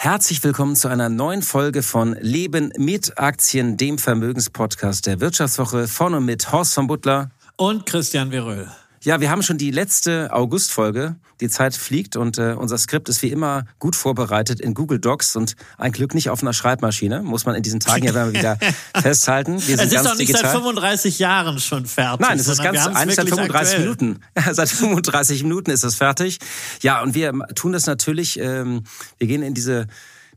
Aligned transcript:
Herzlich 0.00 0.44
willkommen 0.44 0.76
zu 0.76 0.86
einer 0.86 1.08
neuen 1.08 1.42
Folge 1.42 1.82
von 1.82 2.16
Leben 2.20 2.72
mit 2.76 3.18
Aktien, 3.18 3.76
dem 3.76 3.98
Vermögenspodcast 3.98 5.08
der 5.08 5.18
Wirtschaftswoche 5.18 5.88
von 5.88 6.14
und 6.14 6.24
mit 6.24 6.52
Horst 6.52 6.74
von 6.74 6.86
Butler 6.86 7.32
und 7.56 7.84
Christian 7.84 8.30
Veröhl. 8.30 8.68
Ja, 9.04 9.20
wir 9.20 9.30
haben 9.30 9.42
schon 9.42 9.58
die 9.58 9.70
letzte 9.70 10.32
Augustfolge. 10.32 11.16
Die 11.40 11.48
Zeit 11.48 11.76
fliegt 11.76 12.16
und 12.16 12.36
äh, 12.38 12.54
unser 12.58 12.78
Skript 12.78 13.08
ist 13.08 13.22
wie 13.22 13.30
immer 13.30 13.64
gut 13.78 13.94
vorbereitet 13.94 14.60
in 14.60 14.74
Google 14.74 14.98
Docs 14.98 15.36
und 15.36 15.54
ein 15.76 15.92
Glück 15.92 16.14
nicht 16.14 16.30
auf 16.30 16.42
einer 16.42 16.52
Schreibmaschine. 16.52 17.22
Muss 17.22 17.46
man 17.46 17.54
in 17.54 17.62
diesen 17.62 17.78
Tagen 17.78 18.04
ja 18.04 18.32
wieder 18.32 18.58
festhalten. 19.00 19.52
Wir 19.52 19.76
sind 19.76 19.78
es 19.78 19.84
ist 19.84 19.94
ganz 19.94 20.08
doch 20.08 20.16
nicht 20.16 20.30
digital. 20.30 20.50
seit 20.50 20.60
35 20.60 21.18
Jahren 21.20 21.58
schon 21.60 21.86
fertig. 21.86 22.26
Nein, 22.26 22.38
es 22.40 22.48
ist 22.48 22.60
ganz 22.60 22.86
eigentlich 22.88 23.14
seit 23.14 23.28
35 23.28 23.54
aktuell. 23.54 23.80
Minuten. 23.80 24.20
seit 24.52 24.68
35 24.68 25.42
Minuten 25.44 25.70
ist 25.70 25.84
es 25.84 25.94
fertig. 25.94 26.38
Ja, 26.82 27.00
und 27.02 27.14
wir 27.14 27.32
tun 27.54 27.72
das 27.72 27.86
natürlich. 27.86 28.38
Ähm, 28.40 28.82
wir 29.18 29.28
gehen 29.28 29.42
in 29.42 29.54
diese 29.54 29.86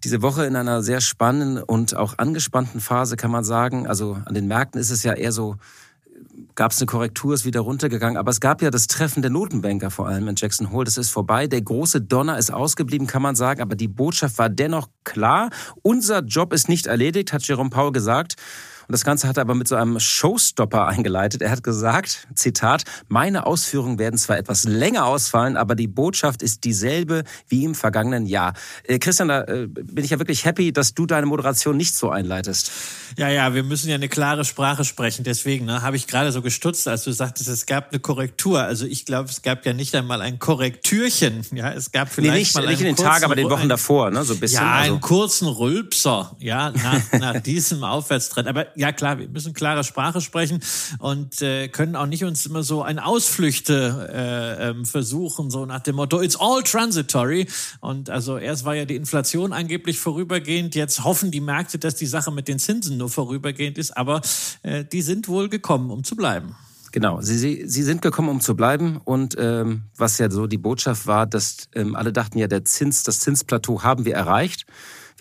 diese 0.04 0.22
Woche 0.22 0.46
in 0.46 0.56
einer 0.56 0.82
sehr 0.82 1.00
spannenden 1.00 1.62
und 1.64 1.96
auch 1.96 2.18
angespannten 2.18 2.82
Phase, 2.82 3.18
kann 3.18 3.30
man 3.32 3.44
sagen. 3.44 3.88
Also 3.88 4.18
an 4.26 4.34
den 4.34 4.48
Märkten 4.48 4.82
ist 4.82 4.90
es 4.90 5.04
ja 5.04 5.14
eher 5.14 5.32
so 5.32 5.58
gab 6.56 6.72
es 6.72 6.80
eine 6.80 6.86
Korrektur, 6.86 7.34
ist 7.34 7.46
wieder 7.46 7.62
runtergegangen. 7.62 8.18
Aber 8.18 8.32
es 8.32 8.40
gab 8.40 8.62
ja 8.62 8.70
das 8.70 8.88
Treffen 8.88 9.22
der 9.22 9.32
Notenbanker 9.32 9.92
vor 9.92 10.08
allem 10.08 10.28
in 10.28 10.36
Jackson 10.36 10.72
Hole. 10.72 10.86
Das 10.86 10.98
ist 10.98 11.10
vorbei. 11.10 11.48
Der 11.48 11.62
große 11.62 12.02
Donner 12.02 12.38
ist 12.38 12.52
ausgeblieben, 12.52 13.08
kann 13.08 13.22
man 13.22 13.36
sagen. 13.36 13.62
Aber 13.62 13.76
die 13.76 13.88
Botschaft 13.88 14.38
war 14.38 14.50
dennoch 14.50 14.88
klar. 15.04 15.50
Unser 15.82 16.20
Job 16.20 16.54
ist 16.54 16.70
nicht 16.70 16.88
erledigt, 16.88 17.34
hat 17.34 17.48
Jerome 17.48 17.70
Powell 17.70 17.92
gesagt. 17.92 18.36
Und 18.92 18.96
das 18.96 19.06
Ganze 19.06 19.30
hat 19.30 19.38
er 19.38 19.44
aber 19.44 19.56
mit 19.56 19.70
so 19.70 19.76
einem 19.76 20.02
Showstopper 20.02 20.86
eingeleitet. 20.86 21.42
Er 21.42 21.50
hat 21.50 21.64
gesagt, 21.64 22.28
Zitat, 22.36 22.84
meine 23.08 23.46
Ausführungen 23.46 23.98
werden 24.00 24.18
zwar 24.18 24.38
etwas 24.38 24.66
länger 24.66 25.06
ausfallen, 25.06 25.56
aber 25.56 25.76
die 25.76 25.88
Botschaft 25.88 26.44
ist 26.44 26.66
dieselbe 26.66 27.24
wie 27.48 27.64
im 27.64 27.74
vergangenen 27.74 28.26
Jahr. 28.26 28.52
Äh, 28.84 29.00
Christian, 29.00 29.30
da 29.30 29.44
äh, 29.44 29.68
bin 29.68 30.04
ich 30.04 30.12
ja 30.12 30.20
wirklich 30.20 30.44
happy, 30.44 30.74
dass 30.74 30.94
du 30.94 31.06
deine 31.06 31.26
Moderation 31.26 31.78
nicht 31.78 31.96
so 31.96 32.10
einleitest. 32.10 32.70
Ja, 33.18 33.30
ja, 33.30 33.54
wir 33.54 33.64
müssen 33.64 33.88
ja 33.88 33.96
eine 33.96 34.10
klare 34.10 34.44
Sprache 34.44 34.84
sprechen. 34.84 35.24
Deswegen 35.24 35.68
ne, 35.68 35.82
habe 35.82 35.96
ich 35.96 36.08
gerade 36.08 36.34
so 36.34 36.42
gestutzt, 36.42 36.86
als 36.90 37.06
du 37.06 37.14
sagtest, 37.14 37.48
es 37.48 37.66
gab 37.66 37.92
eine 37.92 38.02
Korrektur. 38.02 38.62
Also 38.62 38.86
ich 38.86 39.06
glaube, 39.06 39.30
es 39.30 39.42
gab 39.42 39.66
ja 39.66 39.72
nicht 39.72 39.96
einmal 39.96 40.20
ein 40.22 40.38
Korrektürchen. 40.38 41.46
Ja, 41.62 41.72
es 41.74 41.92
gab 41.92 42.10
vielleicht 42.10 42.34
nee, 42.34 42.40
nicht, 42.40 42.56
mal 42.56 42.66
nicht 42.66 42.80
in 42.80 42.88
den 42.88 42.96
Tagen, 42.96 43.24
aber 43.24 43.36
den 43.36 43.50
Wochen 43.50 43.70
davor, 43.70 44.10
ne, 44.10 44.24
so 44.24 44.34
ein 44.34 44.40
bisschen. 44.40 44.64
Ja, 44.64 44.72
also. 44.72 44.94
einen 44.94 45.02
kurzen 45.02 45.48
Rülpser, 45.48 46.36
ja, 46.40 46.72
nach, 46.72 47.20
nach 47.20 47.40
diesem 47.44 47.84
Aufwärtstrend. 47.84 48.48
Aber 48.48 48.66
ja 48.82 48.92
klar, 48.92 49.20
wir 49.20 49.30
müssen 49.30 49.54
klare 49.54 49.84
Sprache 49.84 50.22
sprechen 50.22 50.60
und 50.98 51.42
äh, 51.42 51.68
können 51.68 51.96
auch 51.96 52.08
nicht 52.08 52.24
uns 52.24 52.46
immer 52.48 52.64
so 52.64 52.82
ein 52.82 52.98
Ausflüchte 52.98 54.10
äh, 54.12 54.70
ähm, 54.70 54.86
versuchen, 54.86 55.52
so 55.52 55.66
nach 55.68 55.82
dem 55.82 55.96
Motto, 55.96 56.20
it's 56.20 56.36
all 56.36 56.64
transitory. 56.64 57.48
Und 57.80 58.10
also 58.10 58.38
erst 58.38 58.66
war 58.66 58.74
ja 58.74 58.86
die 58.86 58.96
Inflation 58.96 59.54
angeblich 59.54 60.00
vorübergehend, 60.00 60.74
jetzt 60.74 61.04
hoffen 61.04 61.30
die 61.30 61.42
Märkte, 61.42 61.78
dass 61.78 61.96
die 61.96 62.08
Sache 62.08 62.32
mit 62.32 62.48
den 62.48 62.58
Zinsen 62.58 62.98
nur 62.98 63.10
vorübergehend 63.10 63.78
ist, 63.78 63.96
aber 63.96 64.22
äh, 64.64 64.84
die 64.84 65.04
sind 65.04 65.28
wohl 65.28 65.48
gekommen, 65.48 65.92
um 65.92 66.04
zu 66.04 66.16
bleiben. 66.16 66.56
Genau, 66.92 67.22
sie, 67.22 67.38
sie, 67.38 67.64
sie 67.68 67.84
sind 67.84 68.02
gekommen, 68.02 68.30
um 68.30 68.42
zu 68.42 68.56
bleiben. 68.56 69.00
Und 69.06 69.36
ähm, 69.40 69.84
was 69.96 70.18
ja 70.18 70.30
so 70.30 70.48
die 70.48 70.58
Botschaft 70.58 71.08
war, 71.08 71.26
dass 71.26 71.70
ähm, 71.74 71.96
alle 71.96 72.12
dachten 72.12 72.38
ja, 72.38 72.48
der 72.48 72.66
Zins, 72.66 73.04
das 73.04 73.20
Zinsplateau 73.20 73.84
haben 73.84 74.04
wir 74.04 74.16
erreicht. 74.16 74.66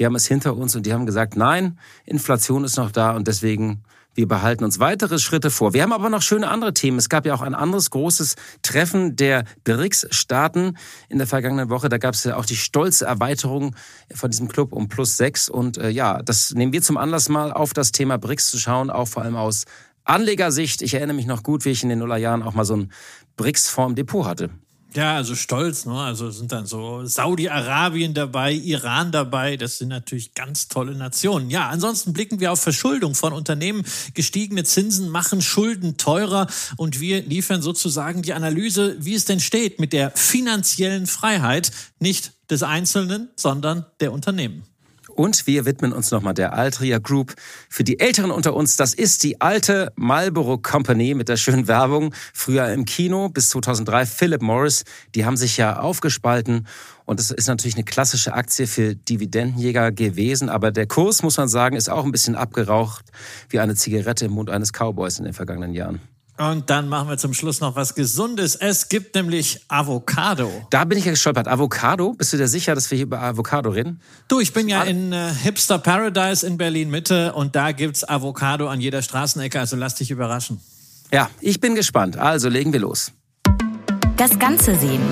Wir 0.00 0.06
haben 0.06 0.14
es 0.14 0.26
hinter 0.26 0.56
uns 0.56 0.74
und 0.74 0.86
die 0.86 0.94
haben 0.94 1.04
gesagt, 1.04 1.36
nein, 1.36 1.78
Inflation 2.06 2.64
ist 2.64 2.78
noch 2.78 2.90
da 2.90 3.10
und 3.10 3.28
deswegen 3.28 3.82
wir 4.14 4.26
behalten 4.26 4.64
uns 4.64 4.80
weitere 4.80 5.18
Schritte 5.18 5.50
vor. 5.50 5.74
Wir 5.74 5.82
haben 5.82 5.92
aber 5.92 6.08
noch 6.08 6.22
schöne 6.22 6.48
andere 6.48 6.72
Themen. 6.72 6.96
Es 6.96 7.10
gab 7.10 7.26
ja 7.26 7.34
auch 7.34 7.42
ein 7.42 7.54
anderes 7.54 7.90
großes 7.90 8.36
Treffen 8.62 9.14
der 9.14 9.44
BRICS-Staaten 9.64 10.78
in 11.10 11.18
der 11.18 11.26
vergangenen 11.26 11.68
Woche. 11.68 11.90
Da 11.90 11.98
gab 11.98 12.14
es 12.14 12.24
ja 12.24 12.36
auch 12.36 12.46
die 12.46 12.56
stolze 12.56 13.04
Erweiterung 13.04 13.76
von 14.14 14.30
diesem 14.30 14.48
Club 14.48 14.72
um 14.72 14.88
plus 14.88 15.18
sechs. 15.18 15.50
Und 15.50 15.76
äh, 15.76 15.90
ja, 15.90 16.22
das 16.22 16.54
nehmen 16.54 16.72
wir 16.72 16.80
zum 16.80 16.96
Anlass 16.96 17.28
mal 17.28 17.52
auf 17.52 17.74
das 17.74 17.92
Thema 17.92 18.16
BRICS 18.16 18.52
zu 18.52 18.58
schauen, 18.58 18.88
auch 18.88 19.06
vor 19.06 19.22
allem 19.22 19.36
aus 19.36 19.66
Anlegersicht. 20.04 20.80
Ich 20.80 20.94
erinnere 20.94 21.16
mich 21.16 21.26
noch 21.26 21.42
gut, 21.42 21.66
wie 21.66 21.72
ich 21.72 21.82
in 21.82 21.90
den 21.90 21.98
Nullerjahren 21.98 22.42
auch 22.42 22.54
mal 22.54 22.64
so 22.64 22.74
ein 22.74 22.90
BRICS-Form 23.36 23.96
Depot 23.96 24.24
hatte. 24.24 24.48
Ja, 24.94 25.14
also 25.14 25.36
stolz, 25.36 25.86
ne? 25.86 25.92
Also 25.92 26.30
sind 26.30 26.50
dann 26.50 26.66
so 26.66 27.04
Saudi-Arabien 27.04 28.12
dabei, 28.12 28.52
Iran 28.52 29.12
dabei. 29.12 29.56
Das 29.56 29.78
sind 29.78 29.88
natürlich 29.88 30.34
ganz 30.34 30.66
tolle 30.66 30.96
Nationen. 30.96 31.48
Ja, 31.48 31.68
ansonsten 31.68 32.12
blicken 32.12 32.40
wir 32.40 32.50
auf 32.50 32.60
Verschuldung 32.60 33.14
von 33.14 33.32
Unternehmen. 33.32 33.84
Gestiegene 34.14 34.64
Zinsen 34.64 35.08
machen 35.08 35.42
Schulden 35.42 35.96
teurer 35.96 36.48
und 36.76 36.98
wir 36.98 37.22
liefern 37.22 37.62
sozusagen 37.62 38.22
die 38.22 38.32
Analyse, 38.32 38.96
wie 38.98 39.14
es 39.14 39.26
denn 39.26 39.38
steht 39.38 39.78
mit 39.78 39.92
der 39.92 40.10
finanziellen 40.10 41.06
Freiheit, 41.06 41.70
nicht 42.00 42.32
des 42.50 42.64
Einzelnen, 42.64 43.28
sondern 43.36 43.86
der 44.00 44.12
Unternehmen. 44.12 44.69
Und 45.20 45.46
wir 45.46 45.66
widmen 45.66 45.92
uns 45.92 46.10
nochmal 46.12 46.32
der 46.32 46.54
Altria 46.54 46.98
Group. 46.98 47.34
Für 47.68 47.84
die 47.84 48.00
Älteren 48.00 48.30
unter 48.30 48.54
uns, 48.54 48.76
das 48.76 48.94
ist 48.94 49.22
die 49.22 49.38
alte 49.38 49.92
Marlboro 49.94 50.56
Company 50.56 51.12
mit 51.12 51.28
der 51.28 51.36
schönen 51.36 51.68
Werbung. 51.68 52.14
Früher 52.32 52.70
im 52.70 52.86
Kino 52.86 53.28
bis 53.28 53.50
2003 53.50 54.06
Philip 54.06 54.40
Morris. 54.40 54.84
Die 55.14 55.26
haben 55.26 55.36
sich 55.36 55.58
ja 55.58 55.78
aufgespalten. 55.78 56.66
Und 57.04 57.20
das 57.20 57.32
ist 57.32 57.48
natürlich 57.48 57.74
eine 57.74 57.84
klassische 57.84 58.32
Aktie 58.32 58.66
für 58.66 58.94
Dividendenjäger 58.94 59.92
gewesen. 59.92 60.48
Aber 60.48 60.70
der 60.70 60.86
Kurs, 60.86 61.22
muss 61.22 61.36
man 61.36 61.48
sagen, 61.48 61.76
ist 61.76 61.90
auch 61.90 62.06
ein 62.06 62.12
bisschen 62.12 62.34
abgeraucht 62.34 63.04
wie 63.50 63.60
eine 63.60 63.74
Zigarette 63.74 64.24
im 64.24 64.32
Mund 64.32 64.48
eines 64.48 64.72
Cowboys 64.72 65.18
in 65.18 65.26
den 65.26 65.34
vergangenen 65.34 65.74
Jahren. 65.74 66.00
Und 66.40 66.70
dann 66.70 66.88
machen 66.88 67.10
wir 67.10 67.18
zum 67.18 67.34
Schluss 67.34 67.60
noch 67.60 67.76
was 67.76 67.94
Gesundes. 67.94 68.54
Es 68.54 68.88
gibt 68.88 69.14
nämlich 69.14 69.60
Avocado. 69.68 70.50
Da 70.70 70.86
bin 70.86 70.96
ich 70.96 71.04
ja 71.04 71.10
gestolpert. 71.10 71.46
Avocado? 71.46 72.14
Bist 72.14 72.32
du 72.32 72.38
dir 72.38 72.48
sicher, 72.48 72.74
dass 72.74 72.90
wir 72.90 72.96
hier 72.96 73.04
über 73.04 73.20
Avocado 73.20 73.68
reden? 73.68 74.00
Du, 74.26 74.40
ich 74.40 74.54
bin 74.54 74.66
ja 74.66 74.82
in 74.84 75.12
äh, 75.12 75.34
Hipster 75.34 75.78
Paradise 75.78 76.46
in 76.46 76.56
Berlin 76.56 76.88
Mitte 76.88 77.34
und 77.34 77.56
da 77.56 77.72
gibt's 77.72 78.08
Avocado 78.08 78.68
an 78.68 78.80
jeder 78.80 79.02
Straßenecke. 79.02 79.60
Also 79.60 79.76
lass 79.76 79.96
dich 79.96 80.10
überraschen. 80.10 80.62
Ja, 81.12 81.28
ich 81.42 81.60
bin 81.60 81.74
gespannt. 81.74 82.16
Also 82.16 82.48
legen 82.48 82.72
wir 82.72 82.80
los. 82.80 83.12
Das 84.16 84.38
Ganze 84.38 84.76
sehen. 84.76 85.02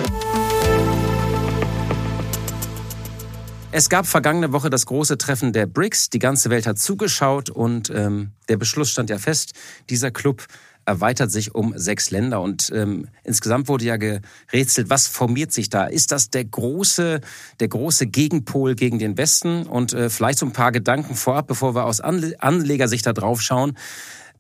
Es 3.71 3.91
gab 3.91 4.07
vergangene 4.07 4.53
Woche 4.53 4.71
das 4.71 4.87
große 4.87 5.19
Treffen 5.19 5.53
der 5.53 5.67
BRICS. 5.67 6.09
Die 6.09 6.21
ganze 6.21 6.49
Welt 6.49 6.67
hat 6.67 6.79
zugeschaut 6.79 7.51
und 7.51 7.91
ähm, 7.91 8.33
der 8.49 8.57
Beschluss 8.57 8.91
stand 8.91 9.11
ja 9.11 9.19
fest. 9.19 9.53
Dieser 9.91 10.11
Club 10.11 10.47
erweitert 10.89 11.31
sich 11.31 11.55
um 11.55 11.75
sechs 11.77 12.11
Länder. 12.11 12.41
Und 12.41 12.73
ähm, 12.75 13.09
insgesamt 13.23 13.69
wurde 13.69 13.85
ja 13.85 13.97
gerätselt, 13.97 14.91
was 14.91 15.07
formiert 15.07 15.53
sich 15.53 15.71
da? 15.71 15.85
Ist 15.85 16.11
das 16.11 16.31
der 16.31 16.45
große, 16.45 17.21
der 17.61 17.69
große 17.69 18.07
Gegenpol 18.07 18.75
gegen 18.75 18.99
den 18.99 19.17
Westen? 19.17 19.65
Und 19.67 19.93
äh, 19.93 20.11
vielleicht 20.11 20.39
so 20.39 20.47
ein 20.47 20.53
paar 20.53 20.73
Gedanken 20.73 21.15
vorab, 21.15 21.47
bevor 21.47 21.75
wir 21.75 21.85
aus 21.85 22.01
Anle 22.01 22.35
Anlegersicht 22.41 23.07
da 23.07 23.13
drauf 23.13 23.41
schauen. 23.41 23.77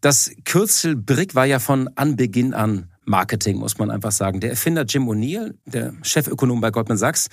Das 0.01 0.31
Kürzel 0.45 0.97
BRIC 0.97 1.35
war 1.35 1.45
ja 1.45 1.59
von 1.59 1.91
Anbeginn 1.97 2.55
an 2.55 2.89
Marketing, 3.09 3.57
muss 3.57 3.79
man 3.79 3.91
einfach 3.91 4.13
sagen. 4.13 4.41
Der 4.41 4.51
Erfinder 4.51 4.85
Jim 4.85 5.09
O'Neill, 5.09 5.55
der 5.67 5.95
Chefökonom 6.03 6.61
bei 6.61 6.71
Goldman 6.71 6.99
Sachs, 6.99 7.29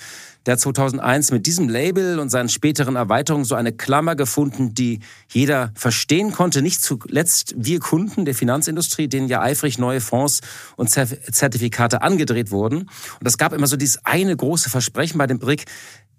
der 0.46 0.52
hat 0.52 0.60
2001 0.60 1.30
mit 1.30 1.46
diesem 1.46 1.68
Label 1.68 2.18
und 2.18 2.30
seinen 2.30 2.48
späteren 2.48 2.96
Erweiterungen 2.96 3.44
so 3.44 3.54
eine 3.54 3.72
Klammer 3.72 4.16
gefunden, 4.16 4.74
die 4.74 5.00
jeder 5.28 5.72
verstehen 5.74 6.32
konnte. 6.32 6.62
Nicht 6.62 6.82
zuletzt 6.82 7.54
wir 7.56 7.78
Kunden 7.80 8.24
der 8.24 8.34
Finanzindustrie, 8.34 9.08
denen 9.08 9.28
ja 9.28 9.40
eifrig 9.42 9.78
neue 9.78 10.00
Fonds 10.00 10.40
und 10.76 10.88
Zertifikate 10.88 12.02
angedreht 12.02 12.50
wurden. 12.50 12.88
Und 13.20 13.26
es 13.26 13.38
gab 13.38 13.52
immer 13.52 13.66
so 13.66 13.76
dieses 13.76 14.04
eine 14.04 14.36
große 14.36 14.70
Versprechen 14.70 15.18
bei 15.18 15.26
dem 15.26 15.38
BRIC. 15.38 15.66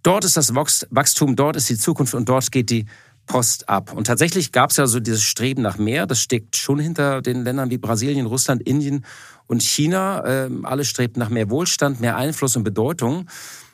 Dort 0.03 0.23
ist 0.23 0.37
das 0.37 0.53
Wachstum, 0.55 1.35
dort 1.35 1.55
ist 1.55 1.69
die 1.69 1.77
Zukunft 1.77 2.13
und 2.13 2.29
dort 2.29 2.51
geht 2.51 2.69
die 2.69 2.85
Post 3.25 3.67
ab. 3.67 3.93
Und 3.93 4.07
tatsächlich 4.07 4.51
gab 4.53 4.71
es 4.71 4.77
ja 4.77 4.87
so 4.87 4.99
dieses 4.99 5.21
Streben 5.21 5.61
nach 5.61 5.77
mehr. 5.77 6.07
Das 6.07 6.21
steckt 6.21 6.55
schon 6.55 6.79
hinter 6.79 7.21
den 7.21 7.43
Ländern 7.43 7.69
wie 7.69 7.77
Brasilien, 7.77 8.25
Russland, 8.25 8.61
Indien 8.61 9.05
und 9.47 9.63
China, 9.63 10.23
äh, 10.25 10.49
alle 10.63 10.85
strebten 10.85 11.19
nach 11.19 11.29
mehr 11.29 11.49
Wohlstand, 11.49 11.99
mehr 11.99 12.17
Einfluss 12.17 12.55
und 12.55 12.63
Bedeutung. 12.63 13.27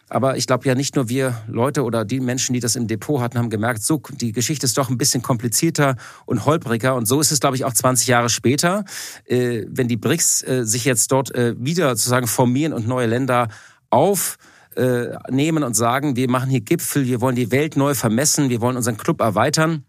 Aber 0.09 0.37
ich 0.37 0.45
glaube 0.45 0.67
ja 0.67 0.75
nicht 0.75 0.95
nur 0.95 1.09
wir 1.09 1.41
Leute 1.47 1.83
oder 1.83 2.05
die 2.05 2.19
Menschen, 2.19 2.53
die 2.53 2.59
das 2.59 2.75
im 2.75 2.87
Depot 2.87 3.19
hatten, 3.19 3.39
haben 3.39 3.49
gemerkt, 3.49 3.81
so, 3.81 3.99
die 4.11 4.31
Geschichte 4.31 4.65
ist 4.65 4.77
doch 4.77 4.89
ein 4.89 4.97
bisschen 4.97 5.23
komplizierter 5.23 5.95
und 6.25 6.45
holpriger. 6.45 6.93
Und 6.95 7.07
so 7.07 7.19
ist 7.19 7.31
es, 7.31 7.39
glaube 7.39 7.55
ich, 7.55 7.65
auch 7.65 7.73
20 7.73 8.07
Jahre 8.07 8.29
später, 8.29 8.85
äh, 9.25 9.65
wenn 9.67 9.87
die 9.87 9.97
BRICS 9.97 10.43
äh, 10.43 10.65
sich 10.65 10.85
jetzt 10.85 11.11
dort 11.11 11.33
äh, 11.33 11.55
wieder 11.57 11.89
sozusagen 11.89 12.27
formieren 12.27 12.73
und 12.73 12.87
neue 12.87 13.07
Länder 13.07 13.47
auf 13.89 14.37
äh, 14.75 15.15
nehmen 15.29 15.63
und 15.63 15.75
sagen, 15.75 16.15
wir 16.15 16.29
machen 16.29 16.49
hier 16.49 16.61
Gipfel, 16.61 17.05
wir 17.05 17.21
wollen 17.21 17.35
die 17.35 17.51
Welt 17.51 17.75
neu 17.75 17.95
vermessen, 17.95 18.49
wir 18.49 18.61
wollen 18.61 18.77
unseren 18.77 18.97
Club 18.97 19.21
erweitern. 19.21 19.83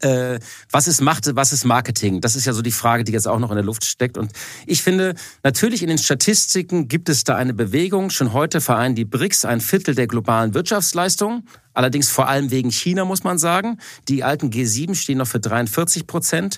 Äh, 0.00 0.40
was 0.70 0.88
ist 0.88 1.00
Macht, 1.00 1.34
was 1.36 1.52
ist 1.52 1.64
Marketing? 1.64 2.20
Das 2.20 2.36
ist 2.36 2.44
ja 2.44 2.52
so 2.52 2.62
die 2.62 2.72
Frage, 2.72 3.04
die 3.04 3.12
jetzt 3.12 3.28
auch 3.28 3.38
noch 3.38 3.50
in 3.50 3.56
der 3.56 3.64
Luft 3.64 3.84
steckt. 3.84 4.18
Und 4.18 4.32
ich 4.66 4.82
finde, 4.82 5.14
natürlich 5.42 5.82
in 5.82 5.88
den 5.88 5.98
Statistiken 5.98 6.88
gibt 6.88 7.08
es 7.08 7.24
da 7.24 7.36
eine 7.36 7.54
Bewegung. 7.54 8.10
Schon 8.10 8.32
heute 8.32 8.60
vereinen 8.60 8.94
die 8.94 9.04
BRICS 9.04 9.44
ein 9.44 9.60
Viertel 9.60 9.94
der 9.94 10.06
globalen 10.06 10.54
Wirtschaftsleistung. 10.54 11.44
Allerdings 11.72 12.08
vor 12.08 12.28
allem 12.28 12.50
wegen 12.50 12.70
China, 12.70 13.04
muss 13.04 13.24
man 13.24 13.38
sagen. 13.38 13.78
Die 14.08 14.24
alten 14.24 14.50
G7 14.50 14.94
stehen 14.94 15.18
noch 15.18 15.28
für 15.28 15.40
43 15.40 16.06
Prozent. 16.06 16.56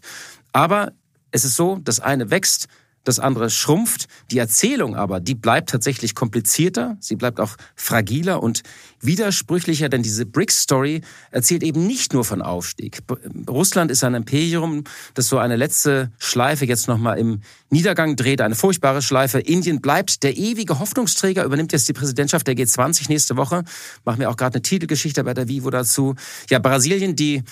Aber 0.52 0.92
es 1.30 1.44
ist 1.44 1.56
so, 1.56 1.78
das 1.82 2.00
eine 2.00 2.30
wächst, 2.30 2.68
das 3.08 3.18
andere 3.18 3.50
schrumpft. 3.50 4.06
Die 4.30 4.38
Erzählung 4.38 4.94
aber, 4.94 5.20
die 5.20 5.34
bleibt 5.34 5.70
tatsächlich 5.70 6.14
komplizierter, 6.14 6.96
sie 7.00 7.16
bleibt 7.16 7.40
auch 7.40 7.56
fragiler 7.74 8.42
und 8.42 8.62
widersprüchlicher, 9.00 9.88
denn 9.88 10.02
diese 10.02 10.26
BRICS-Story 10.26 11.00
erzählt 11.30 11.62
eben 11.62 11.86
nicht 11.86 12.12
nur 12.12 12.24
von 12.24 12.42
Aufstieg. 12.42 12.98
Russland 13.48 13.90
ist 13.90 14.04
ein 14.04 14.14
Imperium, 14.14 14.84
das 15.14 15.28
so 15.28 15.38
eine 15.38 15.56
letzte 15.56 16.10
Schleife 16.18 16.66
jetzt 16.66 16.88
nochmal 16.88 17.18
im 17.18 17.40
Niedergang 17.70 18.16
dreht, 18.16 18.40
eine 18.40 18.54
furchtbare 18.54 19.02
Schleife. 19.02 19.40
Indien 19.40 19.80
bleibt 19.80 20.22
der 20.22 20.36
ewige 20.36 20.78
Hoffnungsträger, 20.78 21.44
übernimmt 21.44 21.72
jetzt 21.72 21.88
die 21.88 21.92
Präsidentschaft 21.92 22.46
der 22.46 22.54
G20 22.54 23.08
nächste 23.08 23.36
Woche. 23.36 23.64
Machen 24.04 24.20
wir 24.20 24.30
auch 24.30 24.36
gerade 24.36 24.56
eine 24.56 24.62
Titelgeschichte 24.62 25.24
bei 25.24 25.34
der 25.34 25.48
Vivo 25.48 25.70
dazu. 25.70 26.14
Ja, 26.50 26.58
Brasilien, 26.58 27.16
die 27.16 27.42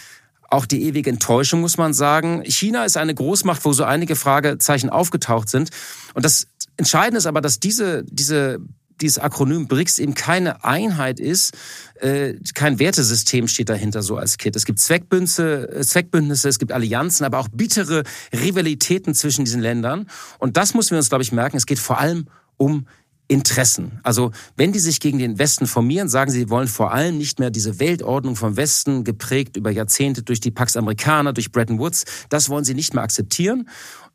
auch 0.48 0.66
die 0.66 0.82
ewige 0.84 1.10
Enttäuschung, 1.10 1.60
muss 1.60 1.76
man 1.76 1.94
sagen. 1.94 2.42
China 2.44 2.84
ist 2.84 2.96
eine 2.96 3.14
Großmacht, 3.14 3.64
wo 3.64 3.72
so 3.72 3.84
einige 3.84 4.16
Fragezeichen 4.16 4.90
aufgetaucht 4.90 5.48
sind. 5.48 5.70
Und 6.14 6.24
das 6.24 6.46
Entscheidende 6.76 7.18
ist 7.18 7.26
aber, 7.26 7.40
dass 7.40 7.60
diese, 7.60 8.04
diese 8.04 8.60
dieses 9.00 9.18
Akronym 9.18 9.68
BRICS 9.68 9.98
eben 9.98 10.14
keine 10.14 10.64
Einheit 10.64 11.20
ist, 11.20 11.52
äh, 12.00 12.34
kein 12.54 12.78
Wertesystem 12.78 13.48
steht 13.48 13.68
dahinter 13.68 14.02
so 14.02 14.16
als 14.16 14.38
Kit. 14.38 14.56
Es 14.56 14.64
gibt 14.64 14.78
Zweckbündnisse, 14.78 15.68
äh, 15.68 15.84
Zweckbündnisse, 15.84 16.48
es 16.48 16.58
gibt 16.58 16.72
Allianzen, 16.72 17.26
aber 17.26 17.38
auch 17.38 17.48
bittere 17.48 18.04
Rivalitäten 18.32 19.14
zwischen 19.14 19.44
diesen 19.44 19.60
Ländern. 19.60 20.08
Und 20.38 20.56
das 20.56 20.74
müssen 20.74 20.92
wir 20.92 20.98
uns, 20.98 21.08
glaube 21.08 21.22
ich, 21.22 21.32
merken. 21.32 21.56
Es 21.56 21.66
geht 21.66 21.78
vor 21.78 21.98
allem 21.98 22.26
um 22.56 22.86
Interessen. 23.28 23.98
Also 24.02 24.30
wenn 24.56 24.72
die 24.72 24.78
sich 24.78 25.00
gegen 25.00 25.18
den 25.18 25.38
Westen 25.38 25.66
formieren, 25.66 26.08
sagen 26.08 26.30
sie, 26.30 26.40
sie 26.40 26.50
wollen 26.50 26.68
vor 26.68 26.92
allem 26.92 27.18
nicht 27.18 27.38
mehr 27.40 27.50
diese 27.50 27.80
Weltordnung 27.80 28.36
vom 28.36 28.56
Westen, 28.56 29.02
geprägt 29.02 29.56
über 29.56 29.70
Jahrzehnte 29.70 30.22
durch 30.22 30.40
die 30.40 30.50
Pax 30.50 30.76
Amerikaner, 30.76 31.32
durch 31.32 31.50
Bretton 31.50 31.78
Woods, 31.78 32.04
das 32.28 32.48
wollen 32.48 32.64
sie 32.64 32.74
nicht 32.74 32.94
mehr 32.94 33.02
akzeptieren. 33.02 33.68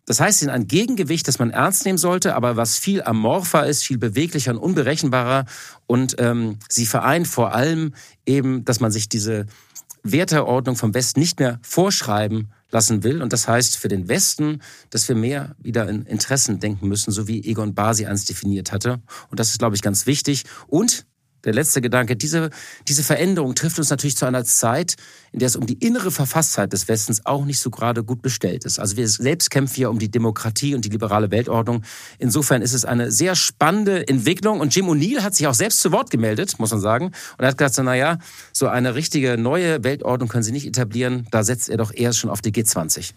Das 0.05 0.19
heißt, 0.19 0.39
sie 0.39 0.45
sind 0.45 0.53
ein 0.53 0.67
Gegengewicht, 0.67 1.27
das 1.27 1.39
man 1.39 1.51
ernst 1.51 1.85
nehmen 1.85 1.97
sollte, 1.97 2.35
aber 2.35 2.55
was 2.55 2.77
viel 2.77 3.03
amorpher 3.03 3.67
ist, 3.67 3.83
viel 3.83 3.97
beweglicher 3.97 4.51
und 4.51 4.57
unberechenbarer. 4.57 5.45
Und 5.85 6.15
ähm, 6.17 6.57
sie 6.69 6.85
vereint 6.85 7.27
vor 7.27 7.53
allem 7.53 7.93
eben, 8.25 8.65
dass 8.65 8.79
man 8.79 8.91
sich 8.91 9.09
diese 9.09 9.45
Werteordnung 10.03 10.75
vom 10.75 10.93
Westen 10.93 11.19
nicht 11.19 11.39
mehr 11.39 11.59
vorschreiben 11.61 12.51
lassen 12.71 13.03
will. 13.03 13.21
Und 13.21 13.33
das 13.33 13.47
heißt 13.47 13.77
für 13.77 13.87
den 13.87 14.07
Westen, 14.07 14.61
dass 14.89 15.07
wir 15.07 15.15
mehr 15.15 15.55
wieder 15.59 15.87
in 15.87 16.03
Interessen 16.03 16.59
denken 16.59 16.87
müssen, 16.87 17.11
so 17.11 17.27
wie 17.27 17.43
Egon 17.43 17.73
Basi 17.73 18.05
eins 18.05 18.25
definiert 18.25 18.71
hatte. 18.71 19.01
Und 19.29 19.39
das 19.39 19.49
ist, 19.49 19.59
glaube 19.59 19.75
ich, 19.75 19.81
ganz 19.81 20.05
wichtig. 20.05 20.45
Und 20.67 21.05
der 21.43 21.53
letzte 21.53 21.81
Gedanke, 21.81 22.15
diese, 22.15 22.49
diese 22.87 23.03
Veränderung 23.03 23.55
trifft 23.55 23.79
uns 23.79 23.89
natürlich 23.89 24.17
zu 24.17 24.25
einer 24.25 24.43
Zeit, 24.43 24.95
in 25.31 25.39
der 25.39 25.47
es 25.47 25.55
um 25.55 25.65
die 25.65 25.73
innere 25.85 26.11
Verfasstheit 26.11 26.73
des 26.73 26.87
Westens 26.87 27.25
auch 27.25 27.45
nicht 27.45 27.59
so 27.59 27.69
gerade 27.69 28.03
gut 28.03 28.21
bestellt 28.21 28.65
ist. 28.65 28.79
Also 28.79 28.97
wir 28.97 29.07
selbst 29.07 29.49
kämpfen 29.49 29.81
ja 29.81 29.89
um 29.89 29.99
die 29.99 30.09
Demokratie 30.09 30.75
und 30.75 30.85
die 30.85 30.89
liberale 30.89 31.31
Weltordnung. 31.31 31.83
Insofern 32.19 32.61
ist 32.61 32.73
es 32.73 32.85
eine 32.85 33.11
sehr 33.11 33.35
spannende 33.35 34.07
Entwicklung. 34.07 34.59
Und 34.59 34.75
Jim 34.75 34.87
O'Neill 34.87 35.21
hat 35.21 35.35
sich 35.35 35.47
auch 35.47 35.53
selbst 35.53 35.81
zu 35.81 35.91
Wort 35.91 36.09
gemeldet, 36.09 36.59
muss 36.59 36.71
man 36.71 36.81
sagen. 36.81 37.05
Und 37.05 37.39
er 37.39 37.47
hat 37.47 37.57
gesagt, 37.57 37.75
so, 37.75 37.83
na 37.83 37.95
ja, 37.95 38.19
so 38.53 38.67
eine 38.67 38.95
richtige 38.95 39.37
neue 39.37 39.83
Weltordnung 39.83 40.29
können 40.29 40.43
Sie 40.43 40.51
nicht 40.51 40.67
etablieren. 40.67 41.27
Da 41.31 41.43
setzt 41.43 41.69
er 41.69 41.77
doch 41.77 41.93
eher 41.93 42.13
schon 42.13 42.29
auf 42.29 42.41
die 42.41 42.51
G20. 42.51 43.13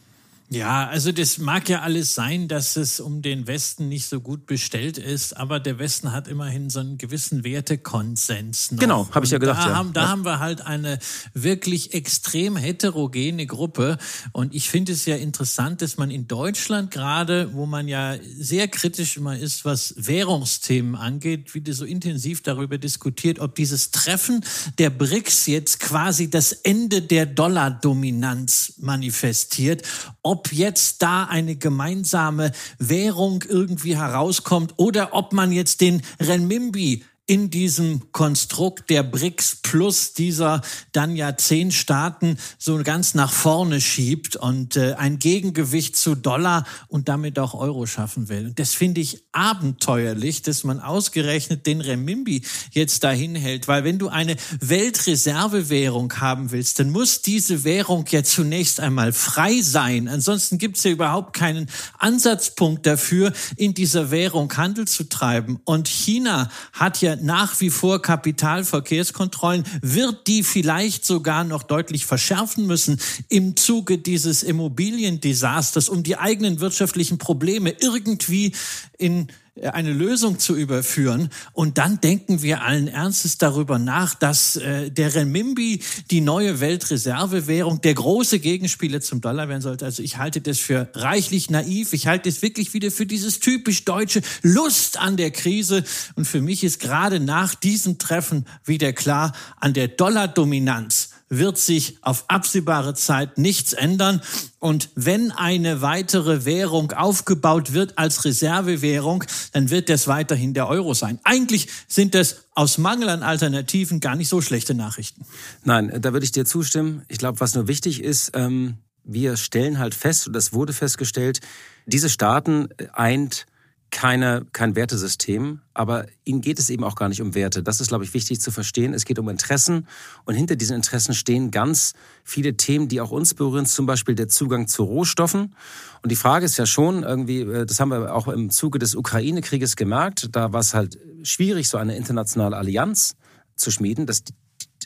Ja, 0.51 0.87
also 0.89 1.11
das 1.11 1.39
mag 1.39 1.71
ja 1.71 1.81
alles 1.81 2.15
sein, 2.15 2.49
dass 2.49 2.77
es 2.77 3.01
um 3.01 3.23
den 3.23 3.47
Westen 3.47 3.89
nicht 3.89 4.07
so 4.07 4.21
gut 4.21 4.45
bestellt 4.45 4.99
ist, 4.99 5.35
aber 5.37 5.59
der 5.59 5.79
Westen 5.79 6.13
hat 6.13 6.29
immerhin 6.29 6.69
so 6.69 6.81
einen 6.81 6.99
gewissen 6.99 7.45
Wertekonsens. 7.45 8.73
Noch. 8.73 8.79
Genau, 8.79 9.09
habe 9.11 9.25
ich 9.25 9.33
ja 9.33 9.39
gedacht. 9.39 9.65
Da, 9.65 9.69
ja. 9.71 9.75
Haben, 9.75 9.93
da 9.95 10.03
ja. 10.03 10.09
haben 10.09 10.25
wir 10.27 10.41
halt 10.41 10.61
eine 10.61 10.99
wirklich 11.33 11.95
extrem 11.95 12.57
heterogene 12.57 13.47
Gruppe 13.47 13.97
und 14.33 14.55
ich 14.55 14.69
finde 14.69 14.93
es 14.93 15.07
ja 15.07 15.17
interessant, 15.17 15.81
dass 15.81 15.97
man 15.97 16.11
in 16.11 16.29
Deutschland 16.29 16.91
gerade, 16.91 17.55
wo 17.55 17.65
man 17.65 17.89
ja 17.89 18.17
sehr 18.39 18.69
kritisch 18.69 19.17
immer 19.17 19.39
ist, 19.39 19.65
was 19.65 19.95
Währungsthemen 19.97 20.95
angeht, 20.95 21.55
wieder 21.55 21.73
so 21.73 21.87
intensiv 21.87 22.43
darüber 22.43 22.77
diskutiert, 22.77 23.39
ob 23.39 23.55
dieses 23.55 23.93
Treffen 23.93 24.45
der 24.79 24.91
BRICS 24.91 25.47
jetzt 25.47 25.81
quasi 25.81 26.29
das 26.29 26.53
Ende 26.53 27.01
der 27.01 27.25
Dollardominanz 27.25 28.75
manifestiert, 28.79 29.83
ob 30.23 30.34
ob 30.35 30.53
jetzt 30.53 31.01
da 31.01 31.27
eine 31.27 31.55
gemeinsame 31.55 32.51
Währung 32.81 33.45
irgendwie 33.49 33.97
herauskommt 33.97 34.75
oder 34.79 35.11
ob 35.13 35.33
man 35.33 35.53
jetzt 35.53 35.81
den 35.81 36.03
Renminbi 36.19 37.05
in 37.27 37.49
diesem 37.49 38.13
Konstrukt 38.13 38.91
der 38.91 39.03
BRICS 39.03 39.61
plus 39.63 40.13
dieser 40.13 40.61
dann 40.93 41.17
ja 41.17 41.39
zehn 41.39 41.73
Staaten 41.73 42.37
so 42.59 42.77
ganz 42.83 43.15
nach 43.15 43.33
vorne 43.33 43.81
schiebt 43.81 44.37
und 44.37 44.77
äh, 44.77 44.95
ein 44.95 45.19
Gegengewicht 45.19 45.97
zu 45.97 46.17
Dollar 46.17 46.67
und 46.89 47.09
damit 47.09 47.39
auch 47.39 47.55
Euro 47.55 47.87
schaffen 47.87 48.29
will. 48.29 48.49
Und 48.49 48.59
das 48.59 48.75
finde 48.75 49.01
ich 49.01 49.25
abenteuerlich, 49.33 50.43
dass 50.43 50.65
man 50.65 50.81
ausgerechnet 50.81 51.67
den 51.67 51.81
Remimbi 51.81 52.43
jetzt 52.73 53.05
dahin 53.05 53.35
hält, 53.35 53.69
weil 53.69 53.85
wenn 53.85 53.99
du 53.99 54.09
eine 54.09 54.37
Weltreservewährung 54.61 56.13
haben 56.21 56.51
willst, 56.51 56.79
dann 56.79 56.91
muss 56.91 57.23
diese 57.23 57.65
Währung 57.65 58.05
ja 58.11 58.23
zunächst 58.23 58.81
einmal 58.81 59.15
frei 59.15 59.63
sein. 59.63 60.09
Ansonsten 60.09 60.59
gibt 60.59 60.77
es 60.77 60.85
ja 60.85 60.91
überhaupt 60.91 61.35
keinen 61.35 61.71
Ansatzpunkt 61.99 62.85
dafür, 62.85 63.33
in 63.57 63.73
dieser 63.73 64.11
Währung 64.11 64.55
Handel 64.57 64.87
zu 64.87 65.09
treiben. 65.09 65.61
Und 65.65 65.89
China 65.89 66.51
hat 66.75 67.01
ja 67.01 67.14
nach 67.23 67.61
wie 67.61 67.71
vor 67.71 68.03
Kapitalverkehrskontrollen, 68.03 69.65
wird 69.83 70.27
die 70.27 70.43
vielleicht 70.43 71.05
sogar 71.05 71.45
noch 71.45 71.63
deutlich 71.63 72.07
verschärfen 72.07 72.67
müssen 72.67 73.01
im 73.29 73.57
Zuge 73.57 73.99
dieses 73.99 74.43
Immobiliendesasters, 74.43 75.89
um 75.89 76.03
die 76.03 76.17
eigenen 76.17 76.61
wirtschaftlichen 76.61 77.19
Probleme 77.19 77.75
irgendwie 77.79 78.53
in 78.99 79.29
eine 79.63 79.93
Lösung 79.93 80.41
zu 80.41 80.57
überführen. 80.57 81.29
Und 81.53 81.79
dann 81.79 82.01
denken 82.01 82.43
wir 82.43 82.63
allen 82.63 82.89
Ernstes 82.89 83.39
darüber 83.39 83.79
nach, 83.79 84.15
dass 84.15 84.57
äh, 84.57 84.91
der 84.91 85.15
Renminbi 85.15 85.81
die 86.11 86.21
neue 86.21 86.59
Weltreservewährung, 86.59 87.81
der 87.81 87.95
große 87.95 88.41
Gegenspieler 88.41 89.01
zum 89.01 89.21
Dollar 89.21 89.49
werden 89.49 89.63
sollte. 89.63 89.85
Also 89.85 90.03
ich 90.03 90.19
halte 90.19 90.41
das 90.41 90.59
für 90.59 90.89
reichlich 90.95 91.51
naiv. 91.51 91.93
Ich 91.93 92.09
halte 92.09 92.29
es 92.29 92.43
wirklich 92.43 92.75
wieder 92.75 92.91
für 92.91 93.07
dieses 93.07 93.39
typisch 93.39 93.85
deutsche 93.85 94.23
Lust 94.43 94.99
an 94.99 95.17
der 95.17 95.31
Krise. 95.31 95.85
Und 96.17 96.27
für 96.27 96.41
mich 96.41 96.65
ist 96.65 96.81
gerade 96.81 97.21
nach 97.21 97.55
diesem 97.55 97.99
Treffen 97.99 98.47
wieder 98.65 98.93
klar, 98.93 99.33
an 99.61 99.73
der 99.73 99.87
Dollardominanz 99.87 101.11
wird 101.29 101.59
sich 101.59 101.99
auf 102.03 102.25
absehbare 102.29 102.95
Zeit 102.95 103.39
nichts 103.39 103.73
ändern. 103.73 104.21
Und 104.59 104.91
wenn 104.95 105.31
eine 105.31 105.83
weitere 105.83 106.45
Währung 106.45 106.93
aufgebaut 106.93 107.73
wird 107.73 107.99
als 107.99 108.25
Reservewährung, 108.25 109.25
dann 109.53 109.71
wird 109.71 109.89
das 109.89 110.07
weiterhin 110.07 110.55
der 110.55 110.69
Euro 110.69 110.95
sein. 110.95 111.19
Eigentlich 111.25 111.69
sind 111.89 112.15
das 112.15 112.45
aus 112.55 112.79
Mangel 112.79 113.09
an 113.09 113.23
Alternativen 113.23 114.01
gar 114.01 114.17
nicht 114.17 114.29
so 114.29 114.41
schlechte 114.41 114.75
Nachrichten. 114.75 115.27
Nein, 115.65 115.93
da 116.01 116.13
würde 116.13 116.25
ich 116.25 116.33
dir 116.33 116.45
zustimmen. 116.45 117.03
Ich 117.09 117.19
glaube, 117.19 117.41
was 117.41 117.55
nur 117.55 117.69
wichtig 117.69 118.03
ist, 118.03 118.33
ähm, 118.35 118.79
wir 119.05 119.37
stellen 119.37 119.79
halt 119.79 119.95
fest, 119.95 120.27
und 120.27 120.33
das 120.33 120.53
wurde 120.53 120.73
festgestellt, 120.73 121.41
diese 121.87 122.09
Staaten 122.09 122.69
eint 122.93 123.47
keine, 123.95 124.45
kein 124.51 124.75
Wertesystem, 124.75 125.61
aber 125.73 126.07
ihnen 126.25 126.41
geht 126.41 126.59
es 126.59 126.69
eben 126.69 126.83
auch 126.83 126.97
gar 126.97 127.09
nicht 127.09 127.23
um 127.23 127.37
Werte. 127.37 127.63
Das 127.63 127.81
ist, 127.81 127.89
glaube 127.89 128.03
ich, 128.03 128.13
wichtig 128.13 128.41
zu 128.41 128.51
verstehen. 128.51 128.93
Es 128.93 129.05
geht 129.05 129.21
um 129.21 129.29
Interessen 129.29 129.87
und 130.25 130.35
hinter 130.35 130.57
diesen 130.57 130.75
Interessen 130.75 131.15
stehen 131.15 131.53
ganz 131.53 131.93
viele 132.25 132.57
Themen, 132.57 132.89
die 132.89 133.01
auch 133.01 133.13
uns 133.13 133.35
berühren, 133.35 133.67
zum 133.67 133.87
Beispiel 133.87 134.17
der 134.17 134.27
Zugang 134.27 134.67
zu 134.67 134.83
Rohstoffen. 134.83 135.55
Und 136.03 136.11
die 136.11 136.17
Frage 136.17 136.45
ist 136.45 136.57
ja 136.57 136.67
schon 136.67 137.05
irgendwie, 137.05 137.43
äh, 137.43 137.67
das 137.67 137.79
haben 137.79 137.91
wir 137.91 138.13
auch 138.13 138.27
im 138.27 138.51
Zuge 138.51 138.81
des 138.81 138.97
Ukraine-Krieges 138.97 139.77
gemerkt, 139.77 140.29
da 140.33 140.53
war 140.53 140.61
es 140.61 140.75
halt 140.75 140.99
schwierig, 141.23 141.69
so 141.69 141.79
eine 141.79 141.97
internationale 141.97 142.57
Allianz 142.57 143.15
zu 143.55 143.71
schmieden. 143.71 144.07
Das, 144.07 144.25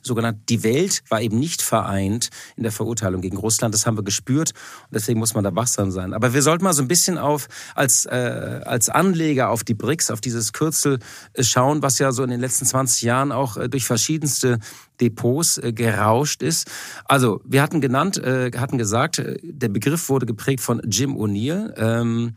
sogenannte 0.02 0.40
die 0.48 0.62
Welt 0.62 1.02
war 1.08 1.20
eben 1.20 1.38
nicht 1.38 1.62
vereint 1.62 2.28
in 2.56 2.62
der 2.62 2.72
Verurteilung 2.72 3.20
gegen 3.20 3.36
Russland. 3.36 3.74
Das 3.74 3.86
haben 3.86 3.96
wir 3.96 4.04
gespürt 4.04 4.52
und 4.84 4.94
deswegen 4.94 5.18
muss 5.18 5.34
man 5.34 5.44
da 5.44 5.54
wachsam 5.54 5.90
sein. 5.90 6.14
Aber 6.14 6.34
wir 6.34 6.42
sollten 6.42 6.64
mal 6.64 6.72
so 6.72 6.82
ein 6.82 6.88
bisschen 6.88 7.18
auf 7.18 7.48
als 7.74 8.06
äh, 8.06 8.60
als 8.64 8.88
Anleger 8.88 9.50
auf 9.50 9.64
die 9.64 9.74
BRICS, 9.74 10.10
auf 10.10 10.20
dieses 10.20 10.52
Kürzel 10.52 10.98
äh, 11.34 11.42
schauen, 11.42 11.82
was 11.82 11.98
ja 11.98 12.12
so 12.12 12.22
in 12.22 12.30
den 12.30 12.40
letzten 12.40 12.66
20 12.66 13.02
Jahren 13.02 13.32
auch 13.32 13.56
äh, 13.56 13.68
durch 13.68 13.84
verschiedenste 13.84 14.58
Depots 15.00 15.58
äh, 15.58 15.72
gerauscht 15.72 16.42
ist. 16.42 16.68
Also 17.04 17.40
wir 17.44 17.62
hatten 17.62 17.80
genannt, 17.80 18.18
äh, 18.18 18.50
hatten 18.56 18.78
gesagt, 18.78 19.18
äh, 19.18 19.36
der 19.42 19.68
Begriff 19.68 20.08
wurde 20.08 20.26
geprägt 20.26 20.60
von 20.60 20.80
Jim 20.88 21.16
O'Neill. 21.16 21.72
Ähm, 21.76 22.36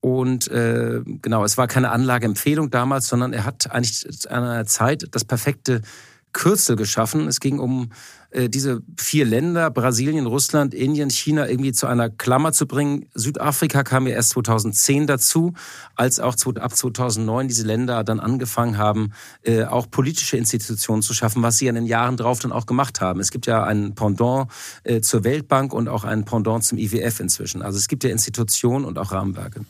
Und 0.00 0.46
äh, 0.48 1.02
genau, 1.22 1.44
es 1.44 1.58
war 1.58 1.66
keine 1.66 1.90
Anlageempfehlung 1.90 2.70
damals, 2.70 3.08
sondern 3.08 3.32
er 3.32 3.44
hat 3.44 3.70
eigentlich 3.72 4.06
an 4.30 4.44
einer 4.44 4.64
Zeit 4.64 5.08
das 5.10 5.24
perfekte 5.24 5.82
Kürzel 6.32 6.76
geschaffen. 6.76 7.26
Es 7.28 7.40
ging 7.40 7.58
um 7.58 7.90
äh, 8.30 8.48
diese 8.48 8.82
vier 8.98 9.24
Länder, 9.24 9.70
Brasilien, 9.70 10.26
Russland, 10.26 10.74
Indien, 10.74 11.10
China, 11.10 11.48
irgendwie 11.48 11.72
zu 11.72 11.86
einer 11.86 12.10
Klammer 12.10 12.52
zu 12.52 12.66
bringen. 12.66 13.06
Südafrika 13.14 13.82
kam 13.82 14.06
ja 14.06 14.14
erst 14.14 14.30
2010 14.30 15.06
dazu, 15.06 15.54
als 15.94 16.20
auch 16.20 16.34
ab 16.56 16.76
2009 16.76 17.48
diese 17.48 17.66
Länder 17.66 18.04
dann 18.04 18.20
angefangen 18.20 18.76
haben, 18.76 19.12
äh, 19.42 19.64
auch 19.64 19.90
politische 19.90 20.36
Institutionen 20.36 21.02
zu 21.02 21.14
schaffen, 21.14 21.42
was 21.42 21.58
sie 21.58 21.68
in 21.68 21.74
den 21.74 21.86
Jahren 21.86 22.16
drauf 22.16 22.38
dann 22.40 22.52
auch 22.52 22.66
gemacht 22.66 23.00
haben. 23.00 23.20
Es 23.20 23.30
gibt 23.30 23.46
ja 23.46 23.64
ein 23.64 23.94
Pendant 23.94 24.50
äh, 24.84 25.00
zur 25.00 25.24
Weltbank 25.24 25.72
und 25.72 25.88
auch 25.88 26.04
ein 26.04 26.24
Pendant 26.24 26.64
zum 26.64 26.76
IWF 26.76 27.20
inzwischen. 27.20 27.62
Also 27.62 27.78
es 27.78 27.88
gibt 27.88 28.04
ja 28.04 28.10
Institutionen 28.10 28.84
und 28.84 28.98
auch 28.98 29.12
Rahmenwerke. 29.12 29.64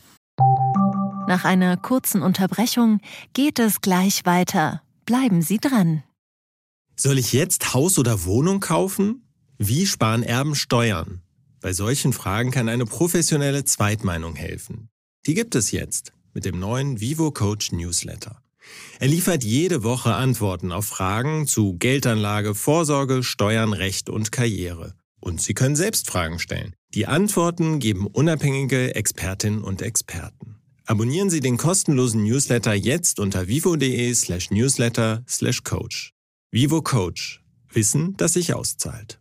Nach 1.27 1.45
einer 1.45 1.77
kurzen 1.77 2.21
Unterbrechung 2.21 2.99
geht 3.33 3.59
es 3.59 3.81
gleich 3.81 4.25
weiter. 4.25 4.81
Bleiben 5.05 5.41
Sie 5.41 5.59
dran. 5.59 6.03
Soll 7.01 7.17
ich 7.17 7.31
jetzt 7.31 7.73
Haus 7.73 7.97
oder 7.97 8.25
Wohnung 8.25 8.59
kaufen? 8.59 9.23
Wie 9.57 9.85
sparen 9.85 10.21
Erben 10.21 10.53
Steuern? 10.53 11.21
Bei 11.61 11.71
solchen 11.71 12.11
Fragen 12.11 12.51
kann 12.51 12.67
eine 12.67 12.83
professionelle 12.85 13.63
Zweitmeinung 13.63 14.35
helfen. 14.35 14.89
Die 15.25 15.33
gibt 15.33 15.55
es 15.55 15.71
jetzt 15.71 16.11
mit 16.33 16.43
dem 16.43 16.59
neuen 16.59 16.99
Vivo 16.99 17.31
Coach 17.31 17.71
Newsletter. 17.71 18.41
Er 18.99 19.07
liefert 19.07 19.45
jede 19.45 19.83
Woche 19.83 20.13
Antworten 20.13 20.73
auf 20.73 20.87
Fragen 20.87 21.47
zu 21.47 21.77
Geldanlage, 21.77 22.53
Vorsorge, 22.53 23.23
Steuern, 23.23 23.71
Recht 23.71 24.09
und 24.09 24.33
Karriere. 24.33 24.93
Und 25.21 25.41
Sie 25.41 25.53
können 25.53 25.77
selbst 25.77 26.09
Fragen 26.09 26.37
stellen. 26.37 26.75
Die 26.93 27.07
Antworten 27.07 27.79
geben 27.79 28.07
unabhängige 28.07 28.93
Expertinnen 28.95 29.63
und 29.63 29.81
Experten. 29.81 30.57
Abonnieren 30.85 31.29
Sie 31.29 31.39
den 31.39 31.55
kostenlosen 31.55 32.25
Newsletter 32.25 32.73
jetzt 32.73 33.21
unter 33.21 33.47
vivo.de 33.47 34.13
slash 34.13 34.51
newsletter 34.51 35.23
slash 35.29 35.63
coach. 35.63 36.13
Vivo 36.51 36.81
Coach. 36.81 37.43
Wissen, 37.71 38.17
das 38.17 38.33
sich 38.33 38.55
auszahlt. 38.55 39.19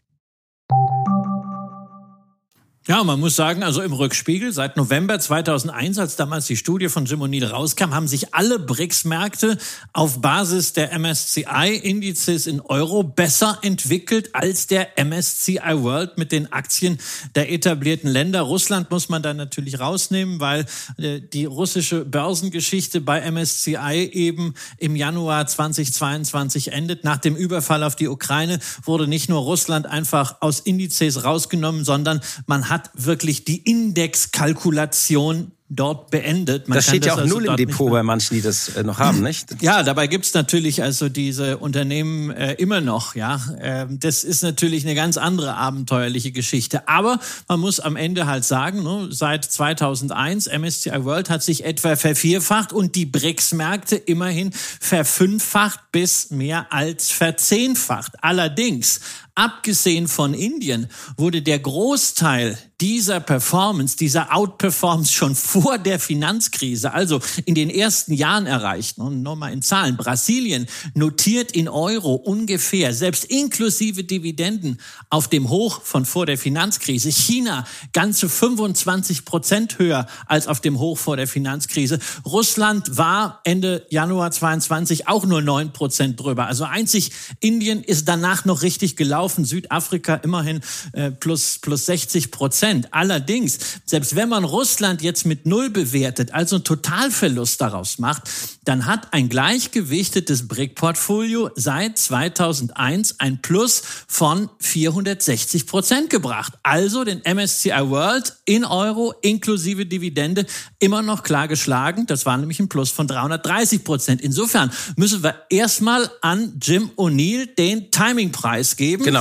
Ja, 2.91 3.05
man 3.05 3.21
muss 3.21 3.37
sagen, 3.37 3.63
also 3.63 3.83
im 3.83 3.93
Rückspiegel, 3.93 4.51
seit 4.51 4.79
November 4.79 5.21
2001, 5.21 5.99
als 5.99 6.17
damals 6.17 6.47
die 6.47 6.57
Studie 6.57 6.89
von 6.89 7.05
Jim 7.05 7.21
O'Neill 7.21 7.45
rauskam, 7.45 7.93
haben 7.93 8.09
sich 8.09 8.33
alle 8.33 8.59
BRICS-Märkte 8.59 9.59
auf 9.93 10.23
Basis 10.23 10.73
der 10.73 10.99
MSCI-Indizes 10.99 12.47
in 12.47 12.63
Euro 12.63 13.03
besser 13.03 13.59
entwickelt 13.61 14.35
als 14.35 14.69
der 14.69 14.89
MSCI 14.97 15.83
World 15.83 16.17
mit 16.17 16.33
den 16.33 16.51
Aktien 16.51 16.97
der 17.35 17.53
etablierten 17.53 18.09
Länder. 18.09 18.41
Russland 18.41 18.91
muss 18.91 19.11
man 19.11 19.23
da 19.23 19.35
natürlich 19.35 19.81
rausnehmen, 19.81 20.41
weil 20.41 20.65
äh, 20.97 21.21
die 21.21 21.45
russische 21.45 22.07
Börsengeschichte 22.07 23.03
bei 23.03 23.21
MSCI 23.31 24.09
eben 24.15 24.55
im 24.79 24.97
Januar 24.97 25.47
2022 25.47 26.73
endet. 26.73 27.05
Nach 27.05 27.19
dem 27.19 27.37
Überfall 27.37 27.85
auf 27.85 27.97
die 27.97 28.09
Ukraine 28.09 28.61
wurde 28.83 29.07
nicht 29.07 29.29
nur 29.29 29.41
Russland 29.43 29.85
einfach 29.85 30.37
aus 30.41 30.61
Indizes 30.61 31.25
rausgenommen, 31.25 31.85
sondern 31.85 32.23
man 32.47 32.71
hat 32.71 32.78
hat 32.79 32.91
wirklich 32.95 33.45
die 33.45 33.59
Indexkalkulation 33.59 35.51
dort 35.71 36.11
beendet. 36.11 36.67
Man 36.67 36.77
das 36.77 36.87
steht 36.87 37.05
ja 37.05 37.13
auch 37.13 37.19
also 37.19 37.35
null 37.35 37.47
im 37.47 37.57
Depot 37.57 37.91
bei 37.91 38.03
manchen, 38.03 38.35
die 38.35 38.41
das 38.41 38.71
äh, 38.71 38.83
noch 38.83 38.99
haben, 38.99 39.23
nicht? 39.23 39.61
Ja, 39.61 39.83
dabei 39.83 40.07
gibt's 40.07 40.33
natürlich 40.33 40.83
also 40.83 41.11
diese 41.11 41.59
Unternehmen 41.59 42.31
äh, 42.31 42.55
immer 42.55 42.81
noch. 42.81 43.15
Ja, 43.15 43.41
ähm, 43.61 44.01
das 44.01 44.25
ist 44.25 44.43
natürlich 44.43 44.87
eine 44.87 44.95
ganz 44.95 45.19
andere 45.19 45.57
abenteuerliche 45.57 46.33
Geschichte. 46.33 46.89
Aber 46.89 47.21
man 47.49 47.61
muss 47.61 47.81
am 47.81 47.97
Ende 47.97 48.27
halt 48.27 48.45
sagen, 48.45 48.83
ne, 48.83 49.09
seit 49.11 49.45
2001 49.45 50.47
MSCI 50.47 51.05
World 51.05 51.29
hat 51.29 51.43
sich 51.43 51.65
etwa 51.65 51.97
vervierfacht 51.97 52.73
und 52.73 52.95
die 52.95 53.05
BRICS-Märkte 53.05 53.97
immerhin 53.97 54.53
verfünffacht 54.53 55.81
bis 55.93 56.31
mehr 56.31 56.73
als 56.73 57.11
verzehnfacht. 57.11 58.13
Allerdings 58.23 59.01
abgesehen 59.39 60.09
von 60.09 60.35
Indien, 60.35 60.89
wurde 61.17 61.43
der 61.43 61.61
Großteil 61.61 62.59
dieser 62.81 63.19
Performance, 63.19 63.97
dieser 63.97 64.35
Outperformance 64.35 65.13
schon 65.13 65.35
vor 65.35 65.79
der 65.79 65.99
Finanzkrise, 65.99 66.93
also 66.93 67.21
in 67.45 67.57
den 67.57 67.71
ersten 67.71 68.13
Jahren 68.13 68.47
erreicht. 68.47 68.99
Und 68.99 69.23
nochmal 69.23 69.53
in 69.53 69.63
Zahlen. 69.63 69.97
Brasilien 69.97 70.67
notiert 70.95 71.53
in 71.53 71.69
Euro 71.69 72.15
ungefähr, 72.15 72.95
selbst 72.95 73.25
inklusive 73.25 74.05
Dividenden, 74.05 74.79
auf 75.11 75.29
dem 75.29 75.49
Hoch 75.49 75.83
von 75.83 76.05
vor 76.05 76.27
der 76.27 76.39
Finanzkrise. 76.39 77.11
China 77.11 77.67
ganze 77.93 78.29
25 78.29 79.25
Prozent 79.25 79.79
höher 79.79 80.07
als 80.27 80.47
auf 80.47 80.61
dem 80.61 80.79
Hoch 80.79 80.99
vor 80.99 81.17
der 81.17 81.27
Finanzkrise. 81.27 81.99
Russland 82.25 82.97
war 82.97 83.41
Ende 83.45 83.87
Januar 83.91 84.31
22 84.31 85.09
auch 85.09 85.25
nur 85.25 85.43
9 85.43 85.73
Prozent 85.73 86.21
drüber. 86.21 86.47
Also 86.47 86.65
einzig 86.65 87.11
Indien 87.41 87.83
ist 87.83 88.07
danach 88.07 88.45
noch 88.45 88.63
richtig 88.63 88.97
gelaufen. 88.97 89.28
Südafrika 89.37 90.17
immerhin 90.17 90.61
äh, 90.93 91.11
plus, 91.11 91.59
plus 91.61 91.87
60 91.87 92.31
Prozent. 92.31 92.39
Prozent. 92.39 92.89
Allerdings, 92.93 93.59
selbst 93.85 94.15
wenn 94.15 94.29
man 94.29 94.45
Russland 94.45 95.03
jetzt 95.03 95.27
mit 95.27 95.45
Null 95.45 95.71
bewertet, 95.71 96.33
also 96.33 96.55
einen 96.55 96.65
Totalverlust 96.65 97.61
daraus 97.61 97.99
macht, 97.99 98.23
dann 98.65 98.87
hat 98.87 99.13
ein 99.13 99.29
gleichgewichtetes 99.29 100.47
BRIC-Portfolio 100.47 101.51
seit 101.57 101.99
2001 101.99 103.17
ein 103.19 103.43
Plus 103.43 103.83
von 104.07 104.49
460 104.61 105.67
Prozent 105.67 106.11
gebracht. 106.11 106.53
Also 106.63 107.03
den 107.03 107.23
MSCI 107.25 107.91
World 107.91 108.35
in 108.45 108.65
Euro 108.65 109.15
inklusive 109.21 109.85
Dividende 109.85 110.47
immer 110.79 111.03
noch 111.03 111.25
klar 111.25 111.49
geschlagen. 111.49 112.07
Das 112.07 112.25
war 112.25 112.37
nämlich 112.37 112.61
ein 112.61 112.69
Plus 112.69 112.91
von 112.91 113.09
330 113.09 113.83
Prozent. 113.83 114.21
Insofern 114.21 114.71
müssen 114.97 115.25
wir 115.25 115.35
erstmal 115.51 116.09
an 116.23 116.55
Jim 116.63 116.91
O'Neill 116.97 117.47
den 117.57 117.91
Timingpreis 117.91 118.77
geben. 118.77 119.03
Genau. 119.03 119.18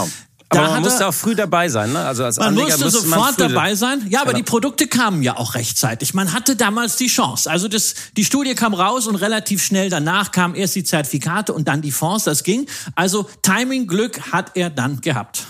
Aber 0.49 0.61
da 0.61 0.69
man 0.69 0.81
musste 0.81 1.05
auch 1.05 1.13
früh 1.13 1.35
dabei 1.35 1.67
sein, 1.67 1.91
ne? 1.91 1.99
Also 1.99 2.23
als 2.23 2.37
man 2.37 2.47
Anleger 2.49 2.77
musste 2.77 2.89
sofort 2.89 3.37
man 3.37 3.49
dabei 3.49 3.75
sein. 3.75 4.05
Ja, 4.09 4.21
aber 4.21 4.31
genau. 4.31 4.37
die 4.37 4.49
Produkte 4.49 4.87
kamen 4.87 5.21
ja 5.21 5.35
auch 5.35 5.55
rechtzeitig. 5.55 6.13
Man 6.13 6.31
hatte 6.31 6.55
damals 6.55 6.95
die 6.95 7.07
Chance. 7.07 7.51
Also 7.51 7.67
das, 7.67 7.95
die 8.15 8.23
Studie 8.23 8.55
kam 8.55 8.73
raus 8.73 9.07
und 9.07 9.15
relativ 9.15 9.61
schnell 9.61 9.89
danach 9.89 10.31
kamen 10.31 10.55
erst 10.55 10.75
die 10.75 10.85
Zertifikate 10.85 11.51
und 11.51 11.67
dann 11.67 11.81
die 11.81 11.91
Fonds. 11.91 12.23
Das 12.23 12.43
ging. 12.43 12.65
Also 12.95 13.29
Timing-Glück 13.41 14.31
hat 14.31 14.51
er 14.55 14.69
dann 14.69 15.01
gehabt. 15.01 15.43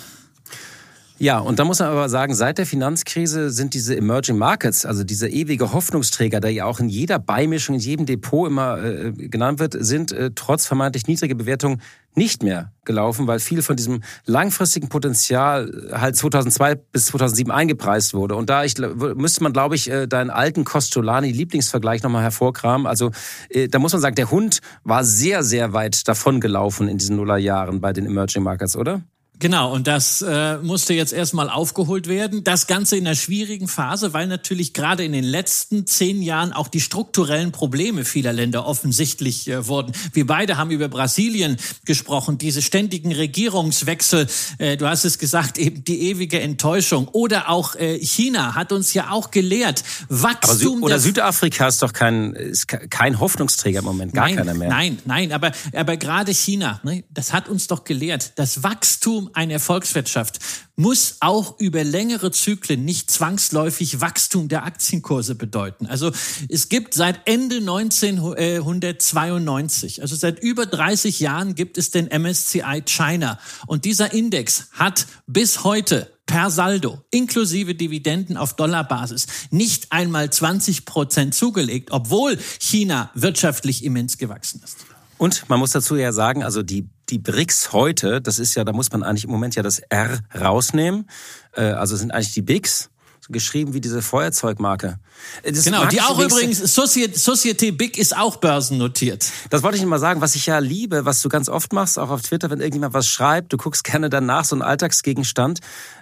Ja, 1.19 1.39
und 1.39 1.57
da 1.57 1.65
muss 1.65 1.79
man 1.79 1.89
aber 1.89 2.09
sagen, 2.09 2.35
seit 2.35 2.59
der 2.59 2.67
Finanzkrise 2.67 3.49
sind 3.49 3.73
diese 3.73 3.97
Emerging 3.97 4.37
Markets, 4.37 4.85
also 4.85 5.03
dieser 5.03 5.29
ewige 5.29 5.73
Hoffnungsträger, 5.73 6.39
der 6.39 6.51
ja 6.51 6.65
auch 6.65 6.79
in 6.79 6.89
jeder 6.89 7.17
Beimischung, 7.17 7.73
in 7.73 7.81
jedem 7.81 8.05
Depot 8.05 8.47
immer 8.47 8.77
äh, 8.83 9.11
genannt 9.11 9.57
wird, 9.57 9.75
sind 9.79 10.11
äh, 10.11 10.29
trotz 10.35 10.67
vermeintlich 10.67 11.07
niedriger 11.07 11.33
Bewertung 11.33 11.79
nicht 12.13 12.43
mehr 12.43 12.71
gelaufen, 12.85 13.25
weil 13.25 13.39
viel 13.39 13.63
von 13.63 13.75
diesem 13.75 14.03
langfristigen 14.25 14.89
Potenzial 14.89 15.89
halt 15.91 16.15
2002 16.15 16.75
bis 16.75 17.07
2007 17.07 17.51
eingepreist 17.51 18.13
wurde. 18.13 18.35
Und 18.35 18.49
da 18.51 18.63
ich, 18.63 18.75
müsste 18.77 19.41
man, 19.41 19.53
glaube 19.53 19.73
ich, 19.75 19.89
äh, 19.89 20.07
deinen 20.07 20.29
alten 20.29 20.65
Costolani 20.65 21.31
Lieblingsvergleich 21.31 22.03
nochmal 22.03 22.23
hervorkramen. 22.23 22.85
Also 22.85 23.11
äh, 23.49 23.67
da 23.67 23.79
muss 23.79 23.91
man 23.91 24.01
sagen, 24.03 24.15
der 24.15 24.29
Hund 24.29 24.59
war 24.83 25.03
sehr, 25.03 25.43
sehr 25.43 25.73
weit 25.73 26.07
davon 26.07 26.41
gelaufen 26.41 26.87
in 26.87 26.99
diesen 26.99 27.15
Nullerjahren 27.15 27.81
bei 27.81 27.91
den 27.91 28.05
Emerging 28.05 28.43
Markets, 28.43 28.75
oder? 28.75 29.01
Genau, 29.39 29.71
und 29.71 29.85
das 29.85 30.23
äh, 30.23 30.57
musste 30.57 30.95
jetzt 30.95 31.13
erstmal 31.13 31.49
aufgeholt 31.49 32.07
werden. 32.07 32.43
Das 32.43 32.65
Ganze 32.65 32.97
in 32.97 33.05
einer 33.05 33.15
schwierigen 33.15 33.67
Phase, 33.67 34.11
weil 34.13 34.25
natürlich 34.25 34.73
gerade 34.73 35.05
in 35.05 35.11
den 35.11 35.23
letzten 35.23 35.85
zehn 35.85 36.23
Jahren 36.23 36.53
auch 36.53 36.67
die 36.67 36.81
strukturellen 36.81 37.51
Probleme 37.51 38.03
vieler 38.03 38.33
Länder 38.33 38.65
offensichtlich 38.65 39.47
äh, 39.47 39.67
wurden. 39.67 39.93
Wir 40.11 40.25
beide 40.25 40.57
haben 40.57 40.71
über 40.71 40.87
Brasilien 40.87 41.57
gesprochen, 41.85 42.39
diese 42.39 42.63
ständigen 42.63 43.11
Regierungswechsel. 43.11 44.27
Äh, 44.57 44.75
du 44.75 44.87
hast 44.87 45.05
es 45.05 45.19
gesagt, 45.19 45.59
eben 45.59 45.83
die 45.83 46.09
ewige 46.09 46.39
Enttäuschung. 46.41 47.07
Oder 47.09 47.49
auch 47.49 47.75
äh, 47.75 47.99
China 47.99 48.55
hat 48.55 48.71
uns 48.71 48.95
ja 48.95 49.11
auch 49.11 49.29
gelehrt, 49.29 49.83
Wachstum. 50.09 50.79
Sü 50.79 50.83
oder 50.83 50.99
Südafrika 50.99 51.67
ist 51.67 51.83
doch 51.83 51.93
kein, 51.93 52.33
ist 52.33 52.67
kein 52.67 53.19
Hoffnungsträger 53.19 53.79
im 53.79 53.85
Moment, 53.85 54.13
gar 54.13 54.25
nein, 54.25 54.35
keiner 54.35 54.53
mehr. 54.55 54.69
Nein, 54.69 54.97
nein, 55.05 55.31
aber, 55.31 55.51
aber 55.73 55.95
gerade 55.97 56.33
China, 56.33 56.79
ne, 56.83 57.03
das 57.11 57.33
hat 57.33 57.49
uns 57.49 57.67
doch 57.67 57.83
gelehrt, 57.83 58.33
das 58.35 58.63
Wachstum 58.63 59.26
eine 59.33 59.53
Erfolgswirtschaft 59.53 60.39
muss 60.75 61.15
auch 61.21 61.59
über 61.59 61.83
längere 61.83 62.29
Zyklen 62.31 62.85
nicht 62.85 63.09
zwangsläufig 63.09 63.99
Wachstum 63.99 64.47
der 64.47 64.63
Aktienkurse 64.65 65.33
bedeuten. 65.35 65.87
Also 65.87 66.11
es 66.49 66.69
gibt 66.69 66.93
seit 66.93 67.21
Ende 67.25 67.55
1992, 67.57 70.01
also 70.01 70.15
seit 70.15 70.39
über 70.39 70.67
30 70.67 71.19
Jahren 71.19 71.55
gibt 71.55 71.77
es 71.77 71.91
den 71.91 72.07
MSCI 72.07 72.83
China. 72.85 73.39
Und 73.65 73.83
dieser 73.85 74.13
Index 74.13 74.67
hat 74.73 75.07
bis 75.25 75.63
heute 75.63 76.11
per 76.27 76.51
Saldo, 76.51 77.01
inklusive 77.09 77.73
Dividenden 77.73 78.37
auf 78.37 78.55
Dollarbasis, 78.55 79.25
nicht 79.49 79.91
einmal 79.91 80.29
20 80.29 80.85
Prozent 80.85 81.33
zugelegt, 81.33 81.89
obwohl 81.91 82.37
China 82.59 83.09
wirtschaftlich 83.15 83.83
immens 83.83 84.19
gewachsen 84.19 84.61
ist. 84.63 84.77
Und 85.17 85.49
man 85.49 85.59
muss 85.59 85.71
dazu 85.71 85.95
ja 85.95 86.11
sagen, 86.11 86.43
also 86.43 86.61
die, 86.61 86.87
die 87.09 87.19
BRICS 87.19 87.73
heute, 87.73 88.21
das 88.21 88.39
ist 88.39 88.55
ja, 88.55 88.63
da 88.63 88.73
muss 88.73 88.91
man 88.91 89.03
eigentlich 89.03 89.23
im 89.23 89.31
Moment 89.31 89.55
ja 89.55 89.63
das 89.63 89.79
R 89.79 90.19
rausnehmen. 90.39 91.09
Äh, 91.53 91.61
also 91.61 91.95
sind 91.95 92.11
eigentlich 92.11 92.33
die 92.33 92.41
BICS. 92.41 92.89
geschrieben 93.29 93.73
wie 93.73 93.81
diese 93.81 94.01
Feuerzeugmarke. 94.01 94.99
Das 95.43 95.65
genau, 95.65 95.85
die 95.85 96.01
auch 96.01 96.19
übrigens, 96.19 96.59
Societe, 96.59 97.19
Societe 97.19 97.73
Big 97.73 97.97
ist 97.97 98.15
auch 98.15 98.37
börsennotiert. 98.37 99.29
Das 99.49 99.63
wollte 99.63 99.75
ich 99.75 99.81
Ihnen 99.81 99.89
mal 99.89 99.99
sagen, 99.99 100.21
was 100.21 100.35
ich 100.35 100.45
ja 100.45 100.59
liebe, 100.59 101.03
was 101.05 101.21
du 101.21 101.29
ganz 101.29 101.49
oft 101.49 101.73
machst, 101.73 101.99
auch 101.99 102.09
auf 102.09 102.21
Twitter, 102.21 102.49
wenn 102.49 102.59
irgendjemand 102.59 102.93
was 102.93 103.07
schreibt, 103.07 103.51
du 103.51 103.57
guckst 103.57 103.83
gerne 103.83 104.09
danach, 104.09 104.45
so 104.45 104.55
ein 104.55 104.61
Alltagsgegenstand. 104.61 105.59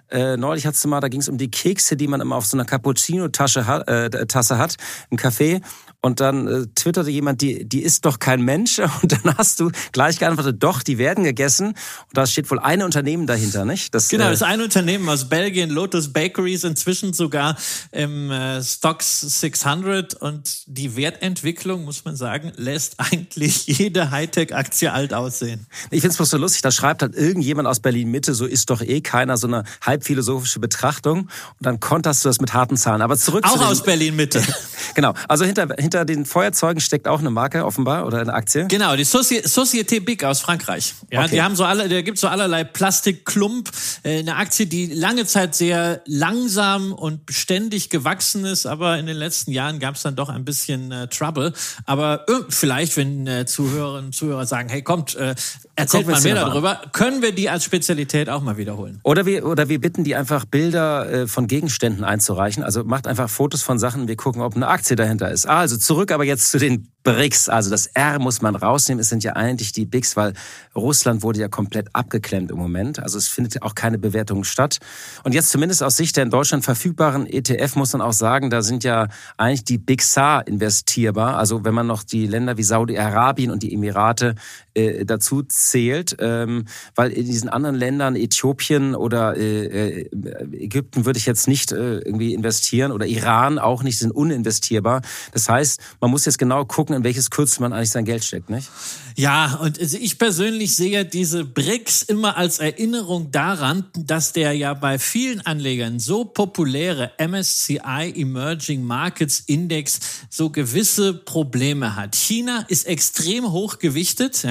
Äh, 0.10 0.38
neulich 0.38 0.66
du 0.66 0.88
mal, 0.88 1.00
da 1.00 1.08
ging 1.08 1.22
es 1.22 1.30
um 1.30 1.38
die 1.38 1.50
Kekse, 1.50 1.98
die 1.98 2.08
man 2.08 2.22
immer 2.22 2.36
auf 2.36 2.46
so 2.46 2.58
einer 2.58 2.66
Cappuccino-Tasse 2.66 3.66
hat, 3.66 3.88
äh, 3.88 4.26
Tasse 4.28 4.58
hat 4.58 4.76
im 5.10 5.18
Café. 5.18 5.62
Und 6.06 6.20
dann 6.20 6.48
äh, 6.48 6.68
twitterte 6.76 7.10
jemand, 7.10 7.42
die, 7.42 7.68
die 7.68 7.82
ist 7.82 8.06
doch 8.06 8.20
kein 8.20 8.40
Mensch. 8.44 8.78
Und 9.02 9.12
dann 9.12 9.36
hast 9.40 9.60
du 9.60 9.72
gleich 9.92 10.20
geantwortet, 10.20 10.58
doch, 10.62 10.84
die 10.84 11.00
werden 11.00 11.24
gegessen. 11.24 11.70
Und 11.70 11.76
da 12.12 12.28
steht 12.28 12.52
wohl 12.52 12.60
ein 12.60 12.84
Unternehmen 12.84 13.26
dahinter, 13.26 13.66
nicht? 13.66 13.96
Das, 13.96 14.10
genau, 14.10 14.26
äh, 14.26 14.30
das 14.30 14.42
ist 14.42 14.44
ein 14.44 14.62
Unternehmen 14.62 15.10
aus 15.10 15.28
Belgien, 15.30 15.72
Lotus 15.72 16.14
Bakeries, 16.14 16.64
inzwischen 16.64 17.14
sogar 17.14 17.58
im 17.92 18.30
äh, 18.30 18.64
Stocks 18.64 19.22
600. 19.22 20.14
Und 20.14 20.68
die 20.68 20.96
Wertentwicklung, 20.96 21.86
muss 21.86 22.06
man 22.06 22.16
sagen, 22.16 22.52
lässt 22.56 22.96
eigentlich 23.00 23.66
jede 23.66 24.12
Hightech-Aktie 24.12 24.94
alt 24.94 25.12
aussehen. 25.12 25.66
Ich 25.90 26.02
finde 26.02 26.10
es 26.10 26.18
bloß 26.18 26.30
so 26.30 26.38
lustig, 26.38 26.62
da 26.62 26.70
schreibt 26.70 27.02
halt 27.02 27.16
irgendjemand 27.16 27.68
aus 27.68 27.80
Berlin-Mitte, 27.80 28.36
so 28.36 28.46
ist 28.46 28.70
doch 28.70 28.84
eh 28.84 29.02
keiner, 29.02 29.38
so 29.38 29.48
eine 29.48 29.64
halbphilosophische 29.96 30.60
Betrachtung. 30.60 31.22
Und 31.22 31.30
dann 31.62 31.80
konterst 31.80 32.24
du 32.24 32.30
das 32.30 32.40
mit 32.40 32.54
harten 32.54 32.78
Zahlen. 32.78 33.02
Aber 33.02 33.18
zurück 33.18 33.46
Auch 33.48 33.62
aus 33.62 33.84
Berlin-Mitte. 33.84 34.42
genau, 34.96 35.14
also 35.28 35.46
hinter, 35.46 35.68
hinter 35.78 36.06
den 36.06 36.26
Feuerzeugen 36.26 36.82
steckt 36.82 37.08
auch 37.08 37.20
eine 37.20 37.30
Marke 37.30 37.66
offenbar 37.66 38.06
oder 38.06 38.20
eine 38.20 38.34
Aktie? 38.34 38.68
Genau, 38.68 38.96
die 38.96 39.04
Soci 39.04 39.42
Société 39.46 40.00
Big 40.04 40.24
aus 40.24 40.42
Frankreich. 40.42 40.96
Ja, 41.12 41.22
okay. 41.22 41.36
die 41.36 41.42
haben 41.42 41.56
so 41.56 41.64
alle, 41.64 41.88
da 41.88 42.02
gibt 42.02 42.18
so 42.18 42.28
allerlei 42.28 42.64
Plastikklump, 42.64 43.72
äh, 44.04 44.20
eine 44.20 44.36
Aktie, 44.36 44.68
die 44.68 44.88
lange 44.88 45.26
Zeit 45.26 45.56
sehr 45.56 46.02
langsam 46.06 46.94
und 46.94 47.26
beständig 47.26 47.90
gewachsen 47.90 48.46
ist, 48.46 48.66
aber 48.66 48.98
in 48.98 49.06
den 49.06 49.18
letzten 49.18 49.52
Jahren 49.52 49.80
gab 49.80 49.96
es 49.96 50.04
dann 50.04 50.16
doch 50.16 50.30
ein 50.30 50.46
bisschen 50.46 50.92
äh, 50.92 51.08
Trouble. 51.08 51.54
Aber 51.86 52.26
äh, 52.28 52.34
vielleicht, 52.50 52.98
wenn 52.98 53.28
äh, 53.28 53.46
Zuhörerinnen 53.46 54.08
und 54.08 54.14
Zuhörer 54.14 54.46
sagen, 54.46 54.70
hey, 54.70 54.82
kommt, 54.82 55.16
äh, 55.16 55.36
erzählt 55.76 56.08
mal 56.08 56.22
mehr 56.22 56.36
darüber, 56.36 56.82
können 56.92 57.22
wir 57.22 57.34
die 57.34 57.50
als 57.50 57.64
Spezialität 57.64 58.30
auch 58.30 58.42
mal 58.42 58.58
wiederholen. 58.58 59.00
Oder 59.04 59.26
wir, 59.26 59.46
oder 59.46 59.70
wir 59.70 59.80
bitten 59.86 60.04
die 60.04 60.16
einfach 60.16 60.46
Bilder 60.46 61.12
äh, 61.12 61.28
von 61.28 61.46
Gegenständen 61.46 62.04
einzureichen. 62.04 62.64
Also 62.64 62.84
macht 62.84 63.06
einfach 63.06 63.30
Fotos 63.30 63.62
von 63.62 63.78
Sachen, 63.78 64.08
wir 64.08 64.16
gucken, 64.16 64.42
ob 64.42 64.56
eine 64.56 64.68
Aktie 64.68 64.96
dahinter 64.96 65.30
ist. 65.30 65.48
Ah, 65.48 65.60
also 65.60 65.78
zurück 65.78 66.12
aber 66.12 66.24
jetzt 66.24 66.50
zu 66.50 66.58
den 66.58 66.88
BRICS. 67.04 67.50
Also 67.50 67.70
das 67.70 67.86
R 67.86 68.18
muss 68.18 68.42
man 68.42 68.56
rausnehmen. 68.56 69.00
Es 69.00 69.10
sind 69.10 69.24
ja 69.24 69.34
eigentlich 69.34 69.74
die 69.74 69.86
BICS, 69.86 70.18
weil 70.18 70.34
Russland 70.76 71.22
wurde 71.22 71.40
ja 71.40 71.50
komplett 71.50 71.90
abgeklemmt 71.94 72.50
im 72.50 72.58
Moment. 72.58 72.98
Also 72.98 73.20
es 73.20 73.28
findet 73.28 73.62
auch 73.62 73.76
keine 73.76 74.00
Bewertung 74.00 74.44
statt. 74.44 74.80
Und 75.24 75.36
jetzt 75.36 75.52
zumindest 75.52 75.84
aus 75.84 75.98
Sicht 75.98 76.18
der 76.18 76.24
in 76.24 76.32
Deutschland 76.32 76.66
verfügbaren 76.66 77.28
ETF 77.28 77.76
muss 77.76 77.94
man 77.94 78.02
auch 78.02 78.14
sagen, 78.14 78.50
da 78.50 78.64
sind 78.64 78.84
ja 78.84 79.08
eigentlich 79.38 79.66
die 79.66 79.78
BICSA 79.78 80.40
investierbar. 80.40 81.38
Also 81.38 81.64
wenn 81.64 81.76
man 81.76 81.86
noch 81.86 82.02
die 82.02 82.26
Länder 82.26 82.58
wie 82.58 82.64
Saudi-Arabien 82.64 83.52
und 83.52 83.62
die 83.62 83.72
Emirate 83.72 84.34
äh, 84.76 85.06
dazu 85.06 85.44
zählt, 85.44 86.16
ähm, 86.20 86.66
weil 86.96 87.12
in 87.12 87.26
diesen 87.26 87.50
anderen 87.50 87.76
Ländern, 87.76 88.16
Äthiopien 88.16 88.96
oder 88.96 89.36
äh, 89.36 90.02
äh, 90.02 90.10
Ägypten, 90.52 91.06
würde 91.06 91.18
ich 91.18 91.26
jetzt 91.26 91.48
nicht 91.48 91.72
äh, 91.72 92.00
irgendwie 92.00 92.34
investieren 92.34 92.92
oder 92.92 93.06
Iran 93.06 93.60
auch 93.60 93.84
nicht, 93.84 93.98
sind 93.98 94.12
uninvestierbar. 94.12 95.02
Das 95.34 95.50
heißt, 95.50 95.80
man 96.02 96.12
muss 96.12 96.26
jetzt 96.26 96.38
genau 96.38 96.66
gucken, 96.66 96.96
in 96.96 97.04
welches 97.04 97.30
Kürzel 97.30 97.62
man 97.62 97.74
eigentlich 97.74 97.92
sein 97.92 98.06
Geld 98.06 98.24
steckt, 98.24 98.50
nicht? 98.50 98.70
Ja, 99.16 99.56
und 99.62 99.80
ich 99.80 100.18
persönlich 100.18 100.76
sehe 100.76 101.06
diese 101.06 101.46
BRICS 101.46 102.02
immer 102.04 102.36
als 102.36 102.60
Erinnerung 102.60 103.32
daran, 103.32 103.86
dass 103.98 104.34
der 104.34 104.52
ja 104.54 104.74
bei 104.74 105.00
vielen 105.00 105.46
Anlegern 105.46 106.00
so 106.00 106.26
populäre 106.26 107.12
MSCI 107.18 108.14
Emerging 108.16 108.84
Markets 108.84 109.44
Index 109.48 110.00
so 110.30 110.50
gewisse 110.50 111.14
Probleme 111.14 111.96
hat. 111.96 112.16
China 112.16 112.66
ist 112.68 112.88
extrem 112.88 113.52
hoch 113.52 113.80
gewichtet, 113.80 114.44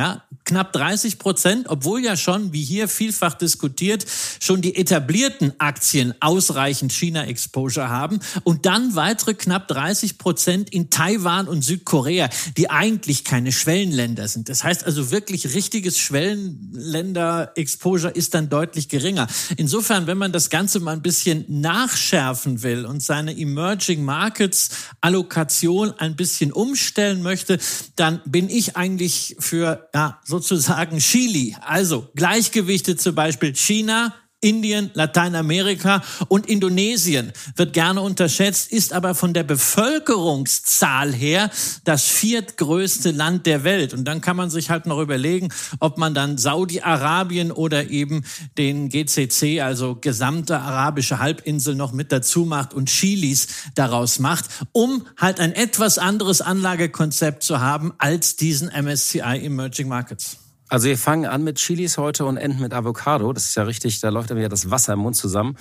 knapp 0.44 0.72
30 0.72 1.18
Prozent, 1.18 1.66
obwohl 1.68 2.04
ja 2.04 2.16
schon, 2.16 2.52
wie 2.52 2.62
hier 2.62 2.86
vielfach 2.88 3.34
diskutiert, 3.34 4.04
schon 4.40 4.60
die 4.60 4.76
etablierten 4.76 5.54
Aktien 5.58 6.14
ausreichend 6.20 6.92
China-Exposure 6.92 7.88
haben 7.88 8.20
und 8.44 8.66
dann 8.66 8.94
weitere 8.94 9.34
knapp 9.34 9.66
30 9.68 10.18
Prozent 10.18 10.70
in 10.70 10.90
Taiwan 10.90 11.48
und 11.48 11.62
Südkorea, 11.62 12.28
die 12.56 12.70
eigentlich 12.70 13.24
keine 13.24 13.50
Schwellenländer 13.52 14.28
sind. 14.28 14.50
Das 14.50 14.62
heißt 14.64 14.84
also 14.84 15.10
wirklich 15.10 15.54
richtiges 15.54 15.98
Schwellenländer-Exposure 15.98 18.12
ist 18.12 18.34
dann 18.34 18.50
deutlich 18.50 18.90
geringer. 18.90 19.26
Insofern, 19.56 20.06
wenn 20.06 20.18
man 20.18 20.32
das 20.32 20.50
Ganze 20.50 20.80
mal 20.80 20.92
ein 20.92 21.02
bisschen 21.02 21.46
nachschärfen 21.48 22.62
will 22.62 22.84
und 22.84 23.02
seine 23.02 23.34
Emerging 23.36 24.04
Markets 24.04 24.70
Allokation 25.00 25.92
ein 25.98 26.16
bisschen 26.16 26.52
umstellen 26.52 27.22
möchte, 27.22 27.58
dann 27.96 28.20
bin 28.26 28.50
ich 28.50 28.76
eigentlich 28.76 29.36
für 29.38 29.88
ja, 29.94 30.03
sozusagen 30.24 30.98
Chili. 30.98 31.56
Also 31.66 32.08
Gleichgewichte 32.14 32.96
zum 32.96 33.14
Beispiel 33.14 33.54
China, 33.54 34.14
Indien, 34.44 34.90
Lateinamerika 34.92 36.02
und 36.28 36.46
Indonesien 36.46 37.32
wird 37.56 37.72
gerne 37.72 38.02
unterschätzt, 38.02 38.70
ist 38.70 38.92
aber 38.92 39.14
von 39.14 39.32
der 39.32 39.42
Bevölkerungszahl 39.42 41.12
her 41.12 41.50
das 41.84 42.04
viertgrößte 42.04 43.10
Land 43.10 43.46
der 43.46 43.64
Welt. 43.64 43.94
Und 43.94 44.04
dann 44.04 44.20
kann 44.20 44.36
man 44.36 44.50
sich 44.50 44.68
halt 44.68 44.84
noch 44.84 45.00
überlegen, 45.00 45.48
ob 45.80 45.96
man 45.96 46.12
dann 46.12 46.36
Saudi-Arabien 46.36 47.52
oder 47.52 47.88
eben 47.88 48.24
den 48.58 48.90
GCC, 48.90 49.62
also 49.62 49.96
gesamte 49.98 50.58
arabische 50.58 51.18
Halbinsel 51.20 51.74
noch 51.74 51.92
mit 51.92 52.12
dazu 52.12 52.44
macht 52.44 52.74
und 52.74 52.90
Chilis 52.90 53.48
daraus 53.74 54.18
macht, 54.18 54.44
um 54.72 55.06
halt 55.16 55.40
ein 55.40 55.52
etwas 55.52 55.96
anderes 55.96 56.42
Anlagekonzept 56.42 57.42
zu 57.42 57.60
haben 57.60 57.94
als 57.96 58.36
diesen 58.36 58.68
MSCI 58.68 59.40
Emerging 59.42 59.88
Markets. 59.88 60.43
Also 60.74 60.88
wir 60.88 60.98
fangen 60.98 61.24
an 61.24 61.44
mit 61.44 61.58
Chilis 61.58 61.98
heute 61.98 62.24
und 62.24 62.36
enden 62.36 62.60
mit 62.60 62.74
Avocado. 62.74 63.32
Das 63.32 63.44
ist 63.44 63.54
ja 63.54 63.62
richtig, 63.62 64.00
da 64.00 64.08
läuft 64.08 64.30
dann 64.30 64.38
wieder 64.38 64.48
das 64.48 64.72
Wasser 64.72 64.94
im 64.94 64.98
Mund 64.98 65.14
zusammen. 65.14 65.56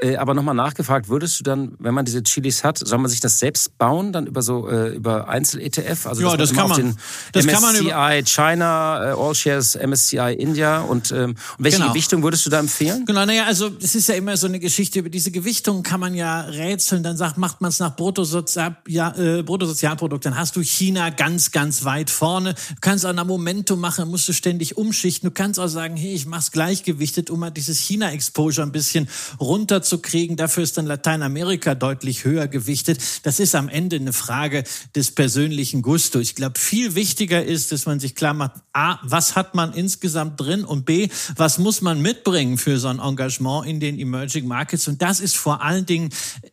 Äh, 0.00 0.14
aber 0.18 0.34
nochmal 0.34 0.54
nachgefragt, 0.54 1.08
würdest 1.08 1.40
du 1.40 1.42
dann, 1.42 1.72
wenn 1.80 1.92
man 1.92 2.04
diese 2.04 2.22
Chilis 2.22 2.62
hat, 2.62 2.78
soll 2.78 2.98
man 2.98 3.10
sich 3.10 3.18
das 3.18 3.40
selbst 3.40 3.76
bauen, 3.76 4.12
dann 4.12 4.24
über 4.28 4.40
so 4.40 4.68
äh, 4.68 4.94
über 4.94 5.28
Einzel-ETF? 5.28 6.06
Also 6.06 6.22
ja, 6.22 6.36
das 6.36 6.52
kann 6.52 6.68
man. 6.68 6.96
Das 7.32 7.44
MSCI 7.44 7.52
kann 7.52 7.62
man 7.62 7.76
über 7.76 8.22
China, 8.22 9.10
äh, 9.10 9.14
All 9.16 9.34
Shares, 9.34 9.74
MSCI 9.74 10.36
India 10.38 10.82
und, 10.82 11.10
ähm, 11.10 11.34
welche 11.58 11.78
genau. 11.78 11.90
Gewichtung 11.90 12.22
würdest 12.22 12.46
du 12.46 12.50
da 12.50 12.60
empfehlen? 12.60 13.04
Genau, 13.04 13.26
naja, 13.26 13.46
also 13.46 13.68
es 13.82 13.96
ist 13.96 14.08
ja 14.08 14.14
immer 14.14 14.36
so 14.36 14.46
eine 14.46 14.60
Geschichte 14.60 15.00
über 15.00 15.10
diese 15.10 15.32
Gewichtung 15.32 15.82
kann 15.82 15.98
man 15.98 16.14
ja 16.14 16.42
rätseln. 16.42 17.02
Dann 17.02 17.16
sagt, 17.16 17.36
macht 17.36 17.60
man 17.60 17.70
es 17.70 17.80
nach 17.80 17.96
Bruttosozial, 17.96 18.76
ja, 18.86 19.12
äh, 19.16 19.42
Bruttosozialprodukt, 19.42 20.24
dann 20.24 20.36
hast 20.36 20.54
du 20.54 20.62
China 20.62 21.10
ganz, 21.10 21.50
ganz 21.50 21.84
weit 21.84 22.10
vorne. 22.10 22.54
Du 22.54 22.76
kannst 22.80 23.04
auch 23.04 23.12
nach 23.12 23.24
Momentum 23.24 23.80
machen, 23.80 24.08
musst 24.08 24.28
du 24.28 24.32
ständig 24.32 24.51
umschichten. 24.76 25.28
Du 25.28 25.34
kannst 25.34 25.58
auch 25.58 25.68
sagen, 25.68 25.96
hey, 25.96 26.14
ich 26.14 26.26
mach's 26.26 26.50
gleichgewichtet, 26.50 27.30
um 27.30 27.40
mal 27.40 27.50
dieses 27.50 27.78
China-Exposure 27.78 28.66
ein 28.66 28.72
bisschen 28.72 29.08
runter 29.40 29.82
zu 29.82 29.98
kriegen. 29.98 30.36
Dafür 30.36 30.62
ist 30.62 30.76
dann 30.78 30.86
Lateinamerika 30.86 31.74
deutlich 31.74 32.24
höher 32.24 32.48
gewichtet. 32.48 32.98
Das 33.22 33.40
ist 33.40 33.54
am 33.54 33.68
Ende 33.68 33.96
eine 33.96 34.12
Frage 34.12 34.64
des 34.94 35.10
persönlichen 35.12 35.82
Gusto. 35.82 36.18
Ich 36.18 36.34
glaube, 36.34 36.58
viel 36.58 36.94
wichtiger 36.94 37.44
ist, 37.44 37.72
dass 37.72 37.86
man 37.86 38.00
sich 38.00 38.14
klar 38.14 38.34
macht, 38.34 38.52
A, 38.72 38.98
was 39.02 39.36
hat 39.36 39.54
man 39.54 39.72
insgesamt 39.72 40.40
drin 40.40 40.64
und 40.64 40.84
B, 40.84 41.08
was 41.36 41.58
muss 41.58 41.80
man 41.80 42.02
mitbringen 42.02 42.58
für 42.58 42.78
so 42.78 42.88
ein 42.88 42.98
Engagement 42.98 43.66
in 43.66 43.80
den 43.80 43.98
Emerging 43.98 44.46
Markets? 44.46 44.88
Und 44.88 45.02
das 45.02 45.20
ist 45.20 45.36
vor 45.36 45.62
allen 45.62 45.86
Dingen 45.86 46.10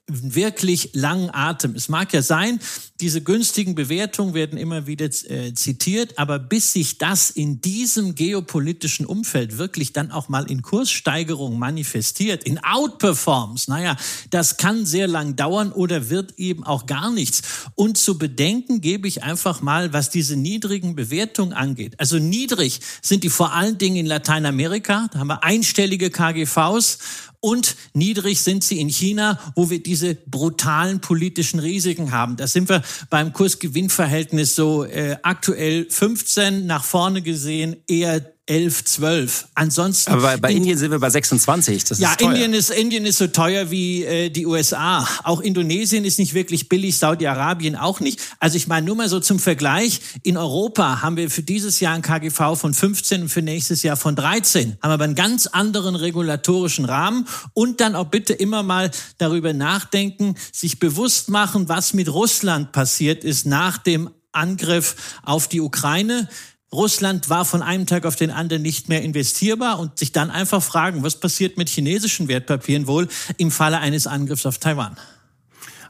wirklich 0.09 0.91
langen 0.93 1.29
Atem. 1.33 1.75
Es 1.75 1.89
mag 1.89 2.11
ja 2.13 2.21
sein, 2.21 2.59
diese 3.01 3.21
günstigen 3.21 3.75
Bewertungen 3.75 4.33
werden 4.33 4.57
immer 4.57 4.85
wieder 4.85 5.05
äh, 5.05 5.53
zitiert, 5.53 6.17
aber 6.17 6.37
bis 6.37 6.73
sich 6.73 6.97
das 6.97 7.29
in 7.29 7.61
diesem 7.61 8.13
geopolitischen 8.13 9.05
Umfeld 9.05 9.57
wirklich 9.57 9.93
dann 9.93 10.11
auch 10.11 10.27
mal 10.27 10.51
in 10.51 10.61
Kurssteigerung 10.61 11.57
manifestiert, 11.57 12.43
in 12.43 12.59
Outperforms, 12.61 13.69
naja, 13.69 13.95
das 14.31 14.57
kann 14.57 14.85
sehr 14.85 15.07
lang 15.07 15.37
dauern 15.37 15.71
oder 15.71 16.09
wird 16.09 16.33
eben 16.37 16.65
auch 16.65 16.87
gar 16.87 17.09
nichts. 17.11 17.41
Und 17.75 17.97
zu 17.97 18.17
bedenken 18.17 18.81
gebe 18.81 19.07
ich 19.07 19.23
einfach 19.23 19.61
mal, 19.61 19.93
was 19.93 20.09
diese 20.09 20.35
niedrigen 20.35 20.95
Bewertungen 20.95 21.53
angeht. 21.53 21.97
Also 21.99 22.19
niedrig 22.19 22.81
sind 23.01 23.23
die 23.23 23.29
vor 23.29 23.53
allen 23.53 23.77
Dingen 23.77 23.95
in 23.95 24.05
Lateinamerika, 24.07 25.07
da 25.13 25.19
haben 25.19 25.27
wir 25.27 25.43
einstellige 25.43 26.09
KGVs 26.09 26.97
und 27.41 27.75
niedrig 27.93 28.41
sind 28.41 28.63
sie 28.63 28.79
in 28.79 28.89
China, 28.89 29.39
wo 29.55 29.69
wir 29.69 29.81
diese 29.81 30.15
brutalen 30.15 30.99
politischen 30.99 31.59
Risiken 31.59 32.11
haben. 32.11 32.35
Da 32.35 32.47
sind 32.47 32.69
wir 32.69 32.83
beim 33.09 33.33
Kursgewinnverhältnis 33.33 34.55
so 34.55 34.83
äh, 34.83 35.17
aktuell 35.23 35.87
15 35.89 36.65
nach 36.65 36.83
vorne 36.83 37.21
gesehen 37.21 37.77
eher 37.87 38.19
11, 38.49 38.83
12. 38.85 39.47
Ansonsten. 39.53 40.11
Aber 40.11 40.23
bei, 40.23 40.37
bei 40.37 40.51
Indien 40.51 40.77
sind 40.77 40.89
wir 40.89 40.97
bei 40.99 41.09
26. 41.11 41.83
Das 41.83 41.99
ja, 41.99 42.09
ist 42.09 42.19
teuer. 42.19 42.33
Indien 42.33 42.53
ist 42.53 42.71
Indien 42.71 43.05
ist 43.05 43.19
so 43.19 43.27
teuer 43.27 43.69
wie 43.69 44.03
äh, 44.03 44.29
die 44.29 44.47
USA. 44.47 45.07
Auch 45.23 45.39
Indonesien 45.39 46.03
ist 46.03 46.17
nicht 46.17 46.33
wirklich 46.33 46.67
billig, 46.67 46.97
Saudi-Arabien 46.97 47.75
auch 47.75 47.99
nicht. 47.99 48.19
Also 48.39 48.57
ich 48.57 48.67
meine 48.67 48.87
nur 48.87 48.95
mal 48.95 49.07
so 49.07 49.19
zum 49.19 49.37
Vergleich: 49.37 50.01
In 50.23 50.35
Europa 50.35 51.03
haben 51.03 51.15
wir 51.15 51.29
für 51.29 51.43
dieses 51.43 51.79
Jahr 51.79 51.93
ein 51.93 52.01
KGV 52.01 52.55
von 52.55 52.73
15 52.73 53.23
und 53.23 53.29
für 53.29 53.43
nächstes 53.43 53.83
Jahr 53.83 53.97
von 53.97 54.15
13. 54.15 54.77
Haben 54.81 54.91
aber 54.91 55.03
einen 55.03 55.15
ganz 55.15 55.45
anderen 55.45 55.95
regulatorischen 55.95 56.85
Rahmen 56.85 57.27
und 57.53 57.79
dann 57.81 57.95
auch 57.95 58.07
bitte 58.07 58.33
immer 58.33 58.63
mal 58.63 58.89
darüber 59.19 59.53
nachdenken, 59.53 60.33
sich 60.51 60.79
bewusst 60.79 61.29
machen, 61.29 61.69
was 61.69 61.93
mit 61.93 62.11
Russland 62.11 62.71
passiert 62.71 63.23
ist 63.23 63.45
nach 63.45 63.77
dem 63.77 64.09
Angriff 64.31 64.95
auf 65.23 65.47
die 65.47 65.61
Ukraine. 65.61 66.27
Russland 66.71 67.29
war 67.29 67.45
von 67.45 67.63
einem 67.63 67.87
Tag 67.87 68.05
auf 68.05 68.15
den 68.15 68.29
anderen 68.29 68.61
nicht 68.61 68.89
mehr 68.89 69.01
investierbar 69.01 69.79
und 69.79 69.97
sich 69.97 70.11
dann 70.11 70.29
einfach 70.29 70.61
fragen, 70.61 71.01
was 71.03 71.19
passiert 71.19 71.57
mit 71.57 71.67
chinesischen 71.67 72.27
Wertpapieren 72.27 72.85
wohl 72.85 73.07
im 73.37 73.49
Falle 73.49 73.79
eines 73.79 74.05
Angriffs 74.05 74.45
auf 74.45 74.59
Taiwan? 74.59 74.95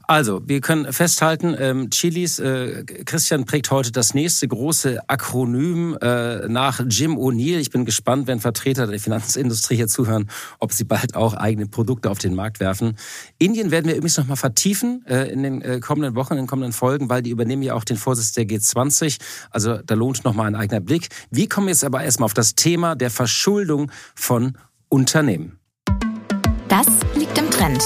Also, 0.10 0.42
wir 0.44 0.60
können 0.60 0.92
festhalten, 0.92 1.56
ähm, 1.60 1.92
Chilis, 1.92 2.40
äh, 2.40 2.84
Christian 3.06 3.46
prägt 3.46 3.70
heute 3.70 3.92
das 3.92 4.16
nächste 4.16 4.48
große 4.48 5.08
Akronym 5.08 5.96
äh, 6.02 6.48
nach 6.48 6.82
Jim 6.90 7.16
O'Neill. 7.16 7.60
Ich 7.60 7.70
bin 7.70 7.86
gespannt, 7.86 8.26
wenn 8.26 8.40
Vertreter 8.40 8.88
der 8.88 9.00
Finanzindustrie 9.00 9.76
hier 9.76 9.88
zuhören, 9.88 10.28
ob 10.58 10.74
sie 10.74 10.84
bald 10.84 11.16
auch 11.16 11.36
eigene 11.36 11.68
Produkte 11.68 12.10
auf 12.10 12.18
den 12.18 12.34
Markt 12.34 12.60
werfen. 12.60 12.98
Indien 13.38 13.70
werden 13.70 13.86
wir 13.86 13.94
übrigens 13.94 14.18
nochmal 14.18 14.36
vertiefen 14.36 15.06
äh, 15.06 15.32
in 15.32 15.44
den 15.44 15.62
äh, 15.62 15.80
kommenden 15.80 16.16
Wochen, 16.16 16.34
in 16.34 16.40
den 16.40 16.48
kommenden 16.48 16.74
Folgen, 16.74 17.08
weil 17.08 17.22
die 17.22 17.30
übernehmen 17.30 17.62
ja 17.62 17.76
auch 17.76 17.84
den 17.84 17.98
Vorsitz 17.98 18.32
der 18.32 18.46
G20. 18.46 19.20
Also 19.52 19.78
da 19.78 19.94
lohnt 19.94 20.24
nochmal 20.24 20.48
ein 20.48 20.56
eigener 20.56 20.80
Blick. 20.80 21.10
Wir 21.30 21.48
kommen 21.48 21.68
jetzt 21.68 21.84
aber 21.84 22.02
erstmal 22.02 22.26
auf 22.26 22.34
das 22.34 22.56
Thema 22.56 22.96
der 22.96 23.12
Verschuldung 23.12 23.92
von 24.16 24.58
Unternehmen. 24.90 25.60
Das 26.68 26.88
liegt 27.16 27.38
im 27.38 27.52
Trend. 27.52 27.84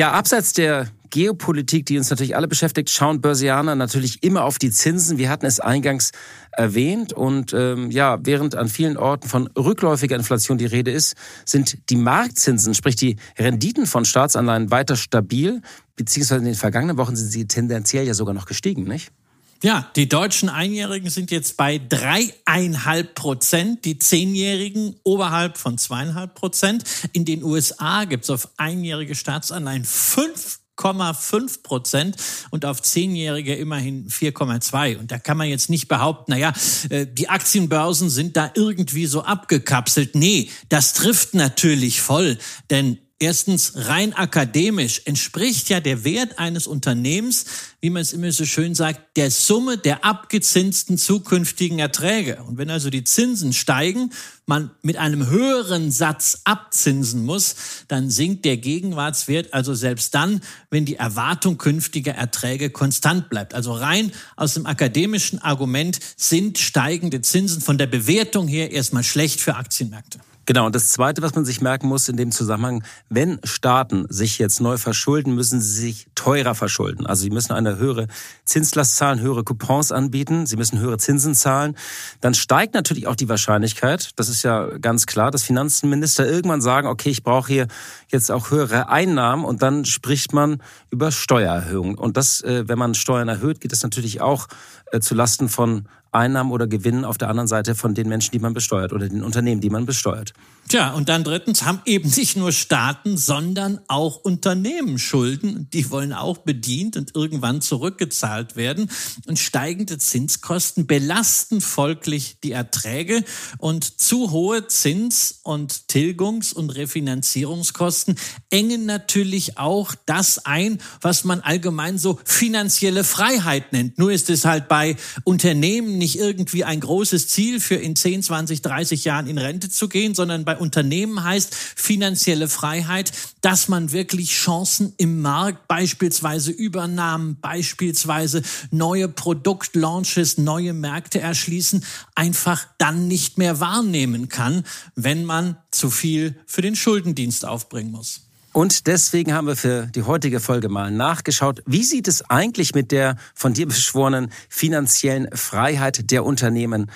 Ja, 0.00 0.12
abseits 0.12 0.54
der 0.54 0.86
Geopolitik, 1.10 1.84
die 1.84 1.98
uns 1.98 2.08
natürlich 2.08 2.34
alle 2.34 2.48
beschäftigt, 2.48 2.88
schauen 2.88 3.20
Börsianer 3.20 3.74
natürlich 3.74 4.22
immer 4.22 4.44
auf 4.44 4.58
die 4.58 4.70
Zinsen. 4.70 5.18
Wir 5.18 5.28
hatten 5.28 5.44
es 5.44 5.60
eingangs 5.60 6.12
erwähnt 6.52 7.12
und 7.12 7.52
ähm, 7.52 7.90
ja, 7.90 8.18
während 8.22 8.54
an 8.54 8.70
vielen 8.70 8.96
Orten 8.96 9.28
von 9.28 9.48
rückläufiger 9.48 10.16
Inflation 10.16 10.56
die 10.56 10.64
Rede 10.64 10.90
ist, 10.90 11.16
sind 11.44 11.90
die 11.90 11.96
Marktzinsen, 11.96 12.72
sprich 12.72 12.96
die 12.96 13.16
Renditen 13.38 13.84
von 13.84 14.06
Staatsanleihen 14.06 14.70
weiter 14.70 14.96
stabil, 14.96 15.60
beziehungsweise 15.96 16.38
in 16.38 16.46
den 16.46 16.54
vergangenen 16.54 16.96
Wochen 16.96 17.14
sind 17.14 17.28
sie 17.28 17.46
tendenziell 17.46 18.06
ja 18.06 18.14
sogar 18.14 18.32
noch 18.32 18.46
gestiegen, 18.46 18.84
nicht? 18.84 19.12
Ja, 19.62 19.90
die 19.94 20.08
deutschen 20.08 20.48
Einjährigen 20.48 21.10
sind 21.10 21.30
jetzt 21.30 21.58
bei 21.58 21.78
dreieinhalb 21.78 23.14
Prozent, 23.14 23.84
die 23.84 23.98
Zehnjährigen 23.98 24.96
oberhalb 25.04 25.58
von 25.58 25.76
zweieinhalb 25.76 26.34
Prozent. 26.34 26.84
In 27.12 27.26
den 27.26 27.42
USA 27.42 28.04
gibt's 28.04 28.30
auf 28.30 28.48
einjährige 28.56 29.14
Staatsanleihen 29.14 29.84
fünf 29.84 30.60
5,5 30.80 31.62
Prozent 31.62 32.16
und 32.50 32.64
auf 32.64 32.82
Zehnjährige 32.82 33.54
immerhin 33.54 34.08
4,2. 34.08 34.98
Und 34.98 35.12
da 35.12 35.18
kann 35.18 35.36
man 35.36 35.48
jetzt 35.48 35.70
nicht 35.70 35.88
behaupten, 35.88 36.32
naja, 36.32 36.52
äh, 36.88 37.06
die 37.06 37.28
Aktienbörsen 37.28 38.10
sind 38.10 38.36
da 38.36 38.50
irgendwie 38.54 39.06
so 39.06 39.22
abgekapselt. 39.22 40.14
Nee, 40.14 40.48
das 40.68 40.94
trifft 40.94 41.34
natürlich 41.34 42.00
voll, 42.00 42.38
denn 42.70 42.98
Erstens, 43.22 43.72
rein 43.74 44.14
akademisch 44.14 45.02
entspricht 45.04 45.68
ja 45.68 45.80
der 45.80 46.04
Wert 46.04 46.38
eines 46.38 46.66
Unternehmens, 46.66 47.44
wie 47.82 47.90
man 47.90 48.00
es 48.00 48.14
immer 48.14 48.32
so 48.32 48.46
schön 48.46 48.74
sagt, 48.74 49.14
der 49.18 49.30
Summe 49.30 49.76
der 49.76 50.06
abgezinsten 50.06 50.96
zukünftigen 50.96 51.78
Erträge. 51.78 52.42
Und 52.44 52.56
wenn 52.56 52.70
also 52.70 52.88
die 52.88 53.04
Zinsen 53.04 53.52
steigen, 53.52 54.10
man 54.46 54.70
mit 54.80 54.96
einem 54.96 55.28
höheren 55.28 55.92
Satz 55.92 56.40
abzinsen 56.44 57.22
muss, 57.26 57.56
dann 57.88 58.08
sinkt 58.08 58.46
der 58.46 58.56
Gegenwartswert 58.56 59.52
also 59.52 59.74
selbst 59.74 60.14
dann, 60.14 60.40
wenn 60.70 60.86
die 60.86 60.96
Erwartung 60.96 61.58
künftiger 61.58 62.14
Erträge 62.14 62.70
konstant 62.70 63.28
bleibt. 63.28 63.52
Also 63.52 63.74
rein 63.74 64.12
aus 64.36 64.54
dem 64.54 64.64
akademischen 64.64 65.40
Argument 65.40 66.00
sind 66.16 66.56
steigende 66.56 67.20
Zinsen 67.20 67.60
von 67.60 67.76
der 67.76 67.86
Bewertung 67.86 68.48
her 68.48 68.70
erstmal 68.70 69.04
schlecht 69.04 69.42
für 69.42 69.56
Aktienmärkte. 69.56 70.20
Genau, 70.50 70.66
und 70.66 70.74
das 70.74 70.88
Zweite, 70.88 71.22
was 71.22 71.36
man 71.36 71.44
sich 71.44 71.60
merken 71.60 71.86
muss 71.86 72.08
in 72.08 72.16
dem 72.16 72.32
Zusammenhang, 72.32 72.82
wenn 73.08 73.38
Staaten 73.44 74.06
sich 74.08 74.40
jetzt 74.40 74.60
neu 74.60 74.78
verschulden, 74.78 75.36
müssen 75.36 75.60
sie 75.60 75.80
sich 75.80 76.08
teurer 76.16 76.56
verschulden. 76.56 77.06
Also 77.06 77.22
sie 77.22 77.30
müssen 77.30 77.52
eine 77.52 77.76
höhere 77.76 78.08
Zinslast 78.46 78.96
zahlen, 78.96 79.20
höhere 79.20 79.44
Coupons 79.44 79.92
anbieten, 79.92 80.46
sie 80.46 80.56
müssen 80.56 80.80
höhere 80.80 80.98
Zinsen 80.98 81.36
zahlen. 81.36 81.76
Dann 82.20 82.34
steigt 82.34 82.74
natürlich 82.74 83.06
auch 83.06 83.14
die 83.14 83.28
Wahrscheinlichkeit, 83.28 84.10
das 84.16 84.28
ist 84.28 84.42
ja 84.42 84.76
ganz 84.78 85.06
klar, 85.06 85.30
dass 85.30 85.44
Finanzminister 85.44 86.28
irgendwann 86.28 86.62
sagen, 86.62 86.88
okay, 86.88 87.10
ich 87.10 87.22
brauche 87.22 87.52
hier 87.52 87.68
jetzt 88.08 88.32
auch 88.32 88.50
höhere 88.50 88.88
Einnahmen 88.88 89.44
und 89.44 89.62
dann 89.62 89.84
spricht 89.84 90.32
man 90.32 90.60
über 90.90 91.12
Steuererhöhungen. 91.12 91.94
Und 91.94 92.16
das, 92.16 92.40
äh, 92.40 92.66
wenn 92.66 92.76
man 92.76 92.94
Steuern 92.94 93.28
erhöht, 93.28 93.60
geht 93.60 93.72
es 93.72 93.84
natürlich 93.84 94.20
auch 94.20 94.48
äh, 94.90 94.98
zu 94.98 95.14
Lasten 95.14 95.48
von 95.48 95.86
Einnahmen 96.12 96.50
oder 96.50 96.66
Gewinnen 96.66 97.04
auf 97.04 97.18
der 97.18 97.28
anderen 97.28 97.46
Seite 97.46 97.74
von 97.74 97.94
den 97.94 98.08
Menschen, 98.08 98.32
die 98.32 98.38
man 98.38 98.54
besteuert 98.54 98.92
oder 98.92 99.08
den 99.08 99.22
Unternehmen, 99.22 99.60
die 99.60 99.70
man 99.70 99.86
besteuert. 99.86 100.32
Tja, 100.70 100.92
und 100.92 101.08
dann 101.08 101.24
drittens 101.24 101.64
haben 101.64 101.82
eben 101.84 102.08
nicht 102.16 102.36
nur 102.36 102.52
Staaten, 102.52 103.16
sondern 103.16 103.80
auch 103.88 104.18
Unternehmen 104.22 105.00
Schulden. 105.00 105.68
Die 105.72 105.90
wollen 105.90 106.12
auch 106.12 106.38
bedient 106.38 106.96
und 106.96 107.16
irgendwann 107.16 107.60
zurückgezahlt 107.60 108.54
werden. 108.54 108.88
Und 109.26 109.40
steigende 109.40 109.98
Zinskosten 109.98 110.86
belasten 110.86 111.60
folglich 111.60 112.36
die 112.44 112.52
Erträge. 112.52 113.24
Und 113.58 114.00
zu 114.00 114.30
hohe 114.30 114.68
Zins- 114.68 115.40
und 115.42 115.88
Tilgungs- 115.88 116.52
und 116.52 116.70
Refinanzierungskosten 116.70 118.14
engen 118.50 118.86
natürlich 118.86 119.58
auch 119.58 119.96
das 120.06 120.46
ein, 120.46 120.78
was 121.00 121.24
man 121.24 121.40
allgemein 121.40 121.98
so 121.98 122.20
finanzielle 122.24 123.02
Freiheit 123.02 123.72
nennt. 123.72 123.98
Nur 123.98 124.12
ist 124.12 124.30
es 124.30 124.44
halt 124.44 124.68
bei 124.68 124.94
Unternehmen 125.24 125.98
nicht 125.98 126.16
irgendwie 126.16 126.62
ein 126.62 126.78
großes 126.78 127.26
Ziel 127.26 127.58
für 127.58 127.74
in 127.74 127.96
10, 127.96 128.22
20, 128.22 128.62
30 128.62 129.02
Jahren 129.02 129.26
in 129.26 129.36
Rente 129.36 129.68
zu 129.68 129.88
gehen, 129.88 130.14
sondern 130.14 130.44
bei 130.44 130.59
Unternehmen 130.60 131.24
heißt 131.24 131.54
finanzielle 131.54 132.48
Freiheit, 132.48 133.12
dass 133.40 133.68
man 133.68 133.92
wirklich 133.92 134.30
Chancen 134.32 134.92
im 134.96 135.22
Markt, 135.22 135.66
beispielsweise 135.68 136.50
Übernahmen, 136.50 137.38
beispielsweise 137.40 138.42
neue 138.70 139.08
Produktlaunches, 139.08 140.38
neue 140.38 140.72
Märkte 140.72 141.20
erschließen, 141.20 141.84
einfach 142.14 142.66
dann 142.78 143.08
nicht 143.08 143.38
mehr 143.38 143.60
wahrnehmen 143.60 144.28
kann, 144.28 144.64
wenn 144.94 145.24
man 145.24 145.56
zu 145.70 145.90
viel 145.90 146.36
für 146.46 146.62
den 146.62 146.76
Schuldendienst 146.76 147.44
aufbringen 147.44 147.90
muss. 147.90 148.22
Und 148.52 148.88
deswegen 148.88 149.32
haben 149.32 149.46
wir 149.46 149.54
für 149.54 149.86
die 149.86 150.02
heutige 150.02 150.40
Folge 150.40 150.68
mal 150.68 150.90
nachgeschaut, 150.90 151.62
wie 151.66 151.84
sieht 151.84 152.08
es 152.08 152.28
eigentlich 152.30 152.74
mit 152.74 152.90
der 152.90 153.16
von 153.32 153.54
dir 153.54 153.66
beschworenen 153.68 154.32
finanziellen 154.48 155.28
Freiheit 155.32 156.10
der 156.10 156.24
Unternehmen 156.24 156.90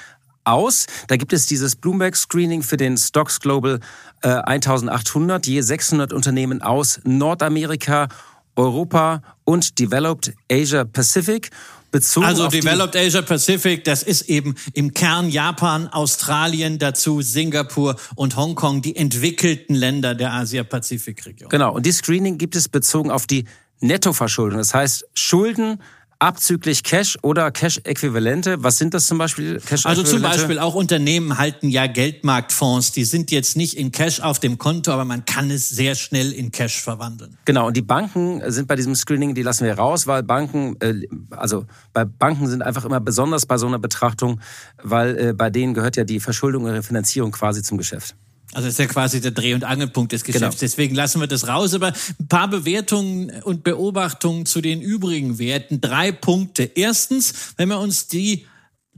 aus. 0.44 0.86
Da 1.08 1.16
gibt 1.16 1.32
es 1.32 1.46
dieses 1.46 1.76
Bloomberg 1.76 2.16
Screening 2.16 2.62
für 2.62 2.76
den 2.76 2.96
Stocks 2.96 3.40
Global 3.40 3.80
äh, 4.22 4.28
1800, 4.28 5.46
je 5.46 5.60
600 5.60 6.12
Unternehmen 6.12 6.62
aus 6.62 7.00
Nordamerika, 7.04 8.08
Europa 8.56 9.22
und 9.44 9.78
Developed 9.78 10.34
Asia 10.50 10.84
Pacific. 10.84 11.50
Bezogen 11.90 12.26
also 12.26 12.48
Developed 12.48 12.96
Asia 12.96 13.22
Pacific, 13.22 13.84
das 13.84 14.02
ist 14.02 14.22
eben 14.22 14.56
im 14.72 14.94
Kern 14.94 15.28
Japan, 15.28 15.86
Australien, 15.86 16.80
dazu 16.80 17.22
Singapur 17.22 17.94
und 18.16 18.34
Hongkong, 18.34 18.82
die 18.82 18.96
entwickelten 18.96 19.76
Länder 19.76 20.16
der 20.16 20.32
Asia-Pazifik-Region. 20.32 21.48
Genau, 21.50 21.72
und 21.72 21.86
die 21.86 21.92
Screening 21.92 22.36
gibt 22.36 22.56
es 22.56 22.68
bezogen 22.68 23.12
auf 23.12 23.28
die 23.28 23.44
Nettoverschuldung. 23.78 24.58
Das 24.58 24.74
heißt, 24.74 25.06
Schulden 25.14 25.80
abzüglich 26.24 26.82
Cash 26.82 27.18
oder 27.20 27.50
Cash-Äquivalente. 27.50 28.56
Was 28.62 28.78
sind 28.78 28.94
das 28.94 29.06
zum 29.06 29.18
Beispiel? 29.18 29.60
Cash 29.60 29.84
also 29.84 30.02
zum 30.02 30.22
Beispiel 30.22 30.58
auch 30.58 30.74
Unternehmen 30.74 31.36
halten 31.36 31.68
ja 31.68 31.86
Geldmarktfonds. 31.86 32.92
Die 32.92 33.04
sind 33.04 33.30
jetzt 33.30 33.58
nicht 33.58 33.76
in 33.76 33.92
Cash 33.92 34.20
auf 34.20 34.38
dem 34.38 34.56
Konto, 34.56 34.90
aber 34.90 35.04
man 35.04 35.26
kann 35.26 35.50
es 35.50 35.68
sehr 35.68 35.94
schnell 35.94 36.32
in 36.32 36.50
Cash 36.50 36.80
verwandeln. 36.80 37.36
Genau. 37.44 37.66
Und 37.66 37.76
die 37.76 37.82
Banken 37.82 38.40
sind 38.50 38.66
bei 38.66 38.74
diesem 38.74 38.94
Screening, 38.94 39.34
die 39.34 39.42
lassen 39.42 39.66
wir 39.66 39.74
raus, 39.74 40.06
weil 40.06 40.22
Banken, 40.22 40.76
äh, 40.80 41.06
also 41.28 41.66
bei 41.92 42.06
Banken 42.06 42.46
sind 42.46 42.62
einfach 42.62 42.86
immer 42.86 43.00
besonders 43.00 43.44
bei 43.44 43.58
so 43.58 43.66
einer 43.66 43.78
Betrachtung, 43.78 44.40
weil 44.82 45.18
äh, 45.18 45.32
bei 45.34 45.50
denen 45.50 45.74
gehört 45.74 45.96
ja 45.96 46.04
die 46.04 46.20
Verschuldung 46.20 46.64
oder 46.64 46.82
Finanzierung 46.82 47.32
quasi 47.32 47.62
zum 47.62 47.76
Geschäft. 47.76 48.16
Also 48.54 48.66
das 48.66 48.74
ist 48.74 48.78
ja 48.78 48.86
quasi 48.86 49.20
der 49.20 49.32
Dreh- 49.32 49.54
und 49.54 49.64
Angelpunkt 49.64 50.12
des 50.12 50.24
Geschäfts. 50.24 50.40
Genau. 50.40 50.60
Deswegen 50.60 50.94
lassen 50.94 51.20
wir 51.20 51.26
das 51.26 51.48
raus. 51.48 51.74
Aber 51.74 51.92
ein 52.20 52.28
paar 52.28 52.48
Bewertungen 52.48 53.42
und 53.42 53.64
Beobachtungen 53.64 54.46
zu 54.46 54.60
den 54.60 54.80
übrigen 54.80 55.38
Werten. 55.38 55.80
Drei 55.80 56.12
Punkte. 56.12 56.62
Erstens, 56.62 57.34
wenn 57.56 57.68
wir 57.68 57.78
uns 57.78 58.06
die 58.06 58.46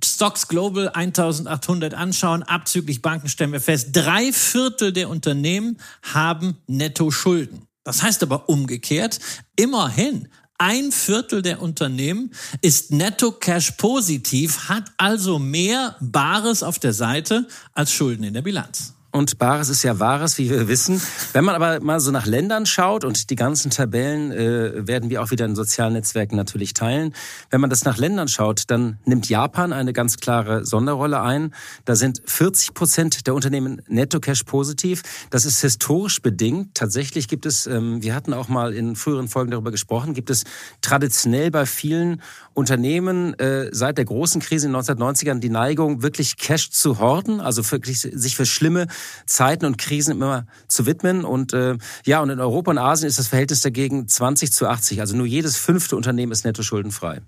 Stocks 0.04 0.48
Global 0.48 0.90
1800 0.90 1.94
anschauen, 1.94 2.42
abzüglich 2.42 3.00
Banken 3.00 3.28
stellen 3.28 3.52
wir 3.52 3.60
fest, 3.60 3.88
drei 3.92 4.30
Viertel 4.32 4.92
der 4.92 5.08
Unternehmen 5.08 5.78
haben 6.02 6.58
Netto-Schulden. 6.66 7.62
Das 7.82 8.02
heißt 8.02 8.22
aber 8.22 8.48
umgekehrt, 8.48 9.18
immerhin 9.56 10.28
Ein 10.58 10.90
Viertel 10.90 11.42
der 11.42 11.60
Unternehmen 11.60 12.30
ist 12.62 12.90
netto 12.90 13.30
Cash 13.30 13.72
positiv, 13.72 14.70
hat 14.70 14.84
also 14.96 15.38
mehr 15.38 15.96
Bares 16.00 16.62
auf 16.62 16.78
der 16.78 16.94
Seite 16.94 17.46
als 17.74 17.92
Schulden 17.92 18.24
in 18.24 18.32
der 18.32 18.40
Bilanz 18.40 18.95
und 19.16 19.38
Bares 19.38 19.70
ist 19.70 19.82
ja 19.82 19.98
Wahres, 19.98 20.36
wie 20.36 20.50
wir 20.50 20.68
wissen. 20.68 21.00
Wenn 21.32 21.44
man 21.44 21.54
aber 21.54 21.80
mal 21.80 22.00
so 22.00 22.10
nach 22.10 22.26
Ländern 22.26 22.66
schaut 22.66 23.02
und 23.02 23.30
die 23.30 23.34
ganzen 23.34 23.70
Tabellen 23.70 24.30
äh, 24.30 24.86
werden 24.86 25.08
wir 25.08 25.22
auch 25.22 25.30
wieder 25.30 25.46
in 25.46 25.56
sozialen 25.56 25.94
Netzwerken 25.94 26.36
natürlich 26.36 26.74
teilen. 26.74 27.14
Wenn 27.48 27.62
man 27.62 27.70
das 27.70 27.84
nach 27.84 27.96
Ländern 27.96 28.28
schaut, 28.28 28.64
dann 28.66 28.98
nimmt 29.06 29.28
Japan 29.28 29.72
eine 29.72 29.94
ganz 29.94 30.18
klare 30.18 30.66
Sonderrolle 30.66 31.22
ein. 31.22 31.54
Da 31.86 31.96
sind 31.96 32.20
40 32.26 32.74
Prozent 32.74 33.26
der 33.26 33.34
Unternehmen 33.34 33.80
netto 33.88 34.20
Cash 34.20 34.44
positiv. 34.44 35.02
Das 35.30 35.46
ist 35.46 35.62
historisch 35.62 36.20
bedingt. 36.20 36.74
Tatsächlich 36.74 37.26
gibt 37.26 37.46
es, 37.46 37.66
ähm, 37.66 38.02
wir 38.02 38.14
hatten 38.14 38.34
auch 38.34 38.48
mal 38.48 38.74
in 38.74 38.96
früheren 38.96 39.28
Folgen 39.28 39.50
darüber 39.50 39.70
gesprochen, 39.70 40.12
gibt 40.12 40.28
es 40.28 40.44
traditionell 40.82 41.50
bei 41.50 41.64
vielen 41.64 42.20
Unternehmen 42.52 43.32
äh, 43.38 43.70
seit 43.72 43.96
der 43.96 44.04
großen 44.04 44.42
Krise 44.42 44.66
in 44.66 44.74
den 44.74 44.82
1990ern 44.82 45.40
die 45.40 45.48
Neigung, 45.48 46.02
wirklich 46.02 46.36
Cash 46.36 46.70
zu 46.70 46.98
horten, 46.98 47.40
also 47.40 47.68
wirklich 47.70 48.00
sich 48.00 48.36
für 48.36 48.46
schlimme 48.46 48.86
Zeiten 49.26 49.66
und 49.66 49.78
Krisen 49.78 50.12
immer 50.12 50.46
zu 50.68 50.86
widmen. 50.86 51.24
Und 51.24 51.52
äh, 51.52 51.76
ja, 52.04 52.20
und 52.20 52.30
in 52.30 52.40
Europa 52.40 52.70
und 52.70 52.78
Asien 52.78 53.08
ist 53.08 53.18
das 53.18 53.28
Verhältnis 53.28 53.60
dagegen 53.60 54.08
20 54.08 54.52
zu 54.52 54.68
80. 54.68 55.00
Also 55.00 55.16
nur 55.16 55.26
jedes 55.26 55.56
fünfte 55.56 55.96
Unternehmen 55.96 56.32
ist 56.32 56.44
netto 56.44 56.62
schuldenfrei. 56.62 57.20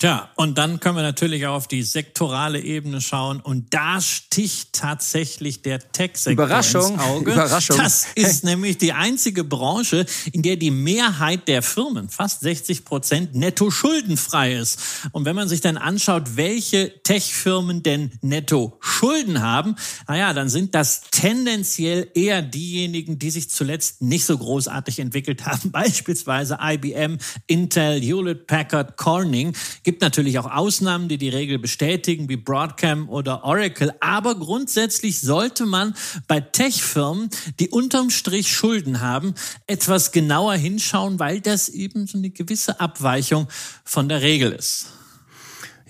Tja, 0.00 0.30
und 0.34 0.56
dann 0.56 0.80
können 0.80 0.96
wir 0.96 1.02
natürlich 1.02 1.46
auch 1.46 1.56
auf 1.56 1.68
die 1.68 1.82
sektorale 1.82 2.58
Ebene 2.58 3.02
schauen 3.02 3.38
und 3.38 3.74
da 3.74 4.00
sticht 4.00 4.72
tatsächlich 4.72 5.60
der 5.60 5.78
Tech-Sektor 5.92 6.46
Überraschung, 6.46 6.94
ins 6.94 7.02
Auge. 7.02 7.32
Überraschung. 7.32 7.76
Das 7.76 8.06
ist 8.14 8.42
nämlich 8.42 8.78
die 8.78 8.94
einzige 8.94 9.44
Branche, 9.44 10.06
in 10.32 10.40
der 10.40 10.56
die 10.56 10.70
Mehrheit 10.70 11.48
der 11.48 11.60
Firmen, 11.60 12.08
fast 12.08 12.40
60 12.40 12.86
Prozent, 12.86 13.34
netto 13.34 13.70
schuldenfrei 13.70 14.54
ist. 14.54 14.80
Und 15.12 15.26
wenn 15.26 15.36
man 15.36 15.50
sich 15.50 15.60
dann 15.60 15.76
anschaut, 15.76 16.34
welche 16.36 17.02
Tech-Firmen 17.02 17.82
denn 17.82 18.12
netto 18.22 18.78
Schulden 18.80 19.42
haben, 19.42 19.76
naja, 20.08 20.32
dann 20.32 20.48
sind 20.48 20.74
das 20.74 21.02
tendenziell 21.10 22.08
eher 22.14 22.40
diejenigen, 22.40 23.18
die 23.18 23.30
sich 23.30 23.50
zuletzt 23.50 24.00
nicht 24.00 24.24
so 24.24 24.38
großartig 24.38 24.98
entwickelt 24.98 25.44
haben, 25.44 25.70
beispielsweise 25.72 26.56
IBM, 26.58 27.18
Intel, 27.46 28.00
Hewlett 28.00 28.46
Packard, 28.46 28.96
Corning 28.96 29.54
gibt 29.90 30.02
natürlich 30.02 30.38
auch 30.38 30.48
Ausnahmen, 30.48 31.08
die 31.08 31.18
die 31.18 31.30
Regel 31.30 31.58
bestätigen, 31.58 32.28
wie 32.28 32.36
Broadcom 32.36 33.08
oder 33.08 33.42
Oracle. 33.42 33.92
Aber 33.98 34.36
grundsätzlich 34.36 35.20
sollte 35.20 35.66
man 35.66 35.96
bei 36.28 36.38
Tech-Firmen, 36.38 37.28
die 37.58 37.70
unterm 37.70 38.10
Strich 38.10 38.54
Schulden 38.54 39.00
haben, 39.00 39.34
etwas 39.66 40.12
genauer 40.12 40.54
hinschauen, 40.54 41.18
weil 41.18 41.40
das 41.40 41.68
eben 41.68 42.06
so 42.06 42.18
eine 42.18 42.30
gewisse 42.30 42.78
Abweichung 42.78 43.48
von 43.82 44.08
der 44.08 44.22
Regel 44.22 44.52
ist. 44.52 44.92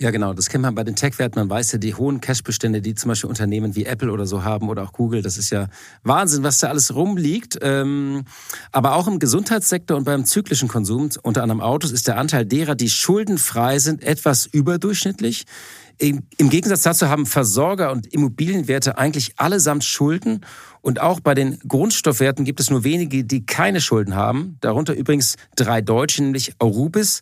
Ja, 0.01 0.11
genau. 0.11 0.33
Das 0.33 0.49
kennt 0.49 0.63
man 0.63 0.75
bei 0.75 0.83
den 0.83 0.97
Tech-Werten. 0.97 1.39
Man 1.39 1.51
weiß 1.51 1.73
ja, 1.73 1.79
die 1.79 1.95
hohen 1.95 2.23
Cash-Bestände, 2.23 2.81
die 2.81 2.95
zum 2.95 3.11
Beispiel 3.11 3.29
Unternehmen 3.29 3.77
wie 3.77 3.85
Apple 3.85 4.11
oder 4.11 4.25
so 4.25 4.45
haben 4.45 4.71
oder 4.71 4.83
auch 4.83 4.95
Google, 4.95 5.21
das 5.21 5.37
ist 5.37 5.51
ja 5.51 5.69
Wahnsinn, 6.05 6.43
was 6.43 6.57
da 6.57 6.69
alles 6.69 6.95
rumliegt. 6.95 7.59
Ähm, 7.61 8.25
aber 8.73 8.95
auch 8.95 9.07
im 9.07 9.19
Gesundheitssektor 9.19 9.99
und 9.99 10.05
beim 10.05 10.25
zyklischen 10.25 10.69
Konsum, 10.69 11.11
unter 11.21 11.43
anderem 11.43 11.61
Autos, 11.61 11.93
ist 11.93 12.09
der 12.09 12.17
Anteil 12.17 12.47
derer, 12.47 12.77
die 12.77 12.89
schuldenfrei 12.89 13.79
sind, 13.79 14.03
etwas 14.03 14.47
überdurchschnittlich. 14.47 15.45
Im, 15.99 16.23
Gegensatz 16.39 16.81
dazu 16.81 17.11
haben 17.11 17.27
Versorger 17.27 17.93
und 17.93 18.07
Immobilienwerte 18.07 18.97
eigentlich 18.97 19.35
allesamt 19.37 19.85
Schulden. 19.85 20.47
Und 20.81 20.99
auch 20.99 21.21
bei 21.21 21.35
den 21.35 21.59
Grundstoffwerten 21.69 22.47
gibt 22.47 22.61
es 22.61 22.71
nur 22.71 22.85
wenige, 22.85 23.23
die 23.23 23.45
keine 23.45 23.83
Schulden 23.83 24.15
haben. 24.15 24.57
Darunter 24.63 24.95
übrigens 24.95 25.37
drei 25.57 25.83
Deutsche, 25.83 26.23
nämlich 26.23 26.55
Arubis, 26.59 27.21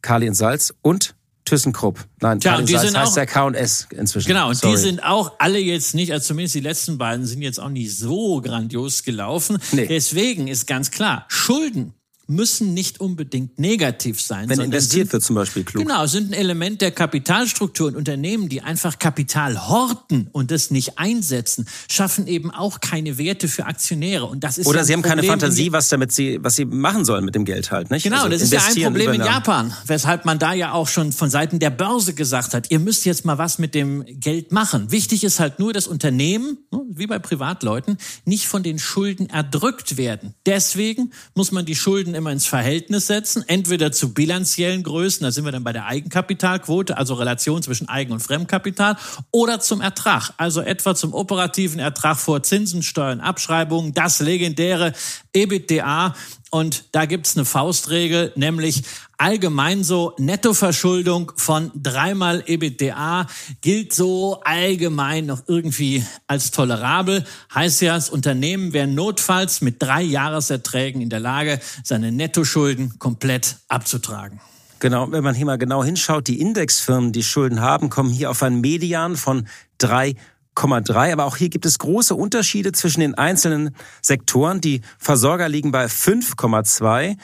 Kali 0.00 0.26
und 0.26 0.36
Salz 0.36 0.72
und 0.80 1.17
ThyssenKrupp. 1.48 1.98
Nein, 2.20 2.40
Tja, 2.40 2.60
die 2.60 2.76
sind 2.76 2.96
heißt 2.96 3.10
auch, 3.10 3.14
der 3.14 3.26
K&S 3.26 3.88
inzwischen. 3.90 4.28
Genau, 4.28 4.48
und 4.48 4.54
Sorry. 4.56 4.74
die 4.74 4.80
sind 4.80 5.02
auch 5.02 5.32
alle 5.38 5.58
jetzt 5.58 5.94
nicht, 5.94 6.12
also 6.12 6.28
zumindest 6.28 6.54
die 6.54 6.60
letzten 6.60 6.98
beiden 6.98 7.26
sind 7.26 7.42
jetzt 7.42 7.60
auch 7.60 7.68
nicht 7.68 7.96
so 7.96 8.40
grandios 8.40 9.02
gelaufen. 9.02 9.58
Nee. 9.72 9.86
Deswegen 9.86 10.48
ist 10.48 10.66
ganz 10.66 10.90
klar, 10.90 11.24
Schulden 11.28 11.94
müssen 12.28 12.74
nicht 12.74 13.00
unbedingt 13.00 13.58
negativ 13.58 14.20
sein. 14.20 14.48
Wenn 14.50 14.60
investiert 14.60 15.06
sind, 15.06 15.12
wird 15.14 15.22
zum 15.24 15.34
Beispiel 15.34 15.64
klug. 15.64 15.82
Genau, 15.82 16.06
sind 16.06 16.30
ein 16.30 16.34
Element 16.34 16.82
der 16.82 16.90
Kapitalstruktur 16.90 17.88
und 17.88 17.96
Unternehmen, 17.96 18.50
die 18.50 18.60
einfach 18.60 18.98
Kapital 18.98 19.68
horten 19.68 20.28
und 20.32 20.50
das 20.50 20.70
nicht 20.70 20.98
einsetzen, 20.98 21.66
schaffen 21.90 22.26
eben 22.26 22.50
auch 22.50 22.80
keine 22.80 23.16
Werte 23.16 23.48
für 23.48 23.64
Aktionäre. 23.64 24.26
Und 24.26 24.44
das 24.44 24.58
ist 24.58 24.66
Oder 24.66 24.80
ja 24.80 24.84
sie 24.84 24.92
haben 24.92 25.02
keine 25.02 25.22
Fantasie, 25.22 25.72
was 25.72 25.88
damit 25.88 26.12
sie, 26.12 26.38
was 26.42 26.56
sie 26.56 26.66
machen 26.66 27.06
sollen 27.06 27.24
mit 27.24 27.34
dem 27.34 27.46
Geld 27.46 27.70
halt, 27.70 27.90
nicht? 27.90 28.02
Genau, 28.02 28.18
also 28.18 28.28
das 28.28 28.42
ist 28.42 28.52
ja 28.52 28.60
ein 28.60 28.92
Problem 28.92 29.14
in 29.14 29.20
Japan, 29.20 29.72
weshalb 29.86 30.26
man 30.26 30.38
da 30.38 30.52
ja 30.52 30.72
auch 30.72 30.88
schon 30.88 31.12
von 31.12 31.30
Seiten 31.30 31.58
der 31.58 31.70
Börse 31.70 32.12
gesagt 32.12 32.52
hat, 32.52 32.70
ihr 32.70 32.78
müsst 32.78 33.06
jetzt 33.06 33.24
mal 33.24 33.38
was 33.38 33.58
mit 33.58 33.74
dem 33.74 34.04
Geld 34.06 34.52
machen. 34.52 34.90
Wichtig 34.90 35.24
ist 35.24 35.40
halt 35.40 35.58
nur, 35.58 35.72
dass 35.72 35.86
Unternehmen, 35.86 36.58
ne, 36.70 36.82
wie 36.90 37.06
bei 37.06 37.18
Privatleuten, 37.18 37.96
nicht 38.26 38.48
von 38.48 38.62
den 38.62 38.78
Schulden 38.78 39.30
erdrückt 39.30 39.96
werden. 39.96 40.34
Deswegen 40.44 41.12
muss 41.34 41.52
man 41.52 41.64
die 41.64 41.74
Schulden 41.74 42.17
immer 42.18 42.32
ins 42.32 42.46
Verhältnis 42.46 43.06
setzen, 43.06 43.44
entweder 43.46 43.92
zu 43.92 44.12
bilanziellen 44.12 44.82
Größen, 44.82 45.24
da 45.24 45.30
sind 45.30 45.44
wir 45.44 45.52
dann 45.52 45.64
bei 45.64 45.72
der 45.72 45.86
Eigenkapitalquote, 45.86 46.98
also 46.98 47.14
Relation 47.14 47.62
zwischen 47.62 47.88
Eigen- 47.88 48.12
und 48.12 48.20
Fremdkapital, 48.20 48.96
oder 49.30 49.60
zum 49.60 49.80
Ertrag, 49.80 50.32
also 50.36 50.60
etwa 50.60 50.94
zum 50.94 51.14
operativen 51.14 51.78
Ertrag 51.78 52.18
vor 52.18 52.42
Zinsen, 52.42 52.82
Steuern, 52.82 53.20
Abschreibungen, 53.20 53.94
das 53.94 54.20
legendäre 54.20 54.92
EBITDA. 55.32 56.14
Und 56.50 56.84
da 56.92 57.04
gibt's 57.04 57.36
eine 57.36 57.44
Faustregel, 57.44 58.32
nämlich 58.34 58.82
allgemein 59.18 59.84
so 59.84 60.14
Nettoverschuldung 60.18 61.32
von 61.36 61.70
dreimal 61.74 62.42
EBITDA 62.46 63.26
gilt 63.60 63.92
so 63.92 64.40
allgemein 64.44 65.26
noch 65.26 65.42
irgendwie 65.46 66.04
als 66.26 66.50
tolerabel. 66.50 67.24
Heißt 67.54 67.82
ja, 67.82 67.94
das 67.94 68.08
Unternehmen 68.08 68.72
wäre 68.72 68.86
notfalls 68.86 69.60
mit 69.60 69.82
drei 69.82 70.00
Jahreserträgen 70.02 71.02
in 71.02 71.10
der 71.10 71.20
Lage, 71.20 71.60
seine 71.84 72.12
Nettoschulden 72.12 72.98
komplett 72.98 73.56
abzutragen. 73.68 74.40
Genau, 74.80 75.10
wenn 75.10 75.24
man 75.24 75.34
hier 75.34 75.46
mal 75.46 75.58
genau 75.58 75.82
hinschaut, 75.82 76.28
die 76.28 76.40
Indexfirmen, 76.40 77.12
die 77.12 77.24
Schulden 77.24 77.60
haben, 77.60 77.90
kommen 77.90 78.10
hier 78.10 78.30
auf 78.30 78.42
einen 78.42 78.60
Median 78.60 79.16
von 79.16 79.48
drei 79.76 80.14
8,3. 80.58 81.12
Aber 81.12 81.24
auch 81.24 81.36
hier 81.36 81.48
gibt 81.48 81.66
es 81.66 81.78
große 81.78 82.14
Unterschiede 82.14 82.72
zwischen 82.72 83.00
den 83.00 83.14
einzelnen 83.14 83.74
Sektoren. 84.02 84.60
Die 84.60 84.82
Versorger 84.98 85.48
liegen 85.48 85.70
bei 85.70 85.86
5,2. 85.86 87.16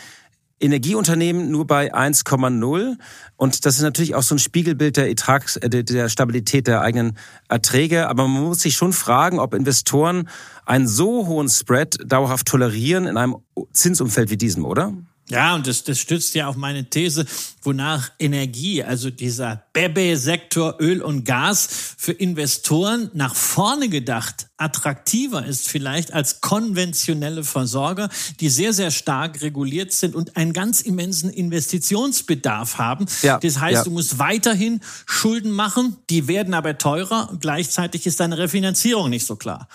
Energieunternehmen 0.60 1.50
nur 1.50 1.66
bei 1.66 1.92
1,0. 1.92 2.96
Und 3.36 3.66
das 3.66 3.76
ist 3.76 3.82
natürlich 3.82 4.14
auch 4.14 4.22
so 4.22 4.36
ein 4.36 4.38
Spiegelbild 4.38 4.96
der, 4.96 5.08
Ertrags, 5.08 5.56
äh, 5.56 5.68
der 5.84 6.08
Stabilität 6.08 6.66
der 6.66 6.80
eigenen 6.80 7.18
Erträge. 7.48 8.08
Aber 8.08 8.26
man 8.28 8.44
muss 8.44 8.60
sich 8.60 8.76
schon 8.76 8.92
fragen, 8.92 9.40
ob 9.40 9.52
Investoren 9.52 10.28
einen 10.64 10.88
so 10.88 11.26
hohen 11.26 11.48
Spread 11.48 11.98
dauerhaft 12.06 12.46
tolerieren 12.46 13.06
in 13.06 13.16
einem 13.16 13.36
Zinsumfeld 13.72 14.30
wie 14.30 14.38
diesem, 14.38 14.64
oder? 14.64 14.94
Ja, 15.28 15.54
und 15.54 15.66
das, 15.66 15.84
das 15.84 15.98
stützt 15.98 16.34
ja 16.34 16.48
auch 16.48 16.56
meine 16.56 16.90
These, 16.90 17.24
wonach 17.62 18.10
Energie, 18.18 18.84
also 18.84 19.08
dieser 19.08 19.64
Bebe-Sektor 19.72 20.76
Öl 20.80 21.00
und 21.00 21.24
Gas 21.24 21.66
für 21.96 22.12
Investoren 22.12 23.10
nach 23.14 23.34
vorne 23.34 23.88
gedacht 23.88 24.48
attraktiver 24.56 25.44
ist 25.44 25.68
vielleicht 25.68 26.12
als 26.12 26.40
konventionelle 26.40 27.42
Versorger, 27.42 28.08
die 28.40 28.48
sehr, 28.48 28.72
sehr 28.72 28.90
stark 28.90 29.42
reguliert 29.42 29.92
sind 29.92 30.14
und 30.14 30.36
einen 30.36 30.52
ganz 30.52 30.80
immensen 30.80 31.30
Investitionsbedarf 31.30 32.78
haben. 32.78 33.06
Ja, 33.22 33.38
das 33.38 33.58
heißt, 33.58 33.78
ja. 33.78 33.84
du 33.84 33.90
musst 33.90 34.18
weiterhin 34.18 34.80
Schulden 35.06 35.50
machen, 35.50 35.96
die 36.08 36.28
werden 36.28 36.54
aber 36.54 36.78
teurer 36.78 37.30
und 37.30 37.40
gleichzeitig 37.40 38.06
ist 38.06 38.20
deine 38.20 38.38
Refinanzierung 38.38 39.10
nicht 39.10 39.26
so 39.26 39.36
klar. 39.36 39.68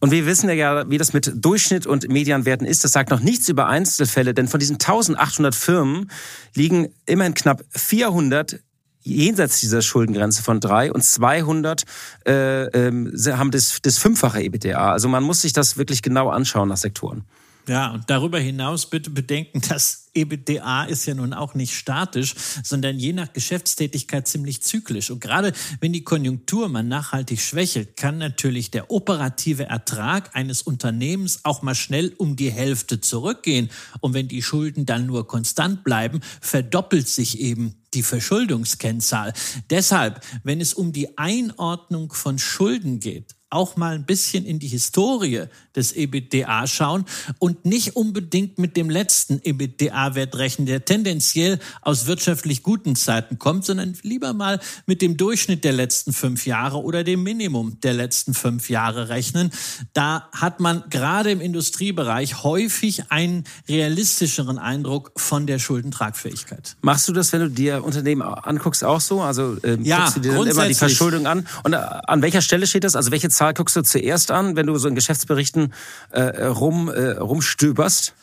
Und 0.00 0.10
wir 0.10 0.26
wissen 0.26 0.50
ja, 0.50 0.88
wie 0.90 0.98
das 0.98 1.12
mit 1.12 1.32
Durchschnitt 1.34 1.86
und 1.86 2.08
Medianwerten 2.08 2.66
ist. 2.66 2.84
Das 2.84 2.92
sagt 2.92 3.10
noch 3.10 3.20
nichts 3.20 3.48
über 3.48 3.66
Einzelfälle, 3.66 4.34
denn 4.34 4.48
von 4.48 4.60
diesen 4.60 4.74
1800 4.74 5.54
Firmen 5.54 6.10
liegen 6.54 6.88
immerhin 7.06 7.34
knapp 7.34 7.64
400 7.70 8.60
jenseits 9.00 9.60
dieser 9.60 9.82
Schuldengrenze 9.82 10.42
von 10.42 10.60
drei 10.60 10.92
und 10.92 11.02
200 11.02 11.84
äh, 12.26 12.64
äh, 12.64 13.32
haben 13.32 13.50
das, 13.52 13.78
das 13.80 13.98
fünffache 13.98 14.42
EBITDA. 14.42 14.92
Also 14.92 15.08
man 15.08 15.22
muss 15.22 15.42
sich 15.42 15.52
das 15.52 15.76
wirklich 15.76 16.02
genau 16.02 16.28
anschauen 16.28 16.68
nach 16.68 16.76
Sektoren. 16.76 17.24
Ja, 17.68 17.92
und 17.92 18.08
darüber 18.08 18.38
hinaus 18.38 18.88
bitte 18.88 19.10
bedenken, 19.10 19.60
dass 19.68 20.06
EBITDA 20.14 20.84
ist 20.84 21.04
ja 21.06 21.14
nun 21.14 21.32
auch 21.32 21.54
nicht 21.54 21.74
statisch, 21.74 22.34
sondern 22.62 22.98
je 22.98 23.12
nach 23.12 23.32
Geschäftstätigkeit 23.32 24.28
ziemlich 24.28 24.62
zyklisch. 24.62 25.10
Und 25.10 25.20
gerade 25.20 25.52
wenn 25.80 25.92
die 25.92 26.04
Konjunktur 26.04 26.68
mal 26.68 26.84
nachhaltig 26.84 27.40
schwächelt, 27.40 27.96
kann 27.96 28.18
natürlich 28.18 28.70
der 28.70 28.90
operative 28.90 29.64
Ertrag 29.64 30.34
eines 30.34 30.62
Unternehmens 30.62 31.40
auch 31.44 31.62
mal 31.62 31.74
schnell 31.74 32.14
um 32.18 32.36
die 32.36 32.52
Hälfte 32.52 33.00
zurückgehen. 33.00 33.68
Und 34.00 34.14
wenn 34.14 34.28
die 34.28 34.42
Schulden 34.42 34.86
dann 34.86 35.06
nur 35.06 35.26
konstant 35.26 35.82
bleiben, 35.82 36.20
verdoppelt 36.40 37.08
sich 37.08 37.40
eben 37.40 37.74
die 37.94 38.02
Verschuldungskennzahl. 38.02 39.32
Deshalb, 39.70 40.24
wenn 40.44 40.60
es 40.60 40.72
um 40.72 40.92
die 40.92 41.18
Einordnung 41.18 42.12
von 42.12 42.38
Schulden 42.38 43.00
geht, 43.00 43.34
auch 43.50 43.76
mal 43.76 43.94
ein 43.94 44.04
bisschen 44.04 44.44
in 44.44 44.58
die 44.58 44.66
Historie 44.66 45.44
des 45.76 45.92
EBITDA 45.92 46.66
schauen 46.66 47.04
und 47.38 47.64
nicht 47.64 47.94
unbedingt 47.94 48.58
mit 48.58 48.76
dem 48.76 48.90
letzten 48.90 49.38
EBITDA-Wert 49.38 50.36
rechnen, 50.36 50.66
der 50.66 50.84
tendenziell 50.84 51.60
aus 51.82 52.06
wirtschaftlich 52.06 52.62
guten 52.62 52.96
Zeiten 52.96 53.38
kommt, 53.38 53.64
sondern 53.64 53.96
lieber 54.02 54.32
mal 54.32 54.58
mit 54.86 55.00
dem 55.00 55.16
Durchschnitt 55.16 55.62
der 55.62 55.72
letzten 55.72 56.12
fünf 56.12 56.46
Jahre 56.46 56.82
oder 56.82 57.04
dem 57.04 57.22
Minimum 57.22 57.78
der 57.80 57.94
letzten 57.94 58.34
fünf 58.34 58.68
Jahre 58.68 59.10
rechnen. 59.10 59.52
Da 59.92 60.28
hat 60.32 60.58
man 60.58 60.82
gerade 60.90 61.30
im 61.30 61.40
Industriebereich 61.40 62.42
häufig 62.42 63.12
einen 63.12 63.44
realistischeren 63.68 64.58
Eindruck 64.58 65.12
von 65.16 65.46
der 65.46 65.60
Schuldentragfähigkeit. 65.60 66.76
Machst 66.80 67.06
du 67.06 67.12
das, 67.12 67.32
wenn 67.32 67.40
du 67.40 67.50
dir 67.50 67.84
Unternehmen 67.84 68.22
anguckst, 68.22 68.82
auch 68.82 69.00
so? 69.00 69.20
Also 69.22 69.56
ähm, 69.62 69.84
ja, 69.84 69.98
guckst 69.98 70.16
du 70.16 70.20
dir 70.20 70.32
dann 70.32 70.46
immer 70.46 70.66
die 70.66 70.74
Verschuldung 70.74 71.26
an? 71.26 71.46
Und 71.62 71.74
äh, 71.74 71.76
an 71.76 72.22
welcher 72.22 72.42
Stelle 72.42 72.66
steht 72.66 72.82
das? 72.82 72.96
Also 72.96 73.12
welche 73.12 73.28
Zahl 73.36 73.54
guckst 73.54 73.76
du 73.76 73.82
zuerst 73.82 74.30
an, 74.30 74.56
wenn 74.56 74.66
du 74.66 74.76
so 74.78 74.88
in 74.88 74.94
Geschäftsberichten 74.94 75.74
äh, 76.10 76.44
rum, 76.44 76.88
äh, 76.88 77.10
rumstöberst? 77.12 78.14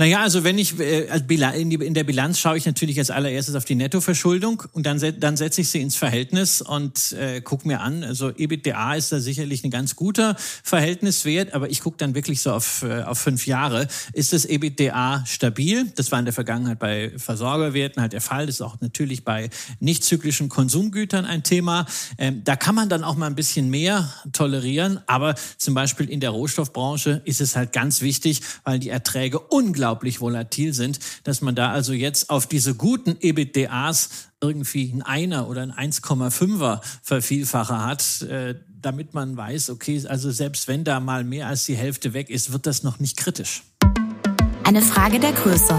Naja, 0.00 0.20
also 0.20 0.44
wenn 0.44 0.58
ich 0.58 0.78
äh, 0.78 1.08
in 1.08 1.94
der 1.94 2.04
Bilanz 2.04 2.38
schaue 2.38 2.56
ich 2.56 2.64
natürlich 2.66 3.00
als 3.00 3.10
allererstes 3.10 3.56
auf 3.56 3.64
die 3.64 3.74
Nettoverschuldung 3.74 4.62
und 4.70 4.86
dann, 4.86 5.02
dann 5.18 5.36
setze 5.36 5.62
ich 5.62 5.70
sie 5.70 5.80
ins 5.80 5.96
Verhältnis 5.96 6.62
und 6.62 7.14
äh, 7.14 7.40
gucke 7.40 7.66
mir 7.66 7.80
an. 7.80 8.04
Also 8.04 8.30
EBITDA 8.30 8.94
ist 8.94 9.10
da 9.10 9.18
sicherlich 9.18 9.64
ein 9.64 9.72
ganz 9.72 9.96
guter 9.96 10.36
Verhältniswert, 10.62 11.52
aber 11.52 11.68
ich 11.68 11.80
gucke 11.80 11.96
dann 11.96 12.14
wirklich 12.14 12.42
so 12.42 12.52
auf, 12.52 12.84
äh, 12.84 13.02
auf 13.02 13.18
fünf 13.18 13.48
Jahre. 13.48 13.88
Ist 14.12 14.32
das 14.32 14.44
EBITDA 14.44 15.24
stabil? 15.26 15.90
Das 15.96 16.12
war 16.12 16.20
in 16.20 16.26
der 16.26 16.34
Vergangenheit 16.34 16.78
bei 16.78 17.10
Versorgerwerten 17.16 18.00
halt 18.00 18.12
der 18.12 18.20
Fall. 18.20 18.46
Das 18.46 18.54
ist 18.54 18.62
auch 18.62 18.80
natürlich 18.80 19.24
bei 19.24 19.50
nicht 19.80 20.04
zyklischen 20.04 20.48
Konsumgütern 20.48 21.24
ein 21.24 21.42
Thema. 21.42 21.86
Ähm, 22.18 22.44
da 22.44 22.54
kann 22.54 22.76
man 22.76 22.88
dann 22.88 23.02
auch 23.02 23.16
mal 23.16 23.26
ein 23.26 23.34
bisschen 23.34 23.68
mehr 23.68 24.08
tolerieren, 24.32 25.00
aber 25.08 25.34
zum 25.56 25.74
Beispiel 25.74 26.08
in 26.08 26.20
der 26.20 26.30
Rohstoffbranche 26.30 27.20
ist 27.24 27.40
es 27.40 27.56
halt 27.56 27.72
ganz 27.72 28.00
wichtig, 28.00 28.42
weil 28.62 28.78
die 28.78 28.90
Erträge 28.90 29.40
unglaublich 29.40 29.87
unglaublich 29.88 30.20
volatil 30.20 30.74
sind, 30.74 31.00
dass 31.24 31.40
man 31.40 31.54
da 31.54 31.70
also 31.70 31.94
jetzt 31.94 32.28
auf 32.28 32.46
diese 32.46 32.74
guten 32.74 33.16
EBITDAs 33.20 34.10
irgendwie 34.40 34.92
ein 34.92 35.00
Einer 35.02 35.48
oder 35.48 35.62
ein 35.62 35.72
1,5er 35.72 36.80
Vervielfacher 37.02 37.84
hat, 37.84 38.22
äh, 38.22 38.54
damit 38.68 39.14
man 39.14 39.36
weiß, 39.36 39.70
okay, 39.70 40.00
also 40.06 40.30
selbst 40.30 40.68
wenn 40.68 40.84
da 40.84 41.00
mal 41.00 41.24
mehr 41.24 41.46
als 41.46 41.64
die 41.64 41.74
Hälfte 41.74 42.12
weg 42.12 42.28
ist, 42.28 42.52
wird 42.52 42.66
das 42.66 42.82
noch 42.82 42.98
nicht 42.98 43.16
kritisch. 43.16 43.62
Eine 44.62 44.82
Frage 44.82 45.18
der 45.18 45.32
Größe. 45.32 45.74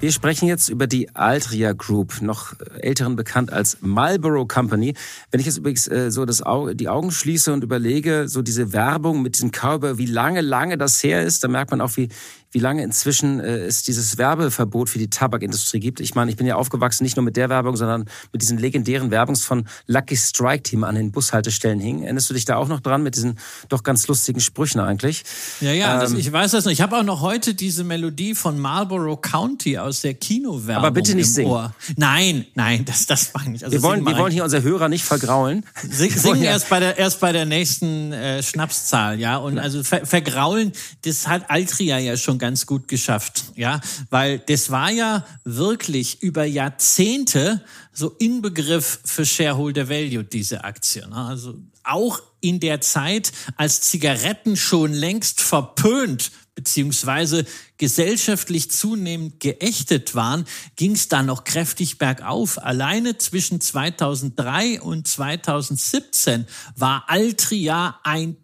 Wir 0.00 0.12
sprechen 0.12 0.48
jetzt 0.48 0.70
über 0.70 0.86
die 0.86 1.14
Altria 1.14 1.74
Group, 1.74 2.22
noch 2.22 2.54
älteren 2.80 3.16
bekannt 3.16 3.52
als 3.52 3.76
Marlboro 3.82 4.46
Company. 4.46 4.94
Wenn 5.30 5.40
ich 5.40 5.46
jetzt 5.46 5.58
übrigens 5.58 5.88
äh, 5.88 6.10
so 6.10 6.24
das 6.24 6.40
Auge, 6.40 6.74
die 6.74 6.88
Augen 6.88 7.10
schließe 7.10 7.52
und 7.52 7.62
überlege, 7.62 8.26
so 8.26 8.40
diese 8.40 8.72
Werbung 8.72 9.20
mit 9.20 9.34
diesem 9.34 9.50
Cowboy, 9.50 9.98
wie 9.98 10.06
lange, 10.06 10.40
lange 10.40 10.78
das 10.78 11.02
her 11.02 11.22
ist, 11.22 11.44
dann 11.44 11.50
merkt 11.50 11.70
man 11.70 11.82
auch, 11.82 11.98
wie, 11.98 12.08
wie 12.52 12.58
lange 12.58 12.82
inzwischen 12.82 13.40
äh, 13.40 13.58
es 13.58 13.82
dieses 13.82 14.18
Werbeverbot 14.18 14.88
für 14.90 14.98
die 14.98 15.08
Tabakindustrie 15.08 15.80
gibt. 15.80 16.00
Ich 16.00 16.14
meine, 16.14 16.30
ich 16.30 16.36
bin 16.36 16.46
ja 16.46 16.56
aufgewachsen 16.56 17.04
nicht 17.04 17.16
nur 17.16 17.24
mit 17.24 17.36
der 17.36 17.48
Werbung, 17.48 17.76
sondern 17.76 18.06
mit 18.32 18.42
diesen 18.42 18.58
legendären 18.58 19.10
Werbungs 19.10 19.44
von 19.44 19.66
Lucky 19.86 20.16
Strike, 20.16 20.62
die 20.62 20.76
an 20.82 20.94
den 20.94 21.12
Bushaltestellen 21.12 21.78
hingen. 21.78 22.02
Erinnerst 22.02 22.30
du 22.30 22.34
dich 22.34 22.44
da 22.44 22.56
auch 22.56 22.68
noch 22.68 22.80
dran 22.80 23.02
mit 23.02 23.14
diesen 23.14 23.38
doch 23.68 23.82
ganz 23.82 24.08
lustigen 24.08 24.40
Sprüchen 24.40 24.80
eigentlich? 24.80 25.22
Ja, 25.60 25.72
ja, 25.72 25.94
ähm, 25.94 26.00
das, 26.00 26.12
ich 26.14 26.32
weiß 26.32 26.50
das 26.52 26.64
noch. 26.64 26.72
Ich 26.72 26.80
habe 26.80 26.96
auch 26.96 27.02
noch 27.02 27.20
heute 27.20 27.54
diese 27.54 27.84
Melodie 27.84 28.34
von 28.34 28.58
Marlborough 28.58 29.20
County 29.20 29.78
aus 29.78 30.00
der 30.00 30.14
Kinowerbung 30.14 30.84
Aber 30.84 30.90
bitte 30.90 31.14
nicht 31.14 31.32
singen. 31.32 31.50
Ohr. 31.50 31.74
Nein, 31.96 32.46
nein, 32.54 32.84
das, 32.84 33.06
das 33.06 33.32
meine 33.34 33.56
ich. 33.56 33.64
Also 33.64 33.76
wir, 33.76 33.82
wollen, 33.82 34.04
wir 34.04 34.16
wollen 34.16 34.32
hier 34.32 34.44
unsere 34.44 34.62
Hörer 34.62 34.88
nicht 34.88 35.04
vergraulen. 35.04 35.64
Sing, 35.88 36.10
singen 36.10 36.42
erst 36.42 36.68
bei 36.68 36.80
der, 36.80 36.98
erst 36.98 37.20
bei 37.20 37.32
der 37.32 37.44
nächsten 37.44 38.12
äh, 38.12 38.42
Schnapszahl, 38.42 39.20
ja. 39.20 39.36
Und 39.36 39.58
also 39.58 39.82
ver, 39.84 40.04
vergraulen, 40.04 40.72
das 41.04 41.28
hat 41.28 41.48
Altria 41.48 41.98
ja 41.98 42.16
schon 42.16 42.39
ganz 42.40 42.66
gut 42.66 42.88
geschafft, 42.88 43.44
ja, 43.54 43.80
weil 44.10 44.40
das 44.40 44.70
war 44.70 44.90
ja 44.90 45.24
wirklich 45.44 46.20
über 46.22 46.44
Jahrzehnte 46.44 47.64
so 47.92 48.10
Inbegriff 48.18 49.00
für 49.04 49.24
Shareholder 49.24 49.88
Value, 49.88 50.24
diese 50.24 50.64
Aktie. 50.64 51.06
Ne? 51.06 51.14
Also 51.14 51.54
auch 51.84 52.20
in 52.40 52.58
der 52.58 52.80
Zeit, 52.80 53.32
als 53.56 53.82
Zigaretten 53.82 54.56
schon 54.56 54.92
längst 54.92 55.40
verpönt 55.40 56.32
beziehungsweise 56.54 57.46
gesellschaftlich 57.78 58.70
zunehmend 58.70 59.40
geächtet 59.40 60.14
waren, 60.14 60.44
ging 60.76 60.92
es 60.92 61.08
da 61.08 61.22
noch 61.22 61.44
kräftig 61.44 61.96
bergauf. 61.96 62.62
Alleine 62.62 63.16
zwischen 63.16 63.62
2003 63.62 64.82
und 64.82 65.08
2017 65.08 66.46
war 66.76 67.04
Altria 67.08 67.98
ein 68.02 68.36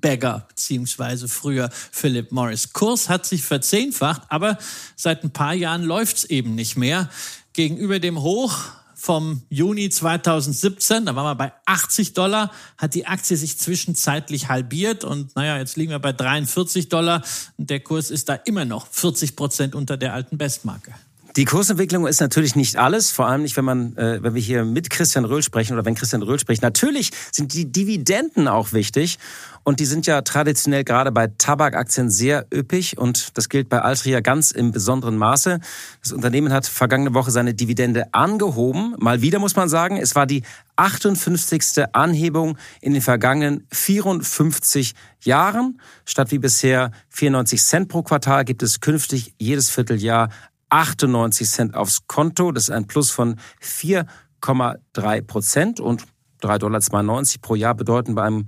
Ten-Bagger, 0.00 0.46
beziehungsweise 0.48 1.28
früher 1.28 1.70
Philip 1.72 2.32
Morris. 2.32 2.72
Kurs 2.72 3.08
hat 3.08 3.26
sich 3.26 3.44
verzehnfacht, 3.44 4.22
aber 4.28 4.58
seit 4.96 5.24
ein 5.24 5.30
paar 5.30 5.54
Jahren 5.54 5.82
läuft's 5.82 6.24
eben 6.24 6.54
nicht 6.54 6.76
mehr. 6.76 7.08
Gegenüber 7.52 7.98
dem 7.98 8.20
Hoch 8.20 8.56
vom 8.94 9.42
Juni 9.48 9.90
2017, 9.90 11.06
da 11.06 11.14
waren 11.14 11.24
wir 11.24 11.34
bei 11.36 11.52
80 11.66 12.14
Dollar, 12.14 12.50
hat 12.76 12.94
die 12.94 13.06
Aktie 13.06 13.36
sich 13.36 13.56
zwischenzeitlich 13.56 14.48
halbiert 14.48 15.04
und 15.04 15.36
naja, 15.36 15.56
jetzt 15.58 15.76
liegen 15.76 15.92
wir 15.92 16.00
bei 16.00 16.12
43 16.12 16.88
Dollar 16.88 17.22
und 17.56 17.70
der 17.70 17.80
Kurs 17.80 18.10
ist 18.10 18.28
da 18.28 18.34
immer 18.34 18.64
noch 18.64 18.88
40 18.88 19.36
Prozent 19.36 19.74
unter 19.76 19.96
der 19.96 20.14
alten 20.14 20.36
Bestmarke. 20.36 20.94
Die 21.36 21.44
Kursentwicklung 21.44 22.06
ist 22.06 22.20
natürlich 22.20 22.56
nicht 22.56 22.76
alles, 22.76 23.10
vor 23.10 23.26
allem 23.26 23.42
nicht, 23.42 23.56
wenn 23.56 23.64
man, 23.64 23.96
äh, 23.96 24.22
wenn 24.22 24.34
wir 24.34 24.40
hier 24.40 24.64
mit 24.64 24.90
Christian 24.90 25.24
Röhl 25.24 25.42
sprechen 25.42 25.74
oder 25.74 25.84
wenn 25.84 25.94
Christian 25.94 26.22
Röhl 26.22 26.38
spricht. 26.38 26.62
Natürlich 26.62 27.10
sind 27.30 27.54
die 27.54 27.70
Dividenden 27.70 28.48
auch 28.48 28.72
wichtig 28.72 29.18
und 29.62 29.78
die 29.78 29.84
sind 29.84 30.06
ja 30.06 30.22
traditionell 30.22 30.84
gerade 30.84 31.12
bei 31.12 31.26
Tabakaktien 31.26 32.10
sehr 32.10 32.46
üppig 32.52 32.96
und 32.96 33.36
das 33.36 33.50
gilt 33.50 33.68
bei 33.68 33.82
Altria 33.82 34.20
ganz 34.20 34.50
im 34.50 34.72
besonderen 34.72 35.18
Maße. 35.18 35.60
Das 36.02 36.12
Unternehmen 36.12 36.52
hat 36.52 36.66
vergangene 36.66 37.12
Woche 37.12 37.30
seine 37.30 37.52
Dividende 37.52 38.14
angehoben. 38.14 38.94
Mal 38.98 39.20
wieder 39.20 39.38
muss 39.38 39.54
man 39.54 39.68
sagen, 39.68 39.98
es 39.98 40.14
war 40.14 40.26
die 40.26 40.42
58. 40.76 41.84
Anhebung 41.92 42.56
in 42.80 42.94
den 42.94 43.02
vergangenen 43.02 43.66
54 43.70 44.94
Jahren. 45.20 45.80
Statt 46.04 46.30
wie 46.30 46.38
bisher 46.38 46.90
94 47.10 47.62
Cent 47.62 47.88
pro 47.88 48.02
Quartal 48.02 48.44
gibt 48.44 48.62
es 48.62 48.80
künftig 48.80 49.34
jedes 49.38 49.68
Vierteljahr 49.68 50.30
98 50.70 51.48
Cent 51.48 51.74
aufs 51.74 52.06
Konto. 52.06 52.52
Das 52.52 52.64
ist 52.64 52.70
ein 52.70 52.86
Plus 52.86 53.10
von 53.10 53.36
4,3 53.62 55.22
Prozent 55.22 55.80
und 55.80 56.04
3,92 56.42 56.58
Dollar 56.58 57.22
pro 57.42 57.54
Jahr 57.54 57.74
bedeuten 57.74 58.14
bei 58.14 58.22
einem 58.22 58.46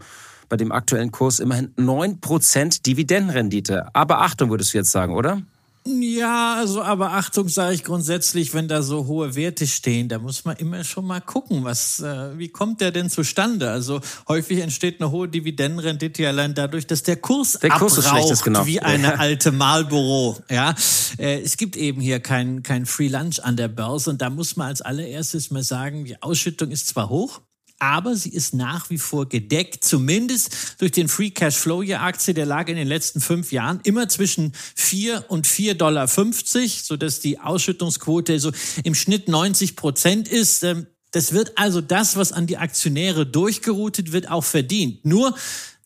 bei 0.49 0.57
dem 0.57 0.73
aktuellen 0.73 1.13
Kurs 1.13 1.39
immerhin 1.39 1.73
9% 1.77 2.83
Dividendenrendite. 2.83 3.95
Aber 3.95 4.21
Achtung, 4.21 4.51
würdest 4.51 4.75
du 4.75 4.79
jetzt 4.79 4.91
sagen, 4.91 5.15
oder? 5.15 5.41
Ja, 5.87 6.57
also 6.57 6.83
aber 6.83 7.12
Achtung 7.12 7.49
sage 7.49 7.75
ich 7.75 7.85
grundsätzlich, 7.85 8.53
wenn 8.53 8.69
da 8.69 8.83
so 8.83 9.07
hohe 9.07 9.35
Werte 9.35 9.66
stehen, 9.66 10.09
da 10.09 10.19
muss 10.19 10.45
man 10.45 10.57
immer 10.57 10.85
schon 10.85 11.07
mal 11.07 11.21
gucken, 11.21 11.64
was, 11.64 12.01
äh, 12.01 12.38
wie 12.38 12.49
kommt 12.49 12.83
der 12.83 12.90
denn 12.90 13.09
zustande? 13.09 13.71
Also 13.71 14.01
häufig 14.29 14.59
entsteht 14.59 15.01
eine 15.01 15.11
hohe 15.11 15.27
Dividendenrendite 15.27 16.29
allein 16.29 16.55
dadurch, 16.55 16.87
dass 16.87 17.03
der 17.03 17.16
Kurs, 17.16 17.59
der 17.61 17.71
Kurs 17.71 17.99
abraucht, 17.99 18.31
ist 18.31 18.45
genau. 18.45 18.66
wie 18.66 18.81
eine 18.81 19.19
alte 19.19 19.53
Marlboro. 19.53 20.37
Ja, 20.51 20.75
äh, 21.19 21.40
es 21.40 21.57
gibt 21.57 21.77
eben 21.77 22.03
hier 22.03 22.21
kein 22.21 22.62
kein 22.62 22.85
Free 22.85 23.09
Lunch 23.09 23.40
an 23.43 23.57
der 23.57 23.69
Börse 23.69 24.11
und 24.11 24.21
da 24.21 24.29
muss 24.29 24.57
man 24.57 24.69
als 24.69 24.83
allererstes 24.83 25.51
mal 25.51 25.62
sagen, 25.62 26.05
die 26.05 26.23
Ausschüttung 26.23 26.71
ist 26.71 26.88
zwar 26.88 27.09
hoch, 27.09 27.40
aber 27.81 28.14
sie 28.14 28.31
ist 28.31 28.55
nach 28.55 28.90
wie 28.90 28.99
vor 28.99 29.29
gedeckt, 29.29 29.83
zumindest 29.83 30.77
durch 30.79 30.93
den 30.93 31.09
Free 31.09 31.31
Cash 31.31 31.57
Flow 31.57 31.83
je 31.83 31.95
Aktie. 31.95 32.35
Der 32.35 32.47
lag 32.47 32.69
in 32.69 32.77
den 32.77 32.87
letzten 32.87 33.21
fünf 33.21 33.51
Jahren 33.51 33.81
immer 33.83 34.09
zwischen 34.09 34.53
4 34.77 35.25
und 35.29 35.47
4,50 35.47 35.75
Dollar, 35.75 36.07
sodass 36.07 37.21
die 37.21 37.40
Ausschüttungsquote 37.40 38.38
so 38.38 38.53
im 38.85 38.95
Schnitt 38.95 39.29
90 39.29 39.77
Prozent 39.77 40.29
ist. 40.29 40.62
Ähm, 40.62 40.87
das 41.11 41.33
wird 41.33 41.59
also 41.59 41.81
das, 41.81 42.16
was 42.16 42.33
an 42.33 42.47
die 42.47 42.59
Aktionäre 42.59 43.27
durchgeroutet 43.27 44.12
wird, 44.12 44.31
auch 44.31 44.45
verdient. 44.45 45.05
Nur 45.05 45.35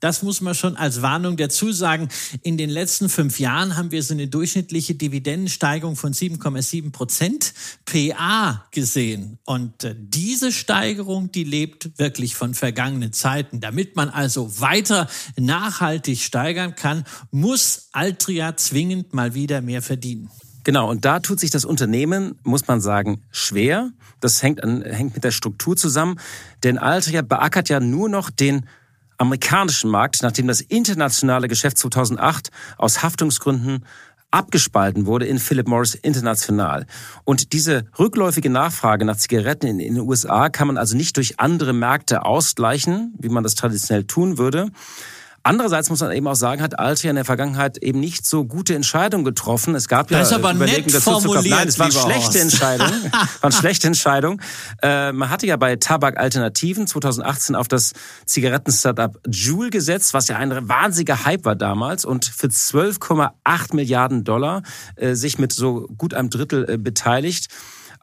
das 0.04 0.22
muss 0.22 0.42
man 0.42 0.54
schon 0.54 0.76
als 0.76 1.00
Warnung 1.00 1.38
dazu 1.38 1.72
sagen. 1.72 2.10
In 2.42 2.58
den 2.58 2.68
letzten 2.68 3.08
fünf 3.08 3.40
Jahren 3.40 3.74
haben 3.74 3.90
wir 3.90 4.02
so 4.02 4.12
eine 4.12 4.28
durchschnittliche 4.28 4.94
Dividendensteigerung 4.94 5.96
von 5.96 6.12
7,7 6.12 6.92
Prozent 6.92 7.54
PA 7.86 8.66
gesehen. 8.70 9.38
Und 9.46 9.82
äh, 9.82 9.96
diese 9.98 10.52
Steigerung, 10.52 11.32
die 11.32 11.44
lebt 11.44 11.98
wirklich 11.98 12.34
von 12.34 12.52
vergangenen 12.52 13.14
Zeiten. 13.14 13.60
Damit 13.60 13.96
man 13.96 14.10
also 14.10 14.60
weiter 14.60 15.08
nachhaltig 15.38 16.20
steigern 16.20 16.74
kann, 16.74 17.04
muss 17.30 17.88
Altria 17.92 18.58
zwingend 18.58 19.14
mal 19.14 19.32
wieder 19.32 19.62
mehr 19.62 19.80
verdienen. 19.80 20.28
Genau, 20.64 20.90
und 20.90 21.06
da 21.06 21.20
tut 21.20 21.40
sich 21.40 21.50
das 21.50 21.64
Unternehmen, 21.64 22.38
muss 22.42 22.66
man 22.66 22.82
sagen, 22.82 23.22
schwer. 23.30 23.90
Das 24.20 24.42
hängt, 24.42 24.62
an, 24.62 24.82
hängt 24.82 25.14
mit 25.14 25.24
der 25.24 25.30
Struktur 25.30 25.78
zusammen. 25.78 26.20
Denn 26.62 26.76
Altria 26.76 27.22
beackert 27.22 27.70
ja 27.70 27.80
nur 27.80 28.10
noch 28.10 28.28
den 28.28 28.66
amerikanischen 29.18 29.90
Markt, 29.90 30.22
nachdem 30.22 30.46
das 30.46 30.60
internationale 30.60 31.48
Geschäft 31.48 31.78
2008 31.78 32.50
aus 32.78 33.02
Haftungsgründen 33.02 33.84
abgespalten 34.34 35.06
wurde 35.06 35.26
in 35.26 35.38
Philip 35.38 35.68
Morris 35.68 35.94
International. 35.94 36.86
Und 37.22 37.52
diese 37.52 37.84
rückläufige 37.98 38.50
Nachfrage 38.50 39.04
nach 39.04 39.16
Zigaretten 39.16 39.66
in, 39.66 39.78
in 39.78 39.94
den 39.94 40.08
USA 40.08 40.48
kann 40.48 40.66
man 40.66 40.76
also 40.76 40.96
nicht 40.96 41.16
durch 41.16 41.38
andere 41.38 41.72
Märkte 41.72 42.24
ausgleichen, 42.24 43.14
wie 43.18 43.28
man 43.28 43.44
das 43.44 43.54
traditionell 43.54 44.04
tun 44.04 44.36
würde. 44.36 44.70
Andererseits 45.46 45.90
muss 45.90 46.00
man 46.00 46.10
eben 46.10 46.26
auch 46.26 46.36
sagen, 46.36 46.62
hat 46.62 46.78
Altria 46.78 47.10
in 47.10 47.16
der 47.16 47.26
Vergangenheit 47.26 47.76
eben 47.76 48.00
nicht 48.00 48.26
so 48.26 48.46
gute 48.46 48.74
Entscheidungen 48.74 49.26
getroffen. 49.26 49.74
Es 49.74 49.88
gab 49.88 50.08
das 50.08 50.16
ja 50.16 50.22
ist 50.22 50.32
aber 50.32 50.54
Überlegungen 50.54 50.90
nett 50.90 51.02
formuliert, 51.02 51.44
Nein, 51.50 51.68
es 51.68 51.78
waren 51.78 51.92
schlechte. 51.92 52.40
Entscheidungen. 52.40 53.12
waren 53.42 53.52
schlechte 53.52 53.86
Entscheidungen. 53.86 54.40
Äh, 54.82 55.12
man 55.12 55.28
hatte 55.28 55.46
ja 55.46 55.56
bei 55.56 55.76
Tabak-Alternativen 55.76 56.86
2018 56.86 57.56
auf 57.56 57.68
das 57.68 57.92
Zigaretten-Startup 58.24 59.20
Juul 59.30 59.68
gesetzt, 59.68 60.14
was 60.14 60.28
ja 60.28 60.38
ein 60.38 60.66
wahnsinniger 60.66 61.26
Hype 61.26 61.44
war 61.44 61.56
damals 61.56 62.06
und 62.06 62.24
für 62.24 62.46
12,8 62.46 63.76
Milliarden 63.76 64.24
Dollar 64.24 64.62
äh, 64.96 65.12
sich 65.12 65.38
mit 65.38 65.52
so 65.52 65.86
gut 65.98 66.14
einem 66.14 66.30
Drittel 66.30 66.70
äh, 66.70 66.78
beteiligt. 66.78 67.48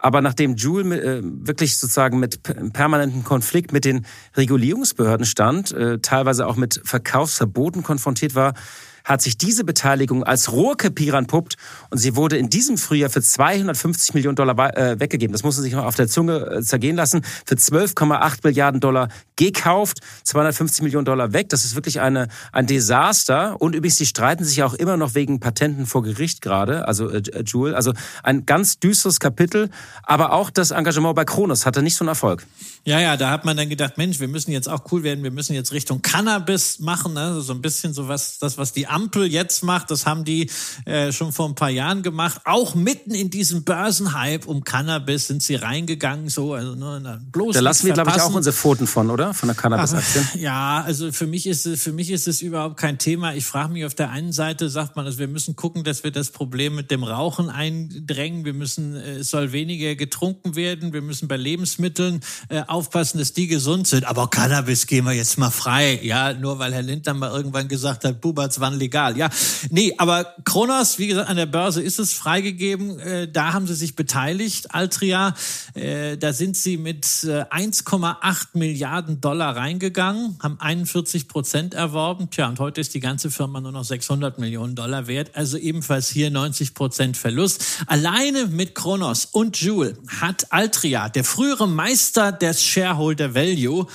Aber 0.01 0.21
nachdem 0.21 0.55
Joule 0.55 0.99
äh, 0.99 1.21
wirklich 1.23 1.77
sozusagen 1.77 2.19
mit 2.19 2.41
permanentem 2.73 3.23
Konflikt 3.23 3.71
mit 3.71 3.85
den 3.85 4.07
Regulierungsbehörden 4.35 5.27
stand, 5.27 5.71
äh, 5.73 5.99
teilweise 5.99 6.47
auch 6.47 6.55
mit 6.55 6.81
Verkaufsverboten 6.83 7.83
konfrontiert 7.83 8.33
war, 8.33 8.55
hat 9.03 9.21
sich 9.21 9.37
diese 9.37 9.63
Beteiligung 9.63 10.23
als 10.23 10.51
Rohrkrepierer 10.51 11.17
entpuppt 11.17 11.55
und 11.89 11.97
sie 11.97 12.15
wurde 12.15 12.37
in 12.37 12.49
diesem 12.49 12.77
Frühjahr 12.77 13.09
für 13.09 13.21
250 13.21 14.13
Millionen 14.13 14.35
Dollar 14.35 14.77
äh, 14.77 14.99
weggegeben. 14.99 15.31
Das 15.33 15.43
muss 15.43 15.55
man 15.55 15.63
sich 15.63 15.73
noch 15.73 15.85
auf 15.85 15.95
der 15.95 16.07
Zunge 16.07 16.37
äh, 16.37 16.61
zergehen 16.61 16.95
lassen. 16.95 17.21
Für 17.45 17.55
12,8 17.55 18.39
Milliarden 18.43 18.79
Dollar 18.79 19.09
gekauft, 19.35 19.99
250 20.23 20.83
Millionen 20.83 21.05
Dollar 21.05 21.33
weg. 21.33 21.49
Das 21.49 21.65
ist 21.65 21.75
wirklich 21.75 21.99
eine, 21.99 22.27
ein 22.51 22.67
Desaster. 22.67 23.59
Und 23.59 23.75
übrigens, 23.75 23.97
sie 23.97 24.05
streiten 24.05 24.43
sich 24.43 24.63
auch 24.63 24.73
immer 24.73 24.97
noch 24.97 25.15
wegen 25.15 25.39
Patenten 25.39 25.85
vor 25.85 26.03
Gericht 26.03 26.41
gerade, 26.41 26.87
also 26.87 27.09
äh, 27.09 27.21
Jewel. 27.45 27.75
Also 27.75 27.93
ein 28.23 28.45
ganz 28.45 28.79
düsteres 28.79 29.19
Kapitel. 29.19 29.69
Aber 30.03 30.33
auch 30.33 30.49
das 30.49 30.71
Engagement 30.71 31.15
bei 31.15 31.25
Kronos 31.25 31.65
hatte 31.65 31.81
nicht 31.81 31.95
so 31.95 32.03
einen 32.03 32.09
Erfolg. 32.09 32.45
Ja, 32.83 32.99
ja, 32.99 33.15
da 33.15 33.29
hat 33.29 33.45
man 33.45 33.55
dann 33.55 33.69
gedacht, 33.69 33.97
Mensch, 33.97 34.19
wir 34.19 34.27
müssen 34.27 34.51
jetzt 34.51 34.67
auch 34.67 34.91
cool 34.91 35.03
werden, 35.03 35.23
wir 35.23 35.29
müssen 35.29 35.53
jetzt 35.53 35.71
Richtung 35.71 36.01
Cannabis 36.01 36.79
machen, 36.79 37.13
ne? 37.13 37.39
so 37.41 37.53
ein 37.53 37.61
bisschen 37.61 37.93
so 37.93 38.07
was, 38.07 38.39
das, 38.39 38.57
was 38.57 38.73
die 38.73 38.87
Ampel 38.87 39.27
jetzt 39.27 39.63
macht, 39.63 39.91
das 39.91 40.07
haben 40.07 40.25
die 40.25 40.49
äh, 40.85 41.11
schon 41.11 41.31
vor 41.31 41.47
ein 41.47 41.53
paar 41.53 41.69
Jahren 41.69 42.01
gemacht. 42.01 42.41
Auch 42.45 42.73
mitten 42.73 43.11
in 43.11 43.29
diesem 43.29 43.63
Börsenhype 43.65 44.47
um 44.47 44.63
Cannabis 44.63 45.27
sind 45.27 45.43
sie 45.43 45.55
reingegangen, 45.55 46.29
so, 46.29 46.55
also 46.55 46.73
ne, 46.73 47.21
bloß 47.31 47.53
Da 47.53 47.59
lassen 47.59 47.85
wir, 47.85 47.93
glaube 47.93 48.11
ich, 48.15 48.21
auch 48.21 48.33
unsere 48.33 48.55
Pfoten 48.55 48.87
von, 48.87 49.11
oder? 49.11 49.35
Von 49.35 49.49
der 49.49 49.55
Cannabis-Aktien. 49.55 50.27
Aber, 50.31 50.41
ja, 50.41 50.81
also 50.83 51.11
für 51.11 51.27
mich 51.27 51.45
ist 51.45 51.67
es, 51.67 51.83
für 51.83 51.93
mich 51.93 52.09
ist 52.09 52.27
es 52.27 52.41
überhaupt 52.41 52.77
kein 52.77 52.97
Thema. 52.97 53.35
Ich 53.35 53.45
frage 53.45 53.73
mich 53.73 53.85
auf 53.85 53.93
der 53.93 54.09
einen 54.09 54.31
Seite 54.31 54.69
sagt 54.69 54.95
man, 54.95 55.05
also 55.05 55.19
wir 55.19 55.27
müssen 55.27 55.55
gucken, 55.55 55.83
dass 55.83 56.03
wir 56.03 56.11
das 56.11 56.31
Problem 56.31 56.73
mit 56.73 56.89
dem 56.89 57.03
Rauchen 57.03 57.51
eindrängen. 57.51 58.43
Wir 58.43 58.53
müssen, 58.53 58.95
äh, 58.95 59.17
es 59.17 59.29
soll 59.29 59.51
weniger 59.51 59.93
getrunken 59.93 60.55
werden. 60.55 60.93
Wir 60.93 61.03
müssen 61.03 61.27
bei 61.27 61.37
Lebensmitteln 61.37 62.21
äh, 62.49 62.63
aufpassen, 62.71 63.19
dass 63.19 63.33
die 63.33 63.47
gesund 63.47 63.85
sind. 63.85 64.05
Aber 64.05 64.29
Cannabis 64.29 64.87
gehen 64.87 65.05
wir 65.05 65.11
jetzt 65.11 65.37
mal 65.37 65.51
frei. 65.51 65.99
Ja, 66.01 66.33
nur 66.33 66.57
weil 66.57 66.73
Herr 66.73 66.81
Lindner 66.81 67.13
mal 67.13 67.29
irgendwann 67.29 67.67
gesagt 67.67 68.05
hat, 68.05 68.21
Buberts 68.21 68.59
waren 68.59 68.75
legal. 68.75 69.17
Ja, 69.17 69.29
nee, 69.69 69.93
aber 69.97 70.33
Kronos, 70.45 70.97
wie 70.97 71.07
gesagt, 71.07 71.29
an 71.29 71.35
der 71.35 71.45
Börse 71.45 71.81
ist 71.81 71.99
es 71.99 72.13
freigegeben. 72.13 72.99
Äh, 72.99 73.27
da 73.31 73.53
haben 73.53 73.67
sie 73.67 73.75
sich 73.75 73.95
beteiligt. 73.95 74.73
Altria, 74.73 75.35
äh, 75.73 76.17
da 76.17 76.31
sind 76.33 76.55
sie 76.55 76.77
mit 76.77 77.05
äh, 77.23 77.43
1,8 77.43 78.47
Milliarden 78.53 79.19
Dollar 79.19 79.57
reingegangen, 79.57 80.37
haben 80.41 80.59
41 80.59 81.27
Prozent 81.27 81.73
erworben. 81.73 82.29
Tja, 82.29 82.47
und 82.47 82.59
heute 82.59 82.79
ist 82.79 82.93
die 82.93 83.01
ganze 83.01 83.31
Firma 83.31 83.59
nur 83.59 83.73
noch 83.73 83.83
600 83.83 84.39
Millionen 84.39 84.75
Dollar 84.75 85.07
wert. 85.07 85.31
Also 85.33 85.57
ebenfalls 85.57 86.09
hier 86.09 86.31
90 86.31 86.73
Prozent 86.73 87.17
Verlust. 87.17 87.63
Alleine 87.87 88.47
mit 88.47 88.75
Kronos 88.75 89.25
und 89.25 89.59
Joule 89.59 89.97
hat 90.21 90.53
Altria, 90.53 91.09
der 91.09 91.25
frühere 91.25 91.67
Meister 91.67 92.31
des 92.61 92.63
Shareholder 92.63 93.33
Value, 93.33 93.87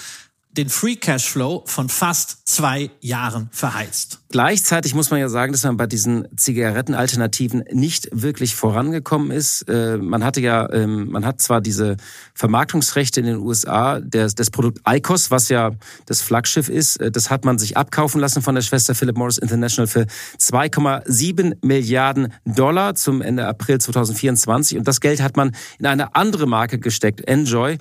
den 0.56 0.70
Free 0.70 0.96
Cashflow 0.96 1.64
von 1.66 1.90
fast 1.90 2.48
zwei 2.48 2.90
Jahren 3.00 3.50
verheizt. 3.52 4.20
Gleichzeitig 4.30 4.94
muss 4.94 5.10
man 5.10 5.20
ja 5.20 5.28
sagen, 5.28 5.52
dass 5.52 5.64
man 5.64 5.76
bei 5.76 5.86
diesen 5.86 6.26
Zigarettenalternativen 6.34 7.64
nicht 7.72 8.08
wirklich 8.10 8.54
vorangekommen 8.54 9.30
ist. 9.30 9.68
Äh, 9.68 9.98
man 9.98 10.24
hatte 10.24 10.40
ja, 10.40 10.72
ähm, 10.72 11.10
man 11.10 11.26
hat 11.26 11.42
zwar 11.42 11.60
diese 11.60 11.98
Vermarktungsrechte 12.34 13.20
in 13.20 13.26
den 13.26 13.36
USA, 13.36 14.00
des, 14.00 14.34
des 14.34 14.50
Produkt 14.50 14.80
ICOS, 14.88 15.30
was 15.30 15.50
ja 15.50 15.72
das 16.06 16.22
Flaggschiff 16.22 16.70
ist, 16.70 17.02
äh, 17.02 17.10
das 17.10 17.30
hat 17.30 17.44
man 17.44 17.58
sich 17.58 17.76
abkaufen 17.76 18.20
lassen 18.20 18.40
von 18.40 18.54
der 18.54 18.62
Schwester 18.62 18.94
Philip 18.94 19.16
Morris 19.16 19.38
International 19.38 19.86
für 19.86 20.06
2,7 20.38 21.58
Milliarden 21.60 22.32
Dollar 22.46 22.94
zum 22.94 23.20
Ende 23.20 23.46
April 23.46 23.78
2024. 23.78 24.78
Und 24.78 24.88
das 24.88 25.00
Geld 25.00 25.20
hat 25.20 25.36
man 25.36 25.54
in 25.78 25.84
eine 25.84 26.14
andere 26.14 26.46
Marke 26.46 26.78
gesteckt, 26.78 27.20
Enjoy. 27.28 27.76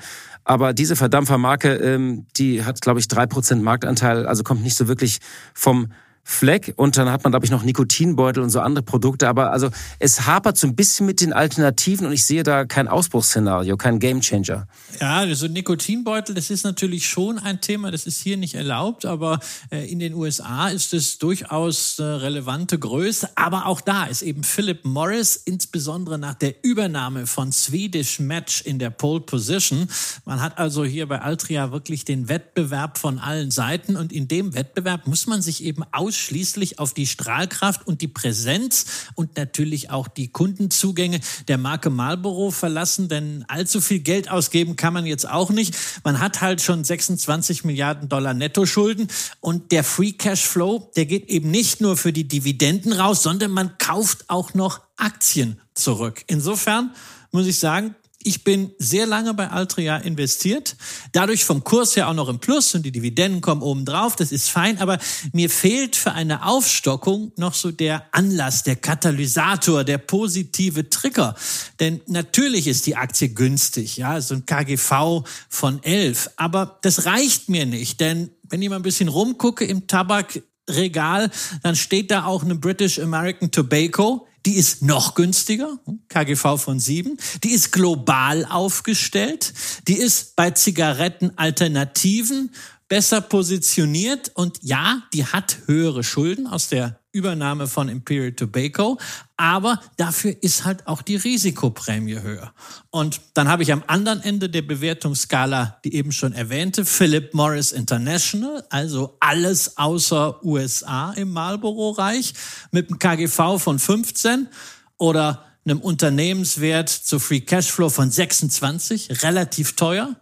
Aber 0.46 0.74
diese 0.74 0.96
Verdampfermarke, 0.96 1.74
ähm, 1.74 2.28
die 2.38 2.64
hat, 2.64 2.80
glaube 2.80 3.00
ich, 3.00 3.08
drei 3.08 3.26
Prozent 3.26 3.64
Marktanteil, 3.64 4.28
also 4.28 4.43
kommt 4.43 4.64
nicht 4.64 4.78
so 4.78 4.88
wirklich 4.88 5.18
vom 5.54 5.91
Fleck 6.28 6.73
und 6.76 6.97
dann 6.97 7.11
hat 7.11 7.23
man, 7.23 7.32
glaube 7.32 7.45
ich, 7.45 7.51
noch 7.51 7.61
Nikotinbeutel 7.61 8.41
und 8.41 8.49
so 8.49 8.59
andere 8.59 8.84
Produkte. 8.84 9.30
Aber 9.30 9.51
also 9.51 9.69
es 9.99 10.26
hapert 10.26 10.57
so 10.57 10.65
ein 10.65 10.76
bisschen 10.76 11.05
mit 11.05 11.21
den 11.21 11.34
Alternativen 11.34 12.07
und 12.07 12.13
ich 12.13 12.26
sehe 12.26 12.41
da 12.41 12.65
kein 12.65 12.88
Ausbruchsszenario, 12.88 13.78
kein 13.78 13.99
Gamechanger. 13.99 14.67
Ja, 14.99 15.17
also 15.17 15.47
Nikotinbeutel, 15.47 16.34
das 16.34 16.49
ist 16.49 16.63
natürlich 16.63 17.07
schon 17.07 17.38
ein 17.38 17.61
Thema, 17.61 17.91
das 17.91 18.07
ist 18.07 18.19
hier 18.21 18.38
nicht 18.38 18.55
erlaubt, 18.55 19.05
aber 19.05 19.39
äh, 19.69 19.89
in 19.89 19.99
den 19.99 20.15
USA 20.15 20.69
ist 20.69 20.95
es 20.95 21.19
durchaus 21.19 21.99
äh, 21.99 22.03
relevante 22.03 22.80
Größe. 22.80 23.30
Aber 23.36 23.67
auch 23.67 23.80
da 23.80 24.05
ist 24.05 24.23
eben 24.23 24.43
Philip 24.43 24.84
Morris, 24.84 25.36
insbesondere 25.36 26.17
nach 26.17 26.34
der 26.34 26.55
Übernahme 26.63 27.28
von 27.28 27.51
Swedish 27.51 28.19
Match 28.19 28.63
in 28.63 28.80
der 28.80 28.89
Pole 28.89 29.21
Position. 29.21 29.88
Man 30.26 30.41
hat 30.41 30.57
also 30.57 30.86
hier 30.86 31.07
bei 31.07 31.21
Altria 31.21 31.71
wirklich 31.71 32.03
den 32.03 32.30
Wettbewerb 32.30 32.97
von 32.97 33.19
allen 33.19 33.51
Seiten 33.51 33.95
und 33.95 34.11
in 34.11 34.28
dem 34.28 34.55
Wettbewerb 34.55 35.05
muss 35.05 35.28
man 35.28 35.43
sich 35.43 35.63
eben 35.63 35.84
aus 35.91 36.14
ausschließlich 36.16 36.80
auf 36.80 36.93
die 36.93 37.07
Strahlkraft 37.07 37.86
und 37.86 37.99
die 37.99 38.07
Präsenz 38.07 38.86
und 39.16 39.36
natürlich 39.36 39.89
auch 39.89 40.07
die 40.07 40.30
Kundenzugänge 40.30 41.20
der 41.49 41.57
Marke 41.57 41.89
Marlboro 41.89 42.51
verlassen, 42.51 43.09
denn 43.09 43.43
allzu 43.49 43.82
viel 43.82 43.99
Geld 43.99 44.32
ausgeben 44.32 44.78
kann 44.78 44.93
man 44.93 45.05
jetzt 45.05 45.28
auch 45.30 45.49
nicht. 45.49 45.76
Man 46.05 46.20
hat 46.20 46.39
halt 46.39 46.61
schon 46.61 46.86
26 46.86 47.66
Milliarden 47.66 48.07
Dollar 48.07 48.34
Nettoschulden 48.34 49.09
und 49.41 49.74
der 49.74 49.84
Free 49.84 50.13
Cash 50.13 50.45
Flow, 50.45 50.89
der 50.95 51.05
geht 51.05 51.28
eben 51.28 51.51
nicht 51.51 51.82
nur 51.82 51.97
für 51.97 52.13
die 52.13 52.28
Dividenden 52.28 52.93
raus, 52.93 53.22
sondern 53.22 53.51
man 53.51 53.78
kauft 53.78 54.30
auch 54.30 54.53
noch 54.53 54.80
Aktien 54.95 55.59
zurück. 55.74 56.24
Insofern 56.28 56.91
muss 57.32 57.45
ich 57.45 57.59
sagen, 57.59 57.93
ich 58.26 58.43
bin 58.43 58.71
sehr 58.80 59.05
lange 59.05 59.34
bei 59.34 59.49
Altria 59.49 59.97
investiert, 59.97 60.76
dadurch 61.11 61.45
vom 61.45 61.63
Kurs 61.63 61.95
her 61.95 62.09
auch 62.09 62.13
noch 62.13 62.28
im 62.28 62.39
Plus 62.39 62.73
und 62.73 62.84
die 62.84 62.91
Dividenden 62.91 63.41
kommen 63.41 63.61
oben 63.61 63.86
drauf, 63.86 64.15
das 64.15 64.32
ist 64.32 64.49
fein, 64.49 64.80
aber 64.80 64.97
mir 65.32 65.49
fehlt 65.49 65.95
für 65.95 66.13
eine 66.13 66.45
Aufstockung 66.45 67.32
noch 67.38 67.53
so 67.53 67.71
der 67.71 68.07
Anlass, 68.11 68.63
der 68.63 68.78
Katalysator, 68.78 69.84
der 69.84 69.99
positive 69.99 70.89
Trigger. 70.89 71.36
Denn 71.80 72.01
natürlich 72.07 72.67
ist 72.67 72.88
die 72.88 72.95
Aktie 72.95 73.30
günstig, 73.30 73.97
ja, 73.97 74.19
so 74.19 74.34
ein 74.36 74.45
KGV 74.45 75.23
von 75.47 75.84
11, 75.84 76.32
aber 76.36 76.80
das 76.82 77.05
reicht 77.05 77.49
mir 77.49 77.65
nicht, 77.65 77.99
denn 77.99 78.32
wenn 78.49 78.61
ich 78.61 78.69
mal 78.69 78.78
ein 78.78 78.82
bisschen 78.82 79.07
rumgucke 79.07 79.65
im 79.65 79.88
Tabakregal, 79.88 81.30
dann 81.61 81.76
steht 81.76 82.09
da 82.09 82.26
auch 82.26 82.43
eine 82.43 82.55
British 82.55 82.99
American 82.99 83.51
Tobacco, 83.51 84.28
die 84.46 84.56
ist 84.56 84.84
noch 84.84 85.16
günstiger, 85.16 85.80
KGV 86.10 86.58
von 86.58 86.80
7. 86.80 87.18
Die 87.43 87.52
ist 87.52 87.72
global 87.72 88.46
aufgestellt. 88.46 89.54
Die 89.88 89.98
ist 89.98 90.36
bei 90.36 90.52
Zigarettenalternativen 90.52 92.52
besser 92.88 93.22
positioniert 93.22 94.32
und 94.36 94.60
ja, 94.62 95.02
die 95.14 95.26
hat 95.26 95.58
höhere 95.66 96.04
Schulden 96.04 96.48
aus 96.48 96.70
der 96.70 97.00
Übernahme 97.16 97.68
von 97.68 97.88
Imperial 97.88 98.34
Tobacco, 98.34 98.99
aber 99.38 99.80
dafür 99.95 100.36
ist 100.41 100.66
halt 100.66 100.86
auch 100.86 101.01
die 101.01 101.16
Risikoprämie 101.16 102.20
höher. 102.22 102.53
Und 102.91 103.22
dann 103.34 103.47
habe 103.47 103.63
ich 103.63 103.72
am 103.72 103.84
anderen 103.88 104.22
Ende 104.22 104.49
der 104.49 104.61
Bewertungsskala 104.61 105.80
die 105.86 105.95
eben 105.95 106.11
schon 106.11 106.34
erwähnte 106.34 106.84
Philip 106.84 107.34
Morris 107.34 107.72
International, 107.72 108.66
also 108.70 109.16
alles 109.22 109.78
außer 109.78 110.43
USA 110.43 111.13
im 111.13 111.32
Marlboro-Reich 111.32 112.34
mit 112.72 112.89
einem 112.89 112.99
KGV 112.99 113.57
von 113.59 113.80
15 113.80 114.49
oder 114.97 115.45
einem 115.66 115.80
Unternehmenswert 115.80 116.89
zu 116.89 117.18
Free 117.18 117.39
Cashflow 117.39 117.89
von 117.89 118.11
26, 118.11 119.24
relativ 119.24 119.76
teuer, 119.76 120.16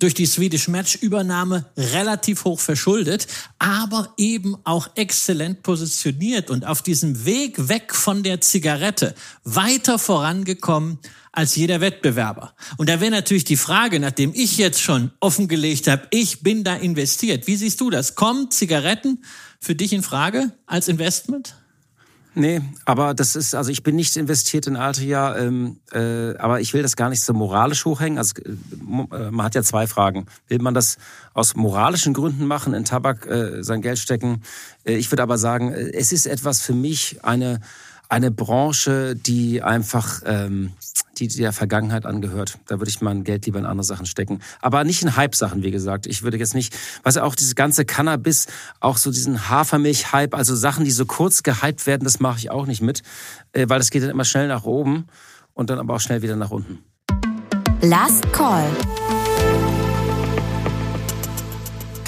durch 0.00 0.14
die 0.14 0.26
Swedish 0.26 0.66
Match 0.66 0.96
Übernahme 0.96 1.66
relativ 1.76 2.44
hoch 2.44 2.58
verschuldet, 2.58 3.26
aber 3.58 4.12
eben 4.16 4.56
auch 4.64 4.90
exzellent 4.96 5.62
positioniert 5.62 6.50
und 6.50 6.66
auf 6.66 6.82
diesem 6.82 7.24
Weg 7.24 7.68
weg 7.68 7.94
von 7.94 8.22
der 8.22 8.40
Zigarette 8.40 9.14
weiter 9.44 9.98
vorangekommen 9.98 10.98
als 11.32 11.54
jeder 11.54 11.80
Wettbewerber. 11.80 12.54
Und 12.76 12.88
da 12.88 13.00
wäre 13.00 13.10
natürlich 13.10 13.44
die 13.44 13.56
Frage, 13.56 14.00
nachdem 14.00 14.32
ich 14.34 14.56
jetzt 14.56 14.80
schon 14.80 15.12
offengelegt 15.20 15.86
habe, 15.86 16.08
ich 16.10 16.42
bin 16.42 16.64
da 16.64 16.74
investiert. 16.74 17.46
Wie 17.46 17.56
siehst 17.56 17.80
du 17.80 17.90
das? 17.90 18.16
Kommen 18.16 18.50
Zigaretten 18.50 19.22
für 19.60 19.74
dich 19.74 19.92
in 19.92 20.02
Frage 20.02 20.52
als 20.66 20.88
Investment? 20.88 21.54
Nee, 22.34 22.60
aber 22.84 23.12
das 23.12 23.34
ist, 23.34 23.54
also 23.54 23.72
ich 23.72 23.82
bin 23.82 23.96
nicht 23.96 24.16
investiert 24.16 24.68
in 24.68 24.76
Altria, 24.76 25.36
ähm, 25.36 25.80
äh, 25.92 26.36
aber 26.36 26.60
ich 26.60 26.72
will 26.72 26.82
das 26.82 26.94
gar 26.94 27.08
nicht 27.08 27.24
so 27.24 27.32
moralisch 27.32 27.84
hochhängen. 27.84 28.18
Also 28.18 28.34
äh, 28.44 29.30
man 29.30 29.44
hat 29.44 29.56
ja 29.56 29.62
zwei 29.64 29.88
Fragen. 29.88 30.26
Will 30.46 30.60
man 30.60 30.72
das 30.72 30.96
aus 31.34 31.56
moralischen 31.56 32.14
Gründen 32.14 32.46
machen, 32.46 32.72
in 32.72 32.84
Tabak 32.84 33.26
äh, 33.26 33.64
sein 33.64 33.82
Geld 33.82 33.98
stecken? 33.98 34.42
Äh, 34.84 34.94
ich 34.94 35.10
würde 35.10 35.24
aber 35.24 35.38
sagen, 35.38 35.72
äh, 35.72 35.90
es 35.92 36.12
ist 36.12 36.26
etwas 36.26 36.62
für 36.62 36.74
mich, 36.74 37.24
eine, 37.24 37.60
eine 38.10 38.30
Branche, 38.30 39.14
die 39.16 39.62
einfach 39.62 40.22
ähm, 40.26 40.72
die 41.18 41.28
der 41.28 41.52
Vergangenheit 41.52 42.06
angehört. 42.06 42.58
Da 42.66 42.78
würde 42.78 42.90
ich 42.90 43.00
mein 43.00 43.24
Geld 43.24 43.46
lieber 43.46 43.58
in 43.58 43.66
andere 43.66 43.84
Sachen 43.84 44.06
stecken. 44.06 44.40
Aber 44.60 44.84
nicht 44.84 45.02
in 45.02 45.16
Hype-Sachen, 45.16 45.62
wie 45.62 45.70
gesagt. 45.70 46.06
Ich 46.06 46.22
würde 46.22 46.38
jetzt 46.38 46.54
nicht, 46.54 46.76
was 47.02 47.16
auch 47.18 47.34
dieses 47.34 47.54
ganze 47.54 47.84
Cannabis, 47.84 48.46
auch 48.80 48.96
so 48.96 49.10
diesen 49.10 49.48
Hafermilch-Hype, 49.48 50.34
also 50.34 50.56
Sachen, 50.56 50.84
die 50.84 50.90
so 50.90 51.06
kurz 51.06 51.42
gehypt 51.42 51.86
werden, 51.86 52.04
das 52.04 52.20
mache 52.20 52.38
ich 52.38 52.50
auch 52.50 52.66
nicht 52.66 52.82
mit, 52.82 53.02
äh, 53.52 53.68
weil 53.68 53.78
das 53.78 53.90
geht 53.90 54.02
dann 54.02 54.10
immer 54.10 54.24
schnell 54.24 54.48
nach 54.48 54.64
oben 54.64 55.06
und 55.54 55.70
dann 55.70 55.78
aber 55.78 55.94
auch 55.94 56.00
schnell 56.00 56.22
wieder 56.22 56.36
nach 56.36 56.50
unten. 56.50 56.78
Last 57.82 58.30
Call. 58.32 58.68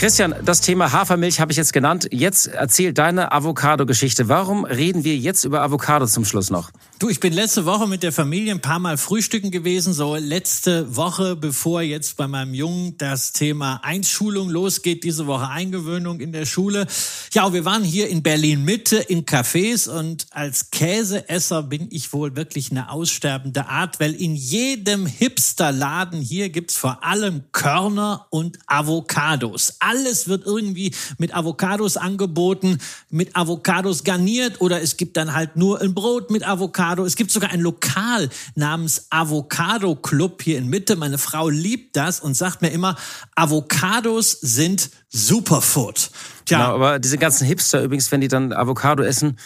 Christian, 0.03 0.35
das 0.45 0.61
Thema 0.61 0.91
Hafermilch 0.91 1.39
habe 1.39 1.53
ich 1.53 1.57
jetzt 1.57 1.73
genannt. 1.73 2.09
Jetzt 2.11 2.49
erzähl 2.49 2.93
deine 2.93 3.31
Avocado-Geschichte. 3.31 4.29
Warum 4.29 4.65
reden 4.65 5.05
wir 5.05 5.17
jetzt 5.17 5.45
über 5.45 5.63
Avocado 5.63 6.07
zum 6.07 6.25
Schluss 6.25 6.51
noch? 6.51 6.73
Du, 6.99 7.09
ich 7.09 7.21
bin 7.21 7.33
letzte 7.33 7.67
Woche 7.67 7.87
mit 7.87 8.03
der 8.03 8.11
Familie 8.11 8.53
ein 8.53 8.61
paar 8.61 8.81
Mal 8.81 8.97
frühstücken 8.97 9.53
gewesen. 9.53 9.93
So 9.93 10.17
letzte 10.17 10.97
Woche, 10.97 11.37
bevor 11.37 11.83
jetzt 11.83 12.17
bei 12.17 12.27
meinem 12.27 12.53
Jungen 12.53 12.97
das 12.99 13.33
Thema 13.33 13.81
Einschulung 13.85 14.51
losgeht. 14.51 15.05
Diese 15.05 15.29
Woche 15.29 15.49
Eingewöhnung 15.49 16.19
in 16.19 16.33
der 16.33 16.47
Schule. 16.47 16.89
Ja, 17.33 17.53
wir 17.53 17.65
waren 17.65 17.85
hier 17.85 18.09
in 18.09 18.25
Berlin 18.25 18.65
Mitte 18.65 18.97
in 18.97 19.25
Cafés 19.25 19.89
und 19.89 20.27
als 20.33 20.73
Käseesser 20.73 21.63
bin 21.63 21.87
ich 21.93 22.13
wohl 22.13 22.35
wirklich 22.35 22.73
eine 22.73 22.91
aussterbende 22.91 23.69
Art, 23.69 24.01
weil 24.01 24.15
in 24.15 24.35
jedem 24.35 25.07
Hipsterladen 25.07 26.21
hier 26.21 26.51
gibt's 26.51 26.77
vor 26.77 27.05
allem 27.05 27.45
Körner 27.53 28.27
und 28.31 28.59
Avocados 28.67 29.77
alles 29.93 30.27
wird 30.27 30.47
irgendwie 30.47 30.95
mit 31.19 31.35
Avocados 31.35 31.97
angeboten, 31.97 32.79
mit 33.11 33.37
Avocados 33.37 34.05
garniert 34.05 34.61
oder 34.61 34.81
es 34.81 34.97
gibt 34.97 35.17
dann 35.19 35.35
halt 35.35 35.57
nur 35.57 35.81
ein 35.83 35.93
Brot 35.93 36.31
mit 36.31 36.47
Avocado. 36.47 37.05
Es 37.05 37.17
gibt 37.17 37.31
sogar 37.31 37.51
ein 37.51 37.61
Lokal 37.61 38.31
namens 38.55 39.07
Avocado 39.11 39.95
Club 39.95 40.43
hier 40.43 40.59
in 40.59 40.69
Mitte. 40.69 40.97
Meine 40.97 41.19
Frau 41.19 41.51
liebt 41.51 41.97
das 41.97 42.21
und 42.21 42.35
sagt 42.35 42.63
mir 42.63 42.71
immer, 42.71 42.97
Avocados 43.35 44.39
sind 44.41 44.91
Superfood. 45.11 46.11
Tja. 46.47 46.59
Genau, 46.59 46.75
aber 46.75 46.99
diese 46.99 47.19
ganzen 47.19 47.47
Hipster 47.47 47.83
übrigens, 47.83 48.11
wenn 48.11 48.23
die 48.23 48.29
dann 48.29 48.53
Avocado 48.53 49.03
essen, 49.03 49.39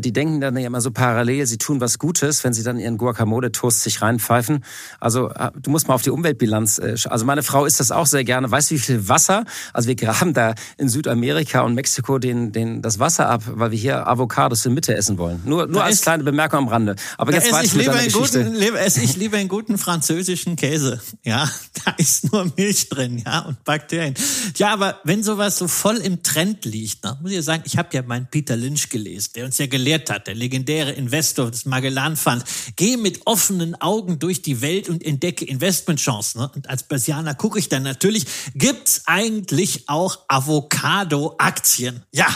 die 0.00 0.12
denken 0.12 0.40
dann 0.40 0.56
ja 0.56 0.66
immer 0.66 0.80
so 0.80 0.90
parallel, 0.90 1.46
sie 1.46 1.58
tun 1.58 1.80
was 1.80 1.98
Gutes, 1.98 2.44
wenn 2.44 2.52
sie 2.52 2.62
dann 2.62 2.78
ihren 2.78 2.98
Guacamole-Toast 2.98 3.82
sich 3.82 4.02
reinpfeifen. 4.02 4.64
Also 5.00 5.30
äh, 5.30 5.50
du 5.60 5.70
musst 5.70 5.88
mal 5.88 5.94
auf 5.94 6.02
die 6.02 6.10
Umweltbilanz. 6.10 6.78
Äh, 6.78 6.96
also 7.08 7.24
meine 7.24 7.42
Frau 7.42 7.64
isst 7.64 7.80
das 7.80 7.90
auch 7.90 8.06
sehr 8.06 8.24
gerne. 8.24 8.50
Weißt 8.50 8.70
du, 8.70 8.74
wie 8.76 8.78
viel 8.78 9.08
Wasser? 9.08 9.44
Also 9.72 9.88
wir 9.88 9.96
graben 10.06 10.34
da 10.34 10.54
in 10.78 10.88
Südamerika 10.88 11.60
und 11.60 11.74
Mexiko 11.74 12.18
den, 12.18 12.52
den, 12.52 12.82
das 12.82 12.98
Wasser 12.98 13.28
ab, 13.28 13.42
weil 13.46 13.70
wir 13.70 13.78
hier 13.78 14.06
Avocados 14.06 14.64
in 14.66 14.74
Mitte 14.74 14.94
essen 14.94 15.18
wollen. 15.18 15.42
Nur, 15.44 15.66
nur 15.66 15.84
als 15.84 16.02
kleine 16.02 16.24
Bemerkung 16.24 16.60
am 16.60 16.68
Rande. 16.68 16.96
Aber 17.18 17.32
jetzt 17.32 17.52
weiter 17.52 17.76
mit 17.76 17.86
deiner 17.86 18.04
Geschichte. 18.04 18.44
Guten, 18.50 18.76
esse 18.76 19.02
ich 19.02 19.16
lieber 19.16 19.36
einen 19.36 19.48
guten 19.48 19.78
französischen 19.78 20.56
Käse. 20.56 21.00
Ja, 21.24 21.50
da 21.84 21.92
ist 21.98 22.32
nur 22.32 22.50
Milch 22.56 22.88
drin, 22.88 23.22
ja, 23.24 23.40
und 23.40 23.62
Bakterien. 23.64 24.14
Ja, 24.56 24.72
aber 24.72 25.00
wenn 25.04 25.22
sowas 25.22 25.58
so 25.58 25.68
voll 25.68 25.96
im 25.96 26.22
Trend 26.22 26.64
liegt, 26.64 27.04
ne, 27.04 27.18
muss 27.20 27.32
ich 27.32 27.44
sagen, 27.44 27.62
ich 27.66 27.76
habe 27.76 27.88
ja 27.92 28.02
meinen 28.02 28.26
Peter 28.30 28.56
Lynch 28.56 28.88
gelesen, 28.88 29.32
der 29.34 29.44
uns 29.46 29.58
ja 29.58 29.65
gelehrt 29.68 30.10
hat, 30.10 30.26
der 30.26 30.34
legendäre 30.34 30.92
Investor 30.92 31.50
des 31.50 31.64
Magellan 31.66 32.16
Fund. 32.16 32.44
Geh 32.76 32.96
mit 32.96 33.26
offenen 33.26 33.74
Augen 33.80 34.18
durch 34.18 34.42
die 34.42 34.60
Welt 34.60 34.88
und 34.88 35.04
entdecke 35.04 35.44
Investmentchancen. 35.44 36.40
Ne? 36.40 36.50
Und 36.54 36.68
als 36.68 36.84
Börsianer 36.84 37.34
gucke 37.34 37.58
ich 37.58 37.68
dann 37.68 37.82
natürlich, 37.82 38.26
gibt's 38.54 39.02
eigentlich 39.06 39.88
auch 39.88 40.20
Avocado-Aktien? 40.28 42.02
Ja, 42.12 42.28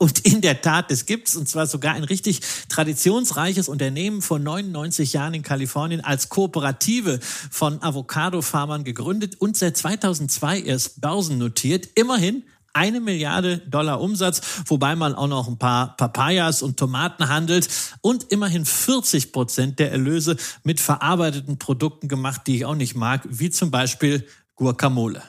und 0.00 0.20
in 0.20 0.40
der 0.40 0.62
Tat, 0.62 0.92
das 0.92 1.06
gibt's 1.06 1.34
und 1.34 1.48
zwar 1.48 1.66
sogar 1.66 1.94
ein 1.94 2.04
richtig 2.04 2.40
traditionsreiches 2.68 3.68
Unternehmen 3.68 4.22
vor 4.22 4.38
99 4.38 5.12
Jahren 5.12 5.34
in 5.34 5.42
Kalifornien 5.42 6.00
als 6.00 6.28
Kooperative 6.28 7.18
von 7.50 7.82
Avocado-Farmern 7.82 8.84
gegründet 8.84 9.40
und 9.40 9.56
seit 9.56 9.76
2002 9.76 10.60
erst 10.60 11.00
börsennotiert. 11.00 11.88
Immerhin 11.96 12.44
eine 12.72 13.00
Milliarde 13.00 13.58
Dollar 13.58 14.00
Umsatz, 14.00 14.40
wobei 14.66 14.96
man 14.96 15.14
auch 15.14 15.26
noch 15.26 15.48
ein 15.48 15.58
paar 15.58 15.96
Papayas 15.96 16.62
und 16.62 16.78
Tomaten 16.78 17.28
handelt 17.28 17.68
und 18.00 18.24
immerhin 18.32 18.64
40 18.64 19.32
Prozent 19.32 19.78
der 19.78 19.92
Erlöse 19.92 20.36
mit 20.64 20.80
verarbeiteten 20.80 21.58
Produkten 21.58 22.08
gemacht, 22.08 22.42
die 22.46 22.56
ich 22.56 22.64
auch 22.64 22.74
nicht 22.74 22.94
mag, 22.94 23.26
wie 23.28 23.50
zum 23.50 23.70
Beispiel 23.70 24.26
Guacamole. 24.54 25.22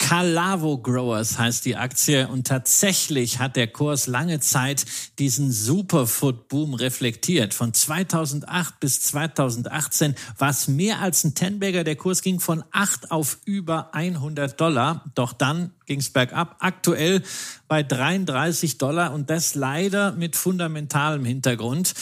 Calavo 0.00 0.78
Growers 0.78 1.38
heißt 1.38 1.64
die 1.66 1.76
Aktie 1.76 2.26
und 2.26 2.46
tatsächlich 2.46 3.38
hat 3.38 3.54
der 3.54 3.68
Kurs 3.68 4.06
lange 4.08 4.40
Zeit 4.40 4.84
diesen 5.18 5.52
Superfood-Boom 5.52 6.74
reflektiert. 6.74 7.54
Von 7.54 7.74
2008 7.74 8.80
bis 8.80 9.02
2018 9.02 10.16
war 10.38 10.50
es 10.50 10.66
mehr 10.66 11.00
als 11.00 11.22
ein 11.22 11.34
Tenbagger. 11.36 11.84
Der 11.84 11.96
Kurs 11.96 12.22
ging 12.22 12.40
von 12.40 12.64
8 12.72 13.12
auf 13.12 13.38
über 13.44 13.94
100 13.94 14.58
Dollar. 14.58 15.04
Doch 15.14 15.34
dann 15.34 15.74
ging 15.84 16.00
es 16.00 16.10
bergab. 16.10 16.56
Aktuell 16.60 17.22
bei 17.68 17.82
33 17.82 18.78
Dollar 18.78 19.12
und 19.12 19.28
das 19.28 19.54
leider 19.54 20.12
mit 20.12 20.34
fundamentalem 20.34 21.24
Hintergrund. 21.24 21.94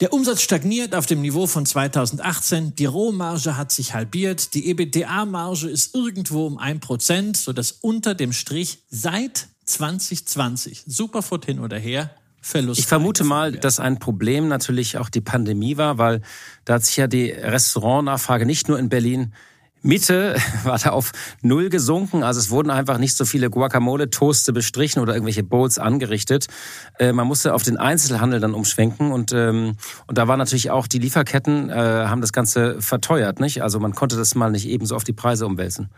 Der 0.00 0.12
Umsatz 0.12 0.42
stagniert 0.42 0.94
auf 0.94 1.06
dem 1.06 1.20
Niveau 1.22 1.48
von 1.48 1.66
2018. 1.66 2.76
Die 2.76 2.84
Rohmarge 2.84 3.56
hat 3.56 3.72
sich 3.72 3.94
halbiert. 3.94 4.54
Die 4.54 4.68
EBITDA-Marge 4.70 5.68
ist 5.68 5.92
irgendwo 5.96 6.46
um 6.46 6.56
ein 6.56 6.78
Prozent, 6.78 7.36
sodass 7.36 7.72
unter 7.72 8.14
dem 8.14 8.32
Strich 8.32 8.78
seit 8.88 9.48
2020 9.64 10.84
Superfood 10.86 11.46
hin 11.46 11.58
oder 11.58 11.78
her 11.78 12.10
Verlust. 12.40 12.78
Ich 12.78 12.86
vermute 12.86 13.24
mal, 13.24 13.50
dass 13.50 13.80
ein 13.80 13.98
Problem 13.98 14.46
natürlich 14.46 14.98
auch 14.98 15.08
die 15.08 15.20
Pandemie 15.20 15.76
war, 15.76 15.98
weil 15.98 16.22
da 16.64 16.74
hat 16.74 16.84
sich 16.84 16.96
ja 16.96 17.08
die 17.08 17.30
Restaurantnachfrage 17.30 18.46
nicht 18.46 18.68
nur 18.68 18.78
in 18.78 18.88
Berlin 18.88 19.34
Mitte 19.82 20.36
war 20.64 20.78
da 20.78 20.90
auf 20.90 21.12
Null 21.42 21.68
gesunken. 21.68 22.22
Also 22.22 22.40
es 22.40 22.50
wurden 22.50 22.70
einfach 22.70 22.98
nicht 22.98 23.16
so 23.16 23.24
viele 23.24 23.50
Guacamole-Toaste 23.50 24.52
bestrichen 24.52 25.00
oder 25.00 25.14
irgendwelche 25.14 25.42
Bowls 25.42 25.78
angerichtet. 25.78 26.46
Äh, 26.98 27.12
man 27.12 27.26
musste 27.26 27.54
auf 27.54 27.62
den 27.62 27.76
Einzelhandel 27.76 28.40
dann 28.40 28.54
umschwenken 28.54 29.12
und, 29.12 29.32
ähm, 29.32 29.74
und 30.06 30.18
da 30.18 30.28
war 30.28 30.36
natürlich 30.36 30.70
auch 30.70 30.86
die 30.86 30.98
Lieferketten, 30.98 31.70
äh, 31.70 31.74
haben 31.74 32.20
das 32.20 32.32
Ganze 32.32 32.80
verteuert. 32.80 33.40
Nicht? 33.40 33.62
Also 33.62 33.80
man 33.80 33.94
konnte 33.94 34.16
das 34.16 34.34
mal 34.34 34.50
nicht 34.50 34.68
ebenso 34.68 34.96
auf 34.96 35.04
die 35.04 35.12
Preise 35.12 35.46
umwälzen. 35.46 35.88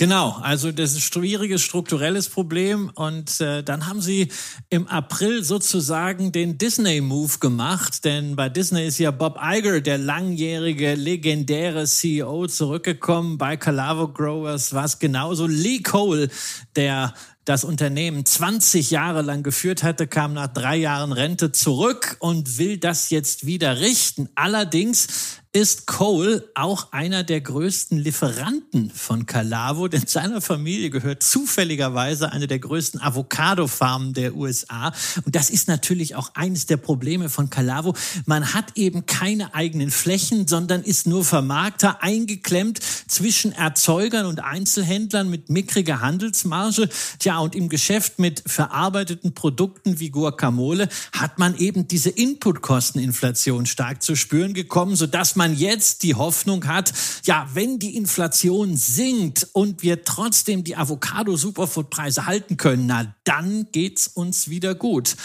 Genau, 0.00 0.30
also 0.40 0.72
das 0.72 0.92
ist 0.92 0.96
ein 0.96 1.00
schwieriges 1.02 1.60
strukturelles 1.60 2.30
Problem 2.30 2.90
und 2.94 3.38
äh, 3.42 3.62
dann 3.62 3.86
haben 3.86 4.00
sie 4.00 4.28
im 4.70 4.88
April 4.88 5.44
sozusagen 5.44 6.32
den 6.32 6.56
Disney-Move 6.56 7.38
gemacht, 7.38 8.02
denn 8.06 8.34
bei 8.34 8.48
Disney 8.48 8.86
ist 8.86 8.96
ja 8.96 9.10
Bob 9.10 9.38
Iger, 9.44 9.82
der 9.82 9.98
langjährige, 9.98 10.94
legendäre 10.94 11.84
CEO, 11.84 12.46
zurückgekommen. 12.46 13.36
Bei 13.36 13.58
Calavo 13.58 14.08
Growers 14.08 14.72
war 14.72 14.86
es 14.86 14.98
genauso. 14.98 15.46
Lee 15.46 15.82
Cole, 15.82 16.30
der 16.76 17.12
das 17.44 17.64
Unternehmen 17.64 18.24
20 18.24 18.90
Jahre 18.90 19.20
lang 19.20 19.42
geführt 19.42 19.82
hatte, 19.82 20.06
kam 20.06 20.32
nach 20.32 20.46
drei 20.46 20.76
Jahren 20.76 21.12
Rente 21.12 21.52
zurück 21.52 22.16
und 22.20 22.56
will 22.56 22.78
das 22.78 23.10
jetzt 23.10 23.44
wieder 23.44 23.80
richten. 23.80 24.30
Allerdings 24.34 25.39
ist 25.52 25.88
Cole 25.88 26.48
auch 26.54 26.92
einer 26.92 27.24
der 27.24 27.40
größten 27.40 27.98
Lieferanten 27.98 28.88
von 28.88 29.26
Calavo, 29.26 29.88
denn 29.88 30.06
seiner 30.06 30.40
Familie 30.40 30.90
gehört 30.90 31.24
zufälligerweise 31.24 32.30
eine 32.30 32.46
der 32.46 32.60
größten 32.60 33.00
Avocado-Farmen 33.00 34.12
der 34.14 34.36
USA. 34.36 34.92
Und 35.24 35.34
das 35.34 35.50
ist 35.50 35.66
natürlich 35.66 36.14
auch 36.14 36.30
eines 36.34 36.66
der 36.66 36.76
Probleme 36.76 37.28
von 37.28 37.50
Calavo. 37.50 37.96
Man 38.26 38.54
hat 38.54 38.76
eben 38.76 39.06
keine 39.06 39.52
eigenen 39.52 39.90
Flächen, 39.90 40.46
sondern 40.46 40.84
ist 40.84 41.08
nur 41.08 41.24
Vermarkter 41.24 42.00
eingeklemmt 42.00 42.78
zwischen 43.08 43.50
Erzeugern 43.50 44.26
und 44.26 44.38
Einzelhändlern 44.44 45.28
mit 45.28 45.50
mickriger 45.50 46.00
Handelsmarge. 46.00 46.88
Tja, 47.18 47.40
und 47.40 47.56
im 47.56 47.68
Geschäft 47.68 48.20
mit 48.20 48.44
verarbeiteten 48.46 49.34
Produkten 49.34 49.98
wie 49.98 50.10
Guacamole 50.10 50.88
hat 51.10 51.40
man 51.40 51.56
eben 51.56 51.88
diese 51.88 52.10
Inputkosteninflation 52.10 53.66
stark 53.66 54.00
zu 54.04 54.14
spüren 54.14 54.54
gekommen, 54.54 54.94
sodass 54.94 55.34
man 55.34 55.39
jetzt 55.48 56.02
die 56.02 56.14
Hoffnung 56.14 56.66
hat, 56.66 56.92
ja, 57.24 57.48
wenn 57.54 57.78
die 57.78 57.96
Inflation 57.96 58.76
sinkt 58.76 59.48
und 59.52 59.82
wir 59.82 60.04
trotzdem 60.04 60.64
die 60.64 60.76
Avocado-Superfood-Preise 60.76 62.26
halten 62.26 62.56
können, 62.56 62.86
na, 62.86 63.14
dann 63.24 63.68
geht's 63.72 64.06
uns 64.06 64.50
wieder 64.50 64.74
gut. 64.74 65.16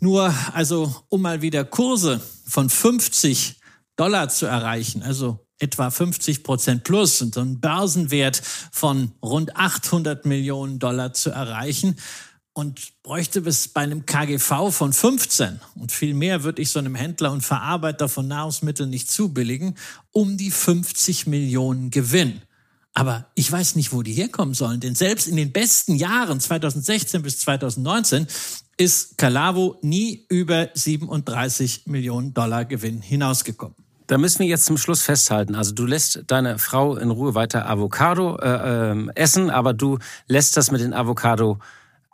Nur, 0.00 0.34
also, 0.52 0.94
um 1.08 1.22
mal 1.22 1.40
wieder 1.42 1.64
Kurse 1.64 2.20
von 2.46 2.68
50 2.68 3.60
Dollar 3.96 4.28
zu 4.28 4.46
erreichen, 4.46 5.02
also 5.02 5.46
etwa 5.58 5.90
50 5.90 6.42
Prozent 6.42 6.84
plus 6.84 7.22
und 7.22 7.38
einen 7.38 7.60
Börsenwert 7.60 8.42
von 8.72 9.12
rund 9.22 9.56
800 9.56 10.26
Millionen 10.26 10.78
Dollar 10.78 11.12
zu 11.12 11.30
erreichen, 11.30 11.96
und 12.54 13.02
bräuchte 13.02 13.40
es 13.40 13.68
bei 13.68 13.82
einem 13.82 14.06
KGV 14.06 14.70
von 14.70 14.92
15 14.92 15.60
und 15.74 15.92
viel 15.92 16.14
mehr 16.14 16.44
würde 16.44 16.62
ich 16.62 16.70
so 16.70 16.78
einem 16.78 16.94
Händler 16.94 17.32
und 17.32 17.42
Verarbeiter 17.42 18.08
von 18.08 18.28
Nahrungsmitteln 18.28 18.88
nicht 18.88 19.10
zubilligen, 19.10 19.74
um 20.12 20.36
die 20.36 20.52
50 20.52 21.26
Millionen 21.26 21.90
Gewinn. 21.90 22.40
Aber 22.94 23.26
ich 23.34 23.50
weiß 23.50 23.74
nicht, 23.74 23.92
wo 23.92 24.02
die 24.02 24.12
herkommen 24.12 24.54
sollen, 24.54 24.78
denn 24.78 24.94
selbst 24.94 25.26
in 25.26 25.34
den 25.34 25.50
besten 25.50 25.96
Jahren 25.96 26.38
2016 26.38 27.22
bis 27.22 27.40
2019 27.40 28.28
ist 28.76 29.18
Calavo 29.18 29.76
nie 29.82 30.24
über 30.28 30.68
37 30.74 31.86
Millionen 31.86 32.34
Dollar 32.34 32.64
Gewinn 32.64 33.02
hinausgekommen. 33.02 33.74
Da 34.06 34.16
müssen 34.16 34.40
wir 34.40 34.46
jetzt 34.46 34.66
zum 34.66 34.76
Schluss 34.76 35.02
festhalten. 35.02 35.56
Also 35.56 35.72
du 35.72 35.86
lässt 35.86 36.24
deine 36.28 36.58
Frau 36.58 36.96
in 36.96 37.10
Ruhe 37.10 37.34
weiter 37.34 37.68
Avocado 37.68 38.36
äh, 38.38 38.92
äh, 38.92 39.08
essen, 39.16 39.50
aber 39.50 39.74
du 39.74 39.98
lässt 40.28 40.56
das 40.56 40.70
mit 40.70 40.82
den 40.82 40.92
Avocado 40.92 41.58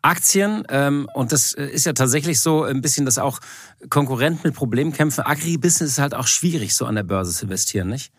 Aktien 0.03 0.65
ähm, 0.69 1.09
und 1.15 1.33
das 1.33 1.53
äh, 1.55 1.67
ist 1.67 1.87
ja 1.87 1.93
tatsächlich 1.93 2.41
so 2.41 2.65
ein 2.65 2.81
bisschen, 2.81 3.05
dass 3.05 3.19
auch 3.19 3.41
Konkurrenten 3.89 4.43
mit 4.45 4.55
Problemen 4.55 4.93
kämpfen. 4.93 5.23
Agribusiness 5.23 5.93
ist 5.93 5.99
halt 5.99 6.15
auch 6.15 6.27
schwierig, 6.27 6.75
so 6.75 6.87
an 6.87 6.95
der 6.95 7.03
Börse 7.03 7.33
zu 7.33 7.45
investieren, 7.45 7.89
nicht? 7.89 8.13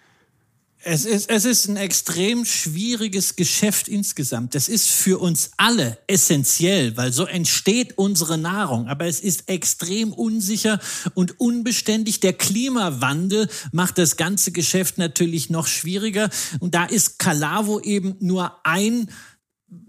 Es 0.84 1.05
ist, 1.05 1.29
es 1.29 1.45
ist 1.45 1.67
ein 1.67 1.77
extrem 1.77 2.43
schwieriges 2.43 3.36
Geschäft 3.36 3.88
insgesamt. 3.88 4.55
Das 4.55 4.67
ist 4.67 4.89
für 4.89 5.19
uns 5.19 5.51
alle 5.57 5.99
essentiell, 6.07 6.97
weil 6.97 7.13
so 7.13 7.25
entsteht 7.25 7.99
unsere 7.99 8.39
Nahrung. 8.39 8.88
Aber 8.88 9.05
es 9.05 9.19
ist 9.19 9.47
extrem 9.47 10.11
unsicher 10.11 10.79
und 11.13 11.39
unbeständig. 11.39 12.19
Der 12.19 12.34
Klimawandel 12.34 13.47
macht 13.71 13.99
das 13.99 14.17
ganze 14.17 14.51
Geschäft 14.51 14.97
natürlich 14.97 15.51
noch 15.51 15.67
schwieriger. 15.67 16.32
Und 16.59 16.73
da 16.73 16.86
ist 16.86 17.19
Calavo 17.19 17.79
eben 17.79 18.15
nur 18.19 18.57
ein 18.63 19.07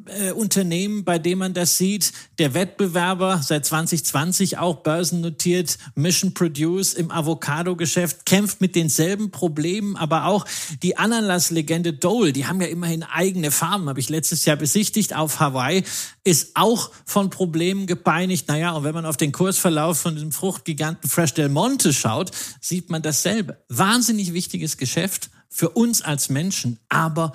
äh, 0.07 0.33
Unternehmen, 0.33 1.05
bei 1.05 1.19
dem 1.19 1.39
man 1.39 1.55
das 1.55 1.77
sieht. 1.77 2.13
Der 2.39 2.55
Wettbewerber 2.55 3.41
seit 3.43 3.67
2020 3.67 4.59
auch 4.59 4.77
börsennotiert, 4.77 5.79
Mission 5.95 6.35
Produce 6.35 6.95
im 6.95 7.11
Avocado-Geschäft, 7.11 8.25
kämpft 8.27 8.61
mit 8.61 8.77
denselben 8.77 9.31
Problemen, 9.31 9.97
aber 9.97 10.27
auch 10.27 10.47
die 10.83 10.97
Ananaslegende 10.97 11.93
Dole, 11.93 12.33
die 12.33 12.47
haben 12.47 12.61
ja 12.61 12.69
immerhin 12.69 13.03
eigene 13.03 13.51
Farmen, 13.51 13.89
habe 13.89 14.01
ich 14.01 14.09
letztes 14.09 14.45
Jahr 14.45 14.57
besichtigt 14.57 15.15
auf 15.15 15.41
Hawaii, 15.41 15.85
ist 16.25 16.53
auch 16.55 16.91
von 17.05 17.31
Problemen 17.31 17.87
gepeinigt. 17.87 18.49
Naja, 18.49 18.73
und 18.73 18.85
wenn 18.85 18.95
man 18.95 19.07
auf 19.07 19.17
den 19.17 19.33
Kursverlauf 19.33 19.99
von 19.99 20.15
diesem 20.15 20.33
Fruchtgiganten 20.33 21.09
Fresh 21.09 21.35
Del 21.35 21.49
Monte 21.49 21.93
schaut, 21.93 22.31
sieht 22.61 22.91
man 22.91 23.03
dasselbe. 23.03 23.63
Wahnsinnig 23.69 24.33
wichtiges 24.33 24.77
Geschäft 24.77 25.31
für 25.49 25.71
uns 25.71 26.03
als 26.03 26.29
Menschen, 26.29 26.79
aber 26.89 27.33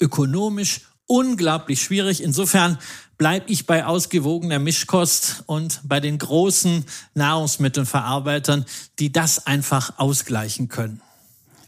ökonomisch 0.00 0.80
unglaublich 1.10 1.82
schwierig. 1.82 2.22
Insofern 2.22 2.78
bleibe 3.18 3.50
ich 3.50 3.66
bei 3.66 3.84
ausgewogener 3.84 4.60
Mischkost 4.60 5.42
und 5.46 5.80
bei 5.82 5.98
den 5.98 6.18
großen 6.18 6.84
Nahrungsmittelverarbeitern, 7.14 8.64
die 9.00 9.10
das 9.10 9.44
einfach 9.44 9.98
ausgleichen 9.98 10.68
können. 10.68 11.02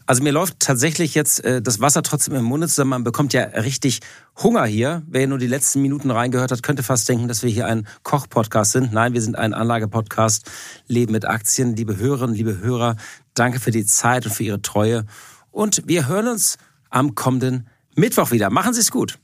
Also 0.05 0.23
mir 0.23 0.31
läuft 0.31 0.59
tatsächlich 0.59 1.13
jetzt 1.13 1.43
äh, 1.43 1.61
das 1.61 1.81
Wasser 1.81 2.03
trotzdem 2.03 2.35
im 2.35 2.43
Munde 2.45 2.67
zusammen. 2.67 2.91
Man 2.91 3.03
bekommt 3.03 3.33
ja 3.33 3.43
richtig 3.43 3.99
Hunger 4.41 4.65
hier. 4.65 5.03
Wer 5.07 5.27
nur 5.27 5.37
die 5.37 5.47
letzten 5.47 5.81
Minuten 5.81 6.09
reingehört 6.09 6.51
hat, 6.51 6.63
könnte 6.63 6.83
fast 6.83 7.07
denken, 7.07 7.27
dass 7.27 7.43
wir 7.43 7.49
hier 7.49 7.67
ein 7.67 7.85
Koch-Podcast 8.03 8.71
sind. 8.71 8.93
Nein, 8.93 9.13
wir 9.13 9.21
sind 9.21 9.37
ein 9.37 9.53
Anlage-Podcast. 9.53 10.49
Leben 10.87 11.11
mit 11.11 11.25
Aktien. 11.25 11.75
Liebe 11.75 11.97
Hörerinnen, 11.97 12.35
liebe 12.35 12.59
Hörer, 12.59 12.95
danke 13.33 13.59
für 13.59 13.71
die 13.71 13.85
Zeit 13.85 14.25
und 14.25 14.31
für 14.31 14.43
Ihre 14.43 14.61
Treue. 14.61 15.05
Und 15.51 15.83
wir 15.85 16.07
hören 16.07 16.29
uns 16.29 16.57
am 16.89 17.15
kommenden 17.15 17.67
Mittwoch 17.95 18.31
wieder. 18.31 18.49
Machen 18.49 18.73
Sie 18.73 18.81
es 18.81 18.91
gut. 18.91 19.19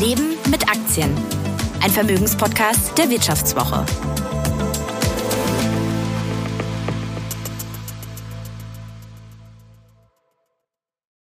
Leben 0.00 0.36
mit 0.48 0.62
Aktien. 0.68 1.12
Ein 1.82 1.90
Vermögenspodcast 1.90 2.96
der 2.96 3.10
Wirtschaftswoche. 3.10 3.84